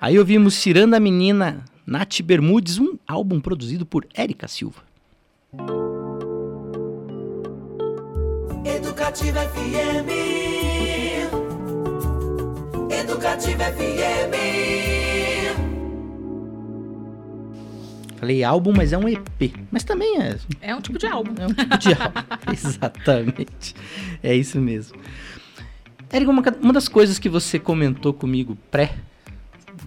Aí 0.05 0.19
ouvimos 0.19 0.53
Ciranda 0.57 1.01
Menina, 1.01 1.65
Nath 1.87 2.21
Bermudes, 2.21 2.79
um 2.79 2.99
álbum 3.09 3.41
produzido 3.41 3.87
por 3.87 4.07
Érica 4.13 4.47
Silva. 4.47 4.83
Educativa 8.67 9.41
FM. 9.41 10.11
Educativa 12.91 13.65
FM. 13.65 14.35
Falei 18.17 18.45
álbum, 18.45 18.75
mas 18.77 18.93
é 18.93 18.99
um 18.99 19.09
EP. 19.09 19.55
Mas 19.71 19.85
também 19.85 20.21
é, 20.21 20.37
É 20.61 20.75
um 20.75 20.83
tipo 20.83 20.99
de 20.99 21.07
álbum. 21.07 21.33
é 21.41 21.47
um 21.47 21.55
tipo 21.55 21.79
de 21.79 21.95
álbum. 21.95 22.21
Exatamente. 22.53 23.75
É 24.23 24.37
isso 24.37 24.61
mesmo. 24.61 24.99
Érica, 26.13 26.31
uma, 26.31 26.43
uma 26.61 26.75
das 26.75 26.89
coisas 26.89 27.19
que 27.19 27.31
você 27.31 27.59
comentou 27.59 28.13
comigo 28.13 28.55
pré 28.71 28.99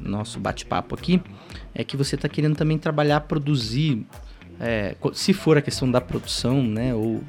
nosso 0.02 0.40
bate-papo 0.40 0.96
aqui 0.96 1.22
é 1.74 1.84
que 1.84 1.96
você 1.98 2.16
está 2.16 2.28
querendo 2.30 2.56
também 2.56 2.78
trabalhar, 2.78 3.22
produzir, 3.22 4.06
é, 4.60 4.96
se 5.14 5.34
for 5.34 5.58
a 5.58 5.62
questão 5.62 5.90
da 5.90 6.02
produção, 6.02 6.64
né, 6.64 6.94
ou 6.94 7.24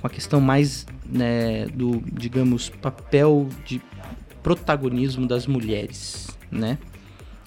com 0.00 0.06
a 0.06 0.10
questão 0.10 0.40
mais 0.40 0.86
né, 1.04 1.66
do, 1.66 2.02
digamos, 2.12 2.68
papel 2.68 3.48
de 3.64 3.80
protagonismo 4.42 5.26
das 5.26 5.46
mulheres, 5.46 6.28
né? 6.50 6.78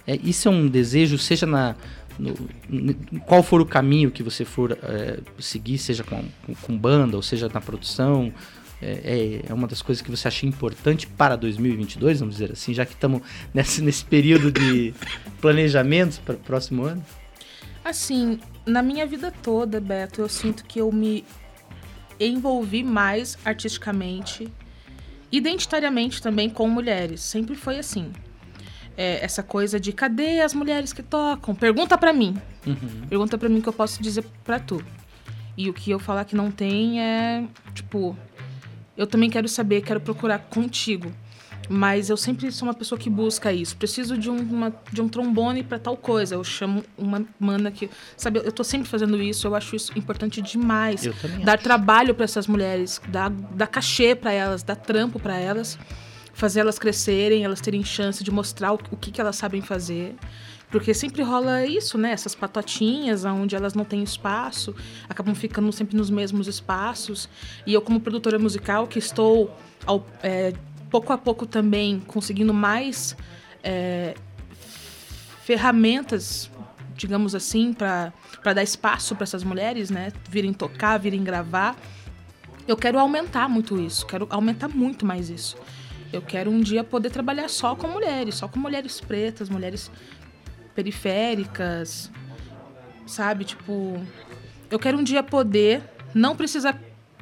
É, 0.05 0.15
isso 0.17 0.47
é 0.47 0.51
um 0.51 0.67
desejo, 0.67 1.17
seja 1.17 1.45
na 1.45 1.75
no- 2.19 2.35
qual 3.25 3.41
for 3.41 3.61
o 3.61 3.65
caminho 3.65 4.11
que 4.11 4.21
você 4.21 4.43
for 4.43 4.77
é, 4.83 5.19
seguir, 5.39 5.77
seja 5.77 6.03
com, 6.03 6.23
com 6.61 6.77
banda 6.77 7.15
ou 7.15 7.21
seja 7.23 7.49
na 7.53 7.61
produção, 7.61 8.31
é, 8.81 9.41
é- 9.49 9.53
uma 9.53 9.67
das 9.67 9.81
coisas 9.81 10.01
que 10.01 10.09
você 10.09 10.27
acha 10.27 10.45
importante 10.45 11.05
para 11.07 11.35
2022, 11.35 12.19
vamos 12.19 12.35
dizer 12.35 12.51
assim, 12.51 12.73
já 12.73 12.85
que 12.85 12.93
estamos 12.93 13.21
nesse, 13.53 13.81
nesse 13.81 14.03
período 14.05 14.51
de 14.51 14.93
planejamentos 15.39 16.17
para 16.17 16.35
o 16.35 16.39
próximo 16.39 16.83
ano? 16.83 17.03
Assim, 17.83 18.39
na 18.65 18.81
minha 18.81 19.05
vida 19.07 19.31
toda, 19.43 19.79
Beto, 19.81 20.21
eu 20.21 20.29
sinto 20.29 20.63
que 20.65 20.79
eu 20.79 20.91
me. 20.91 21.23
envolvi 22.19 22.83
mais 22.83 23.37
artisticamente, 23.43 24.47
identitariamente 25.31 26.21
também 26.21 26.49
com 26.49 26.67
mulheres. 26.67 27.21
Sempre 27.21 27.55
foi 27.55 27.79
assim. 27.79 28.11
É, 28.97 29.23
essa 29.23 29.41
coisa 29.41 29.79
de 29.79 29.91
cadê 29.93 30.41
as 30.41 30.53
mulheres 30.53 30.91
que 30.93 31.01
tocam? 31.01 31.55
Pergunta 31.55 31.97
pra 31.97 32.11
mim. 32.13 32.35
Uhum. 32.67 33.07
Pergunta 33.09 33.37
pra 33.37 33.49
mim 33.49 33.61
que 33.61 33.69
eu 33.69 33.73
posso 33.73 34.03
dizer 34.03 34.23
pra 34.43 34.59
tu. 34.59 34.83
E 35.57 35.69
o 35.69 35.73
que 35.73 35.89
eu 35.91 35.99
falar 35.99 36.25
que 36.25 36.35
não 36.35 36.51
tem 36.51 37.01
é, 37.01 37.43
tipo, 37.73 38.15
eu 38.97 39.07
também 39.07 39.29
quero 39.29 39.47
saber, 39.47 39.81
quero 39.81 39.99
procurar 39.99 40.39
contigo. 40.39 41.11
Mas 41.69 42.09
eu 42.09 42.17
sempre 42.17 42.51
sou 42.51 42.67
uma 42.67 42.73
pessoa 42.73 42.99
que 42.99 43.09
busca 43.09 43.53
isso. 43.53 43.77
Preciso 43.77 44.17
de, 44.17 44.29
um, 44.29 44.35
uma, 44.37 44.73
de 44.91 45.01
um 45.01 45.07
trombone 45.07 45.63
para 45.63 45.79
tal 45.79 45.95
coisa. 45.95 46.35
Eu 46.35 46.43
chamo 46.43 46.83
uma 46.97 47.25
mana 47.39 47.71
que. 47.71 47.89
Sabe, 48.17 48.39
eu 48.43 48.51
tô 48.51 48.63
sempre 48.63 48.89
fazendo 48.89 49.21
isso. 49.21 49.47
Eu 49.47 49.55
acho 49.55 49.75
isso 49.75 49.97
importante 49.97 50.41
demais. 50.41 51.05
Eu 51.05 51.13
também 51.13 51.45
Dar 51.45 51.53
acho. 51.53 51.63
trabalho 51.63 52.13
para 52.13 52.25
essas 52.25 52.45
mulheres, 52.47 52.99
dar, 53.07 53.29
dar 53.29 53.67
cachê 53.67 54.15
para 54.15 54.33
elas, 54.33 54.63
dar 54.63 54.75
trampo 54.75 55.17
para 55.19 55.37
elas, 55.37 55.79
fazer 56.33 56.59
elas 56.59 56.77
crescerem, 56.77 57.45
elas 57.45 57.61
terem 57.61 57.83
chance 57.85 58.21
de 58.21 58.31
mostrar 58.31 58.73
o, 58.73 58.79
o 58.91 58.97
que, 58.97 59.09
que 59.11 59.21
elas 59.21 59.37
sabem 59.37 59.61
fazer. 59.61 60.15
Porque 60.71 60.93
sempre 60.93 61.21
rola 61.21 61.65
isso, 61.65 61.97
né? 61.97 62.11
Essas 62.11 62.33
patotinhas, 62.33 63.25
onde 63.25 63.55
elas 63.55 63.73
não 63.73 63.83
têm 63.83 64.01
espaço, 64.01 64.73
acabam 65.09 65.35
ficando 65.35 65.71
sempre 65.73 65.97
nos 65.97 66.09
mesmos 66.09 66.47
espaços. 66.47 67.27
E 67.67 67.73
eu, 67.73 67.81
como 67.81 67.99
produtora 67.99 68.39
musical, 68.39 68.87
que 68.87 68.97
estou 68.97 69.53
ao- 69.85 70.07
é, 70.23 70.53
pouco 70.89 71.11
a 71.11 71.17
pouco 71.17 71.45
também 71.45 71.99
conseguindo 71.99 72.53
mais 72.53 73.15
é, 73.63 74.15
ferramentas, 75.43 76.49
digamos 76.95 77.35
assim, 77.35 77.73
para 77.73 78.13
dar 78.53 78.63
espaço 78.63 79.15
para 79.15 79.23
essas 79.23 79.43
mulheres, 79.43 79.89
né? 79.89 80.11
Virem 80.29 80.53
tocar, 80.53 80.97
virem 80.97 81.23
gravar. 81.23 81.75
Eu 82.67 82.77
quero 82.77 82.97
aumentar 82.99 83.49
muito 83.49 83.79
isso, 83.79 84.05
quero 84.05 84.27
aumentar 84.29 84.67
muito 84.67 85.05
mais 85.05 85.29
isso. 85.29 85.57
Eu 86.13 86.21
quero 86.21 86.49
um 86.51 86.59
dia 86.59 86.83
poder 86.83 87.09
trabalhar 87.09 87.49
só 87.49 87.75
com 87.75 87.87
mulheres, 87.87 88.35
só 88.35 88.47
com 88.47 88.59
mulheres 88.59 88.99
pretas, 89.01 89.49
mulheres 89.49 89.89
periféricas, 90.75 92.11
sabe? 93.05 93.45
Tipo, 93.45 94.01
eu 94.69 94.79
quero 94.79 94.97
um 94.97 95.03
dia 95.03 95.23
poder 95.23 95.83
não 96.13 96.35
precisar 96.35 96.79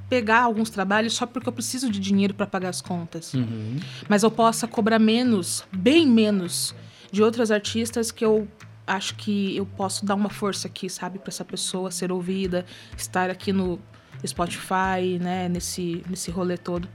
pegar 0.09 0.41
alguns 0.41 0.69
trabalhos 0.69 1.13
só 1.13 1.25
porque 1.25 1.47
eu 1.47 1.53
preciso 1.53 1.89
de 1.89 1.99
dinheiro 1.99 2.33
para 2.33 2.47
pagar 2.47 2.69
as 2.69 2.81
contas. 2.81 3.33
Uhum. 3.33 3.77
Mas 4.07 4.23
eu 4.23 4.31
possa 4.31 4.67
cobrar 4.67 4.97
menos, 4.97 5.63
bem 5.71 6.07
menos, 6.07 6.73
de 7.11 7.21
outras 7.21 7.51
artistas 7.51 8.11
que 8.11 8.25
eu 8.25 8.47
acho 8.87 9.15
que 9.15 9.55
eu 9.55 9.67
posso 9.67 10.03
dar 10.03 10.15
uma 10.15 10.29
força 10.29 10.67
aqui, 10.67 10.89
sabe, 10.89 11.19
para 11.19 11.29
essa 11.29 11.45
pessoa 11.45 11.91
ser 11.91 12.11
ouvida, 12.11 12.65
estar 12.97 13.29
aqui 13.29 13.53
no 13.53 13.79
Spotify, 14.25 15.19
né, 15.21 15.47
nesse 15.47 16.03
nesse 16.09 16.31
rolê 16.31 16.57
todo. 16.57 16.89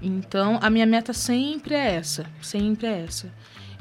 Então, 0.00 0.58
a 0.62 0.70
minha 0.70 0.86
meta 0.86 1.12
sempre 1.12 1.74
é 1.74 1.94
essa, 1.94 2.26
sempre 2.42 2.86
é 2.86 3.04
essa. 3.04 3.32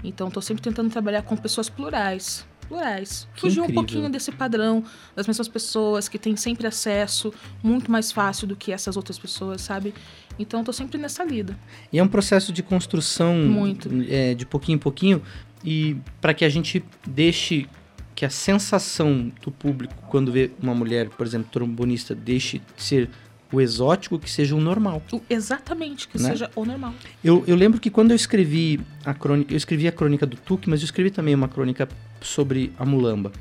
Então, 0.08 0.30
tô 0.30 0.42
sempre 0.42 0.62
tentando 0.62 0.90
trabalhar 0.90 1.22
com 1.22 1.36
pessoas 1.36 1.70
plurais, 1.70 2.46
plurais. 2.68 3.28
Que 3.34 3.42
Fugir 3.42 3.60
um 3.60 3.64
incrível. 3.64 3.84
pouquinho 3.84 4.10
desse 4.10 4.32
padrão 4.32 4.84
das 5.16 5.28
mesmas 5.28 5.48
pessoas 5.48 6.08
que 6.08 6.18
têm 6.18 6.36
sempre 6.36 6.68
acesso 6.68 7.34
muito 7.64 7.92
mais 7.92 8.12
fácil 8.12 8.48
do 8.48 8.56
que 8.56 8.72
essas 8.72 8.98
outras 8.98 9.18
pessoas, 9.18 9.62
sabe? 9.62 9.94
Então, 10.38 10.64
tô 10.64 10.74
sempre 10.74 10.98
nessa 10.98 11.24
lida. 11.24 11.58
E 11.92 12.00
é 12.00 12.04
um 12.04 12.08
processo 12.08 12.52
de 12.52 12.62
construção 12.62 13.36
Muito. 13.36 13.90
é, 14.10 14.34
de 14.34 14.46
pouquinho 14.46 14.76
em 14.76 14.80
pouquinho 14.80 15.22
e 15.64 15.98
para 16.20 16.34
que 16.34 16.46
a 16.46 16.50
gente 16.50 16.84
deixe 17.08 17.68
que 18.14 18.26
a 18.26 18.30
sensação 18.30 19.32
do 19.42 19.52
público 19.52 19.94
quando 20.08 20.32
vê 20.32 20.52
uma 20.62 20.74
mulher, 20.74 21.10
por 21.10 21.26
exemplo, 21.26 21.50
trombonista, 21.52 22.16
deixe 22.16 22.60
de 22.60 22.82
ser 22.82 23.10
o 23.52 23.62
exótico, 23.62 24.18
que 24.20 24.30
seja 24.30 24.56
o 24.56 24.60
normal. 24.62 25.02
O- 25.12 25.22
Exatamente, 25.30 26.08
que 26.08 26.18
Né? 26.22 26.30
seja 26.30 26.50
o 26.56 26.66
normal. 26.66 26.94
Eu, 27.24 27.44
eu 27.48 27.56
lembro 27.56 27.80
que 27.80 27.90
quando 27.90 28.12
eu 28.12 28.16
escrevi 28.16 28.80
a 29.06 29.14
crônica, 29.14 29.54
eu 29.54 29.58
escrevi 29.58 29.88
a 29.88 29.92
crônica 29.92 30.26
do 30.26 30.36
Tuque, 30.38 30.70
mas 30.70 30.82
eu 30.82 30.86
escrevi 30.86 31.12
também 31.12 31.34
uma 31.36 31.48
crônica 31.48 31.88
sobre 32.22 32.74
a 32.78 32.86
mulamba. 32.86 33.32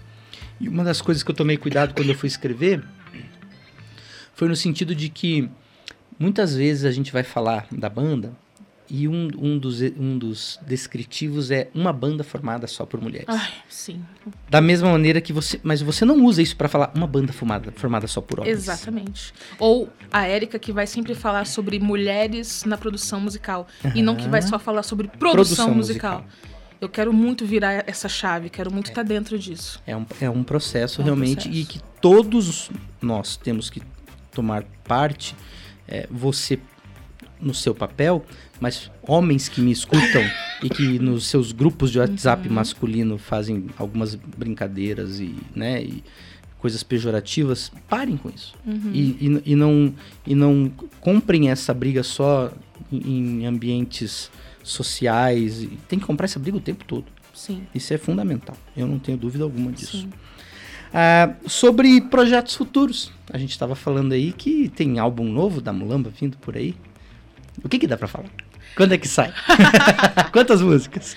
E 0.60 0.68
uma 0.68 0.84
das 0.84 1.00
coisas 1.00 1.22
que 1.22 1.30
eu 1.30 1.34
tomei 1.34 1.56
cuidado 1.56 1.94
quando 1.94 2.08
eu 2.10 2.14
fui 2.14 2.26
escrever 2.28 2.82
foi 4.34 4.48
no 4.48 4.56
sentido 4.56 4.94
de 4.94 5.08
que 5.08 5.48
muitas 6.18 6.54
vezes 6.54 6.84
a 6.84 6.90
gente 6.92 7.12
vai 7.12 7.22
falar 7.22 7.66
da 7.72 7.88
banda 7.88 8.32
e 8.96 9.08
um, 9.08 9.28
um, 9.36 9.58
dos, 9.58 9.80
um 9.98 10.16
dos 10.16 10.56
descritivos 10.64 11.50
é 11.50 11.68
uma 11.74 11.92
banda 11.92 12.22
formada 12.22 12.66
só 12.68 12.86
por 12.86 13.00
mulheres. 13.00 13.26
Ai, 13.28 13.52
sim. 13.68 14.04
Da 14.48 14.60
mesma 14.60 14.88
maneira 14.92 15.20
que 15.20 15.32
você. 15.32 15.58
Mas 15.64 15.82
você 15.82 16.04
não 16.04 16.24
usa 16.24 16.40
isso 16.40 16.56
pra 16.56 16.68
falar 16.68 16.92
uma 16.94 17.06
banda 17.06 17.32
formada, 17.32 17.72
formada 17.72 18.06
só 18.06 18.20
por 18.20 18.38
homens. 18.40 18.52
Exatamente. 18.56 19.34
Ou 19.58 19.88
a 20.12 20.26
Érica 20.26 20.60
que 20.60 20.70
vai 20.72 20.86
sempre 20.86 21.12
falar 21.14 21.44
sobre 21.44 21.80
mulheres 21.80 22.64
na 22.64 22.76
produção 22.78 23.20
musical. 23.20 23.66
E 23.96 24.00
não 24.02 24.14
que 24.14 24.28
vai 24.28 24.42
só 24.42 24.58
falar 24.60 24.84
sobre 24.84 25.08
produção, 25.08 25.32
Produção 25.32 25.74
musical. 25.74 26.18
musical. 26.22 26.50
Eu 26.80 26.88
quero 26.88 27.12
muito 27.12 27.44
virar 27.44 27.82
essa 27.88 28.08
chave, 28.08 28.48
quero 28.50 28.70
muito 28.72 28.90
estar 28.90 29.02
dentro 29.02 29.36
disso. 29.38 29.82
É 29.86 29.96
um, 29.96 30.06
é 30.20 30.30
um 30.30 30.44
processo 30.44 31.00
É 31.00 31.02
um 31.02 31.04
realmente 31.06 31.48
processo. 31.48 31.56
e 31.58 31.64
que 31.64 31.80
todos 32.00 32.70
nós 33.02 33.36
temos 33.36 33.70
que 33.70 33.82
tomar 34.32 34.62
parte. 34.84 35.34
é, 35.88 36.06
você 36.10 36.58
no 37.40 37.52
seu 37.52 37.74
papel, 37.74 38.24
mas 38.64 38.90
homens 39.06 39.46
que 39.46 39.60
me 39.60 39.70
escutam 39.70 40.22
e 40.62 40.70
que 40.70 40.98
nos 40.98 41.26
seus 41.26 41.52
grupos 41.52 41.90
de 41.92 41.98
WhatsApp 41.98 42.48
Uhum. 42.48 42.54
masculino 42.54 43.18
fazem 43.18 43.66
algumas 43.76 44.14
brincadeiras 44.14 45.20
e, 45.20 45.34
né, 45.54 45.82
e 45.82 46.02
coisas 46.58 46.82
pejorativas, 46.82 47.70
parem 47.88 48.16
com 48.16 48.30
isso. 48.30 48.54
Uhum. 48.66 48.90
E, 48.94 49.00
e, 49.44 49.52
e 49.52 49.54
não, 49.54 49.94
e 50.26 50.34
não 50.34 50.72
comprem 51.00 51.50
essa 51.50 51.74
briga 51.74 52.02
só 52.02 52.50
em, 52.90 53.42
em 53.42 53.46
ambientes 53.46 54.30
sociais. 54.62 55.62
e 55.62 55.66
Tem 55.86 55.98
que 55.98 56.06
comprar 56.06 56.24
essa 56.24 56.38
briga 56.38 56.56
o 56.56 56.60
tempo 56.60 56.84
todo. 56.86 57.04
Sim, 57.34 57.66
Isso 57.74 57.92
é 57.92 57.98
fundamental. 57.98 58.56
Eu 58.74 58.86
não 58.86 58.98
tenho 58.98 59.18
dúvida 59.18 59.44
alguma 59.44 59.70
disso. 59.72 59.98
sim. 59.98 60.10
Ah, 60.96 61.34
sobre 61.46 62.00
projetos 62.02 62.54
futuros. 62.54 63.12
A 63.30 63.36
gente 63.36 63.50
estava 63.50 63.74
falando 63.74 64.12
aí 64.12 64.32
que 64.32 64.68
tem 64.68 64.98
álbum 64.98 65.24
novo 65.30 65.60
da 65.60 65.72
Mulamba 65.72 66.08
vindo 66.18 66.38
por 66.38 66.56
aí. 66.56 66.74
O 67.62 67.68
que 67.68 67.78
que 67.78 67.86
dá 67.86 67.96
pra 67.98 68.06
falar? 68.08 68.30
Quando 68.76 68.92
é 68.94 68.98
que 68.98 69.06
sai? 69.08 69.32
Quantas 70.32 70.60
músicas? 70.60 71.16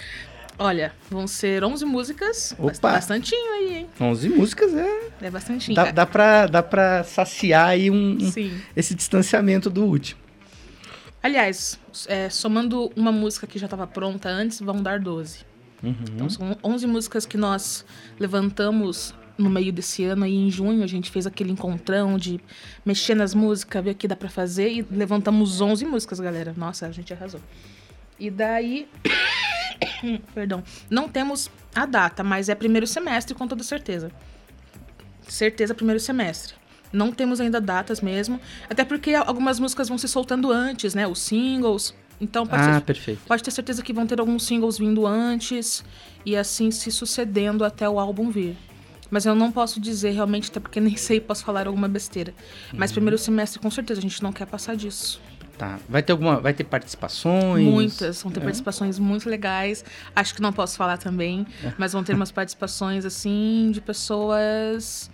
Olha, 0.60 0.92
vão 1.10 1.28
ser 1.28 1.64
11 1.64 1.86
músicas. 1.86 2.56
Opa! 2.58 2.94
Bastantinho 2.94 3.54
aí, 3.54 3.76
hein? 3.78 3.90
11 4.00 4.30
músicas 4.30 4.74
é. 4.74 5.10
É 5.22 5.30
bastantinho. 5.30 5.76
Dá, 5.76 5.92
dá, 5.92 6.06
pra, 6.06 6.48
dá 6.48 6.64
pra 6.64 7.04
saciar 7.04 7.70
aí 7.70 7.92
um, 7.92 8.18
um- 8.20 8.60
esse 8.76 8.96
distanciamento 8.96 9.70
do 9.70 9.84
último. 9.86 10.20
Aliás, 11.22 11.80
é, 12.08 12.30
somando 12.30 12.92
uma 12.96 13.12
música 13.12 13.46
que 13.46 13.60
já 13.60 13.66
estava 13.66 13.86
pronta 13.86 14.30
antes, 14.30 14.60
vão 14.60 14.82
dar 14.82 15.00
12. 15.00 15.40
Uhum. 15.84 15.96
Então 16.16 16.30
são 16.30 16.58
11 16.64 16.88
músicas 16.88 17.26
que 17.26 17.38
nós 17.38 17.86
levantamos 18.20 19.14
no 19.38 19.50
meio 19.50 19.72
desse 19.72 20.04
ano 20.04 20.26
aí 20.26 20.36
em 20.36 20.50
junho, 20.50 20.84
a 20.84 20.88
gente 20.88 21.12
fez 21.12 21.28
aquele 21.28 21.52
encontrão 21.52 22.18
de 22.18 22.40
mexer 22.86 23.16
nas 23.16 23.34
músicas, 23.34 23.84
ver 23.84 23.92
o 23.92 23.96
que 23.96 24.08
dá 24.08 24.16
pra 24.16 24.30
fazer 24.30 24.70
e 24.72 24.82
levantamos 24.90 25.62
11 25.62 25.86
músicas, 25.86 26.20
galera. 26.20 26.54
Nossa, 26.58 26.88
a 26.88 26.92
gente 26.92 27.14
arrasou. 27.14 27.42
E 28.20 28.32
daí, 28.32 28.88
perdão, 30.34 30.64
não 30.90 31.08
temos 31.08 31.52
a 31.76 31.86
data, 31.86 32.24
mas 32.24 32.50
é 32.50 32.56
primeiro 32.56 32.88
semestre 32.88 33.36
com 33.36 33.48
toda 33.48 33.64
certeza. 33.64 34.12
Certeza 35.28 35.76
primeiro 35.76 36.00
semestre. 36.00 36.56
Não 36.92 37.12
temos 37.12 37.40
ainda 37.42 37.60
datas 37.60 38.02
mesmo, 38.02 38.40
até 38.70 38.84
porque 38.86 39.14
algumas 39.14 39.60
músicas 39.60 39.90
vão 39.90 39.98
se 39.98 40.08
soltando 40.08 40.52
antes, 40.52 40.96
né? 40.96 41.06
Os 41.06 41.20
singles. 41.20 41.94
Então 42.20 42.48
pode 42.48 42.64
Ah, 42.64 42.82
perfeito. 42.82 43.22
Pode 43.28 43.44
ter 43.44 43.52
certeza 43.52 43.84
que 43.84 43.94
vão 43.94 44.08
ter 44.08 44.20
alguns 44.20 44.44
singles 44.44 44.78
vindo 44.78 45.06
antes 45.06 45.84
e 46.26 46.36
assim 46.36 46.72
se 46.72 46.92
sucedendo 46.92 47.64
até 47.64 47.88
o 47.88 48.00
álbum 48.00 48.32
vir. 48.32 48.58
Mas 49.10 49.26
eu 49.26 49.34
não 49.36 49.52
posso 49.52 49.80
dizer 49.80 50.12
realmente, 50.12 50.50
até 50.50 50.60
porque 50.60 50.80
nem 50.82 50.96
sei, 50.96 51.20
posso 51.20 51.44
falar 51.46 51.68
alguma 51.68 51.88
besteira. 51.88 52.34
Mas 52.74 52.92
primeiro 52.92 53.18
semestre, 53.18 53.60
com 53.60 53.70
certeza, 53.72 54.00
a 54.00 54.02
gente 54.02 54.22
não 54.24 54.32
quer 54.34 54.46
passar 54.48 54.76
disso. 54.76 55.22
Tá. 55.58 55.80
Vai 55.90 56.04
ter 56.04 56.12
alguma. 56.12 56.40
Vai 56.40 56.54
ter 56.54 56.64
participações? 56.66 57.66
Muitas, 57.66 58.22
vão 58.22 58.32
ter 58.32 58.40
É? 58.40 58.44
participações 58.44 59.00
muito 59.00 59.28
legais. 59.28 59.84
Acho 60.16 60.36
que 60.36 60.42
não 60.42 60.54
posso 60.54 60.78
falar 60.78 60.98
também, 60.98 61.48
mas 61.80 61.94
vão 61.94 62.04
ter 62.04 62.14
umas 62.14 62.30
participações, 62.32 63.06
assim, 63.06 63.72
de 63.74 63.82
pessoas 63.82 65.10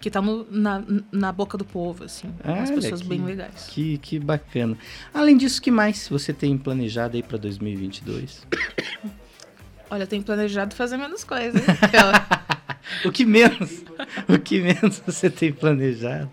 que 0.00 0.08
estão 0.08 0.46
na, 0.50 0.82
na 1.12 1.30
boca 1.32 1.58
do 1.58 1.64
povo, 1.64 2.04
assim. 2.04 2.28
umas 2.44 2.70
Olha, 2.70 2.80
pessoas 2.80 3.02
que- 3.02 3.08
bem 3.08 3.22
legais. 3.24 3.66
Que, 3.68 3.98
que 3.98 4.18
bacana. 4.20 4.78
Além 5.12 5.36
disso, 5.36 5.60
que 5.60 5.70
mais 5.72 6.08
você 6.08 6.32
tem 6.32 6.56
planejado 6.56 7.16
aí 7.16 7.22
pra 7.22 7.36
2022? 7.36 8.46
Olha, 9.90 10.04
eu 10.04 10.06
tenho 10.06 10.22
planejado 10.22 10.74
fazer 10.74 10.96
menos 10.96 11.24
coisas. 11.24 11.60
hein? 11.68 11.74
O 13.04 13.12
que 13.12 13.24
menos? 13.24 13.84
o 14.28 14.38
que 14.38 14.60
menos 14.60 15.00
você 15.06 15.30
tem 15.30 15.52
planejado? 15.52 16.28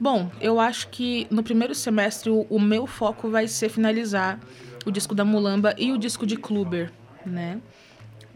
Bom, 0.00 0.30
eu 0.40 0.58
acho 0.58 0.88
que 0.88 1.26
no 1.30 1.42
primeiro 1.42 1.74
semestre 1.74 2.30
o, 2.30 2.46
o 2.48 2.58
meu 2.60 2.86
foco 2.86 3.28
vai 3.28 3.46
ser 3.46 3.68
finalizar 3.68 4.38
o 4.86 4.90
disco 4.90 5.14
da 5.14 5.24
Mulamba 5.24 5.74
e 5.78 5.92
o 5.92 5.98
disco 5.98 6.26
de 6.26 6.36
Kluber, 6.36 6.90
né? 7.26 7.58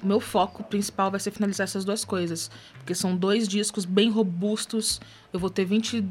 o 0.03 0.07
meu 0.07 0.21
foco 0.21 0.63
principal 0.63 1.11
vai 1.11 1.19
ser 1.19 1.31
finalizar 1.33 1.65
essas 1.65 1.85
duas 1.85 2.05
coisas. 2.05 2.51
Porque 2.75 2.95
são 2.95 3.17
dois 3.17 3.49
discos 3.49 3.85
bem 3.85 4.11
robustos. 4.11 5.01
Eu 5.33 5.41
vou 5.41 5.51
ter 5.51 5.65
20, 5.65 6.05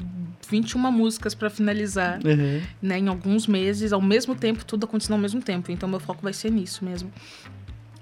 21 0.50 0.90
músicas 0.92 1.34
para 1.34 1.48
finalizar 1.48 2.18
Uhum. 2.24 2.60
né, 2.82 2.98
em 2.98 3.08
alguns 3.08 3.46
meses, 3.46 3.92
ao 3.92 4.02
mesmo 4.02 4.34
tempo, 4.34 4.62
tudo 4.64 4.84
acontecendo 4.84 5.14
ao 5.14 5.18
mesmo 5.18 5.40
tempo. 5.40 5.72
Então, 5.72 5.88
meu 5.88 6.00
foco 6.00 6.20
vai 6.22 6.34
ser 6.34 6.50
nisso 6.50 6.84
mesmo. 6.84 7.10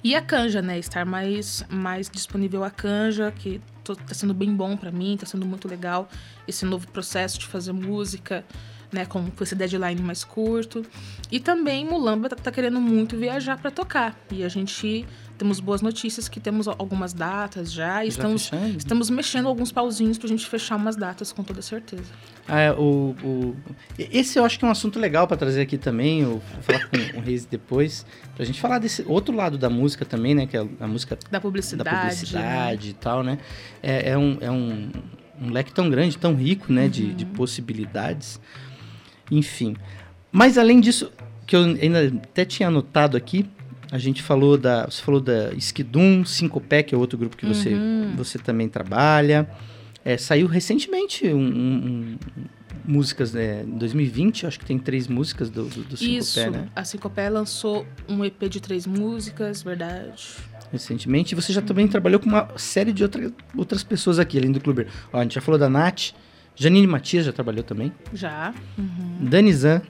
E 0.07 0.15
a 0.15 0.23
canja, 0.23 0.63
né? 0.63 0.79
Estar 0.79 1.05
mais, 1.05 1.65
mais 1.69 2.09
disponível 2.09 2.63
a 2.63 2.71
canja, 2.71 3.33
que 3.33 3.61
tô- 3.83 3.97
tá 3.97 4.15
sendo 4.15 4.33
bem 4.33 4.55
bom 4.55 4.77
pra 4.77 4.93
mim, 4.93 5.17
tá 5.19 5.27
sendo 5.27 5.45
muito 5.45 5.67
legal 5.67 6.09
esse 6.47 6.65
novo 6.65 6.87
processo 6.93 7.41
de 7.41 7.47
fazer 7.47 7.73
música, 7.73 8.45
né? 8.93 9.05
Com, 9.07 9.25
esse 9.41 9.55
deadline 9.55 10.01
mais 10.01 10.25
curto. 10.25 10.85
E 11.31 11.41
também 11.41 11.85
Mulamba 11.85 12.29
tá, 12.29 12.37
tá 12.37 12.51
querendo 12.53 12.81
muito 12.81 13.17
viajar 13.17 13.59
pra 13.59 13.71
tocar. 13.71 14.17
E 14.31 14.45
a 14.45 14.49
gente 14.49 15.05
temos 15.39 15.61
boas 15.61 15.83
notícias 15.83 16.29
que 16.31 16.41
temos 16.41 16.67
algumas 16.67 17.13
datas 17.13 17.71
já. 17.71 18.03
E 18.05 18.11
Já 18.11 18.17
estamos, 18.17 18.49
fechando? 18.49 18.79
estamos 18.79 19.11
mexendo 19.11 19.49
alguns 19.49 19.71
pauzinhos 19.71 20.17
pra 20.17 20.29
gente 20.29 20.47
fechar 20.47 20.77
umas 20.77 20.97
datas 20.97 21.31
com 21.33 21.43
toda 21.43 21.61
certeza. 21.61 22.05
Ah, 22.49 22.61
é, 22.61 22.73
o, 22.73 23.15
o- 23.23 23.57
Esse 23.99 24.39
eu 24.39 24.45
acho 24.45 24.59
que 24.59 24.65
é 24.65 24.69
um 24.69 24.71
assunto 24.71 24.99
legal 24.99 25.27
pra 25.27 25.37
trazer 25.37 25.61
aqui 25.61 25.77
também. 25.77 26.21
Eu 26.23 26.41
vou 26.53 26.63
falar 26.63 26.87
com 26.89 27.19
o 27.19 27.21
Reis 27.21 27.45
depois. 27.45 28.07
Pra 28.35 28.45
gente 28.47 28.61
falar 28.61 28.79
desse 28.79 29.05
outro 29.07 29.35
lado 29.35 29.59
da 29.59 29.69
música 29.69 30.05
também, 30.05 30.35
né? 30.35 30.47
Que 30.47 30.57
é 30.57 30.67
a 30.81 30.87
música 30.87 31.19
Da 31.31 31.41
publicidade. 31.41 31.91
da 31.91 31.97
publicidade 32.01 32.91
e 32.91 32.95
tal, 32.95 33.23
né? 33.23 33.39
É, 33.83 34.11
é 34.11 34.17
um, 34.19 34.39
é 34.41 34.51
um, 34.51 34.91
um 35.43 35.51
leque 35.51 35.73
tão 35.73 35.91
grande, 35.91 36.17
tão 36.17 36.35
rico, 36.35 36.73
né? 36.73 36.89
De, 36.89 37.13
de 37.13 37.27
possibilidades. 37.27 38.41
Enfim. 39.31 39.77
Mas 40.33 40.59
além 40.59 40.81
disso, 40.81 41.11
que 41.47 41.57
eu 41.57 41.61
ainda 41.65 42.07
até 42.25 42.45
tinha 42.45 42.69
anotado 42.69 43.17
aqui, 43.17 43.47
a 43.91 43.99
gente 43.99 44.23
falou 44.23 44.57
da. 44.59 44.85
Você 44.87 45.01
falou 45.03 45.21
da 45.21 45.53
Skidum, 45.55 46.25
Sincopé, 46.25 46.83
que 46.83 46.95
é 46.95 46.99
outro 46.99 47.17
grupo 47.19 47.37
que 47.37 47.47
você, 47.47 47.71
Uhum. 47.75 48.15
você 48.17 48.39
também 48.39 48.69
trabalha. 48.69 49.49
É, 50.05 50.17
saiu 50.17 50.47
recentemente 50.47 51.27
um, 51.27 51.39
um- 51.39 51.85
um- 51.87 52.17
músicas, 52.89 53.33
né, 53.33 53.65
em 53.65 53.77
2020, 53.79 54.47
acho 54.47 54.61
que 54.61 54.65
tem 54.65 54.79
três 54.79 55.09
músicas 55.09 55.51
do, 55.51 55.65
do, 55.65 55.83
do 55.83 55.95
Isso, 55.97 56.35
Sincopé, 56.39 56.51
né? 56.57 56.69
a 56.77 56.85
Sincopé 56.85 57.29
lançou 57.29 57.85
um 58.09 58.25
EP 58.25 58.49
de 58.49 58.61
três 58.61 58.87
músicas, 58.87 59.61
verdade. 59.65 60.37
recentemente. 60.71 61.33
E 61.33 61.35
você 61.35 61.53
já 61.53 61.61
também 61.63 61.89
trabalhou 61.89 62.21
com 62.21 62.27
uma 62.29 62.49
série 62.57 62.93
de 62.93 63.03
outra, 63.03 63.33
outras 63.57 63.83
pessoas 63.83 64.19
aqui, 64.21 64.39
além 64.39 64.53
do 64.53 64.61
Clube. 64.61 64.87
Ó, 65.13 65.19
a 65.19 65.23
gente 65.25 65.35
já 65.35 65.41
falou 65.41 65.59
da 65.59 65.69
Nath, 65.69 66.13
Janine 66.57 66.87
Matias 66.87 67.27
já 67.27 67.33
trabalhou 67.33 67.63
também, 67.63 67.93
Já. 68.13 68.55
Uhum. 68.79 69.19
Danizan. 69.21 69.83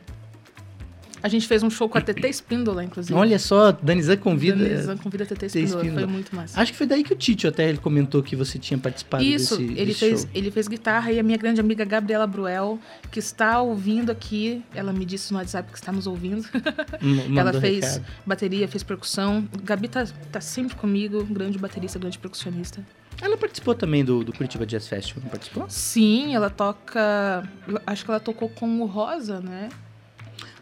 A 1.22 1.28
gente 1.28 1.48
fez 1.48 1.60
um 1.62 1.70
show 1.70 1.88
com 1.88 1.98
a 1.98 2.00
TT 2.00 2.28
Espíndola, 2.28 2.84
inclusive. 2.84 3.12
Olha 3.18 3.38
só, 3.38 3.72
Danizan 3.72 4.16
convida. 4.16 4.56
Danizan 4.62 4.96
convida 4.96 5.24
a 5.24 5.26
TT 5.26 5.46
Espíndola, 5.46 5.82
Espíndola. 5.82 6.06
foi 6.06 6.12
muito 6.12 6.36
massa. 6.36 6.60
Acho 6.60 6.70
que 6.72 6.78
foi 6.78 6.86
daí 6.86 7.02
que 7.02 7.12
o 7.12 7.16
Tito 7.16 7.48
até 7.48 7.68
ele 7.68 7.78
comentou 7.78 8.22
que 8.22 8.36
você 8.36 8.58
tinha 8.60 8.78
participado 8.78 9.24
Isso, 9.24 9.56
desse, 9.56 9.72
ele, 9.72 9.86
desse 9.86 9.98
fez, 9.98 10.20
show. 10.20 10.30
ele 10.34 10.50
fez 10.52 10.68
guitarra 10.68 11.10
e 11.10 11.18
a 11.18 11.22
minha 11.24 11.38
grande 11.38 11.60
amiga 11.60 11.84
Gabriela 11.84 12.26
Bruel, 12.28 12.78
que 13.10 13.18
está 13.18 13.60
ouvindo 13.60 14.12
aqui, 14.12 14.62
ela 14.72 14.92
me 14.92 15.04
disse 15.04 15.32
no 15.32 15.38
WhatsApp 15.38 15.72
que 15.72 15.78
está 15.78 15.90
nos 15.90 16.06
ouvindo. 16.06 16.46
Ela 17.36 17.52
fez 17.60 17.96
recado. 17.96 18.06
bateria, 18.24 18.68
fez 18.68 18.82
percussão. 18.84 19.48
Gabi 19.64 19.88
tá, 19.88 20.06
tá 20.30 20.40
sempre 20.40 20.76
comigo, 20.76 21.24
grande 21.24 21.58
baterista, 21.58 21.98
grande 21.98 22.18
percussionista. 22.18 22.84
Ela 23.20 23.36
participou 23.36 23.74
também 23.74 24.04
do, 24.04 24.22
do 24.22 24.32
Curitiba 24.32 24.66
Jazz 24.66 24.86
Festival, 24.88 25.22
não 25.24 25.30
participou? 25.30 25.64
Sim, 25.68 26.34
ela 26.34 26.50
toca. 26.50 27.48
Acho 27.86 28.04
que 28.04 28.10
ela 28.10 28.20
tocou 28.20 28.48
com 28.48 28.80
o 28.80 28.86
Rosa, 28.86 29.40
né? 29.40 29.68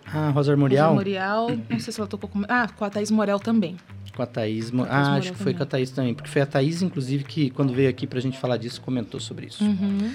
Ah, 0.06 0.30
Rosa 0.30 0.52
Armorial, 0.52 0.94
Rosa. 0.94 1.60
Não 1.68 1.80
sei 1.80 1.92
se 1.92 2.00
ela 2.00 2.08
tocou 2.08 2.28
com. 2.30 2.42
Ah, 2.48 2.68
com 2.68 2.84
a 2.84 2.90
Thaís 2.90 3.10
Morel 3.10 3.40
também. 3.40 3.76
com 4.14 4.22
a 4.22 4.26
Thaís. 4.26 4.70
Com 4.70 4.82
a 4.82 4.86
Thaís 4.86 4.94
Ah, 4.94 5.00
Morel 5.08 5.18
acho 5.18 5.32
que 5.32 5.38
foi 5.38 5.44
também. 5.46 5.54
com 5.56 5.62
a 5.62 5.66
Thaís 5.66 5.90
também, 5.90 6.14
porque 6.14 6.30
foi 6.30 6.42
a 6.42 6.46
Thaís, 6.46 6.82
inclusive, 6.82 7.24
que 7.24 7.50
quando 7.50 7.72
veio 7.74 7.88
aqui 7.90 8.06
pra 8.06 8.20
gente 8.20 8.38
falar 8.38 8.56
disso, 8.56 8.80
comentou 8.80 9.18
sobre 9.18 9.46
isso. 9.46 9.64
Uhum. 9.64 10.12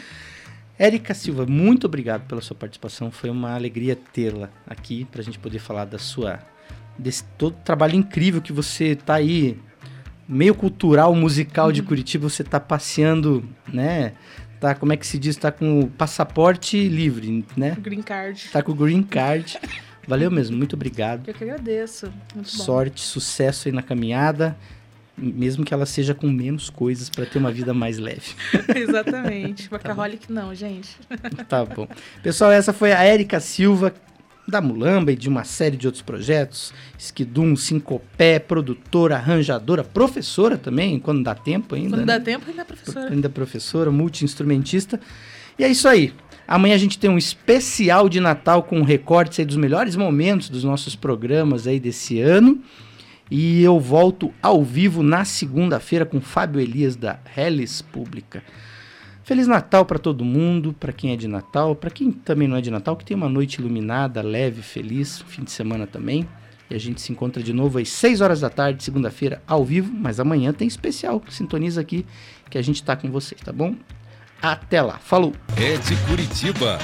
Érica 0.77 1.13
Silva, 1.13 1.45
muito 1.45 1.85
obrigado 1.85 2.25
pela 2.25 2.39
sua 2.39 2.55
participação. 2.55 3.11
Foi 3.11 3.29
uma 3.29 3.53
alegria 3.53 3.97
tê-la 3.97 4.49
aqui 4.65 5.03
para 5.03 5.19
a 5.19 5.23
gente 5.23 5.37
poder 5.37 5.59
falar 5.59 5.83
da 5.83 5.99
sua 5.99 6.39
desse 6.97 7.23
todo 7.37 7.55
trabalho 7.65 7.95
incrível 7.95 8.41
que 8.41 8.53
você 8.53 8.95
tá 8.95 9.15
aí 9.15 9.57
meio 10.29 10.53
cultural 10.53 11.15
musical 11.15 11.71
de 11.71 11.81
Curitiba. 11.81 12.29
Você 12.29 12.43
tá 12.43 12.59
passeando, 12.59 13.43
né? 13.73 14.13
Tá 14.59 14.75
como 14.75 14.93
é 14.93 14.97
que 14.97 15.07
se 15.07 15.17
diz? 15.17 15.35
Tá 15.35 15.51
com 15.51 15.79
o 15.79 15.87
passaporte 15.87 16.87
livre, 16.87 17.43
né? 17.57 17.75
Green 17.81 18.03
Card. 18.03 18.49
Tá 18.51 18.61
com 18.61 18.71
o 18.71 18.75
green 18.75 19.01
card. 19.01 19.57
Valeu 20.07 20.29
mesmo, 20.29 20.57
muito 20.57 20.75
obrigado. 20.75 21.27
Eu 21.27 21.33
que 21.33 21.43
agradeço. 21.43 22.11
Muito 22.35 22.57
bom. 22.57 22.63
Sorte, 22.63 23.01
sucesso 23.01 23.67
aí 23.67 23.71
na 23.71 23.81
caminhada, 23.81 24.57
mesmo 25.15 25.63
que 25.63 25.73
ela 25.73 25.85
seja 25.85 26.13
com 26.13 26.27
menos 26.27 26.69
coisas 26.69 27.09
para 27.09 27.25
ter 27.25 27.37
uma 27.37 27.51
vida 27.51 27.73
mais 27.73 27.97
leve. 27.97 28.33
Exatamente. 28.75 29.69
Workaholic 29.71 30.31
não, 30.31 30.53
gente. 30.53 30.97
Tá 31.47 31.63
bom. 31.63 31.87
Pessoal, 32.23 32.51
essa 32.51 32.73
foi 32.73 32.91
a 32.91 33.03
Érica 33.03 33.39
Silva, 33.39 33.93
da 34.49 34.61
Mulamba 34.61 35.11
e 35.11 35.15
de 35.15 35.29
uma 35.29 35.43
série 35.43 35.77
de 35.77 35.87
outros 35.87 36.01
projetos. 36.01 36.73
Skidum, 36.97 37.55
Sincopé, 37.55 38.39
produtora, 38.39 39.15
arranjadora, 39.15 39.83
professora 39.83 40.57
também, 40.57 40.99
quando 40.99 41.23
dá 41.23 41.35
tempo 41.35 41.75
ainda. 41.75 41.91
Quando 41.91 42.05
né? 42.05 42.17
dá 42.17 42.19
tempo, 42.19 42.45
ainda 42.49 42.61
é 42.61 42.65
professora. 42.65 43.11
Ainda 43.11 43.29
professora, 43.29 43.91
multi-instrumentista. 43.91 44.99
E 45.57 45.63
é 45.63 45.69
isso 45.69 45.87
aí. 45.87 46.13
Amanhã 46.47 46.73
a 46.73 46.79
gente 46.79 46.97
tem 46.97 47.09
um 47.09 47.17
especial 47.17 48.09
de 48.09 48.19
Natal 48.19 48.63
com 48.63 48.81
recortes 48.81 49.39
aí 49.39 49.45
dos 49.45 49.55
melhores 49.55 49.95
momentos 49.95 50.49
dos 50.49 50.63
nossos 50.63 50.95
programas 50.95 51.67
aí 51.67 51.79
desse 51.79 52.19
ano. 52.19 52.59
E 53.29 53.61
eu 53.61 53.79
volto 53.79 54.33
ao 54.41 54.63
vivo 54.63 55.03
na 55.03 55.23
segunda-feira 55.23 56.05
com 56.05 56.19
Fábio 56.19 56.59
Elias 56.59 56.95
da 56.95 57.19
Hellis 57.37 57.81
Pública. 57.81 58.43
Feliz 59.29 59.45
Natal 59.45 59.85
para 59.85 59.99
todo 59.99 60.25
mundo, 60.25 60.73
para 60.73 60.91
quem 60.91 61.11
é 61.11 61.15
de 61.15 61.27
Natal, 61.27 61.75
para 61.75 61.91
quem 61.91 62.11
também 62.11 62.47
não 62.47 62.57
é 62.57 62.61
de 62.61 62.71
Natal, 62.71 62.97
que 62.97 63.05
tenha 63.05 63.15
uma 63.15 63.29
noite 63.29 63.59
iluminada, 63.59 64.23
leve, 64.23 64.63
feliz, 64.63 65.23
fim 65.27 65.43
de 65.43 65.51
semana 65.51 65.85
também. 65.85 66.27
E 66.67 66.73
a 66.73 66.79
gente 66.79 66.99
se 66.99 67.11
encontra 67.11 67.43
de 67.43 67.53
novo 67.53 67.77
às 67.77 67.89
6 67.89 68.21
horas 68.21 68.39
da 68.41 68.49
tarde, 68.49 68.83
segunda-feira, 68.83 69.39
ao 69.45 69.63
vivo, 69.63 69.93
mas 69.93 70.19
amanhã 70.19 70.51
tem 70.51 70.67
especial. 70.67 71.21
Sintoniza 71.29 71.79
aqui 71.79 72.07
que 72.49 72.57
a 72.57 72.61
gente 72.63 72.81
tá 72.81 72.95
com 72.95 73.11
vocês, 73.11 73.39
tá 73.39 73.53
bom? 73.53 73.75
Até 74.41 74.81
lá. 74.81 74.97
Falou! 74.97 75.31
É 75.55 75.77
de 75.77 75.95
Curitiba. 76.07 76.79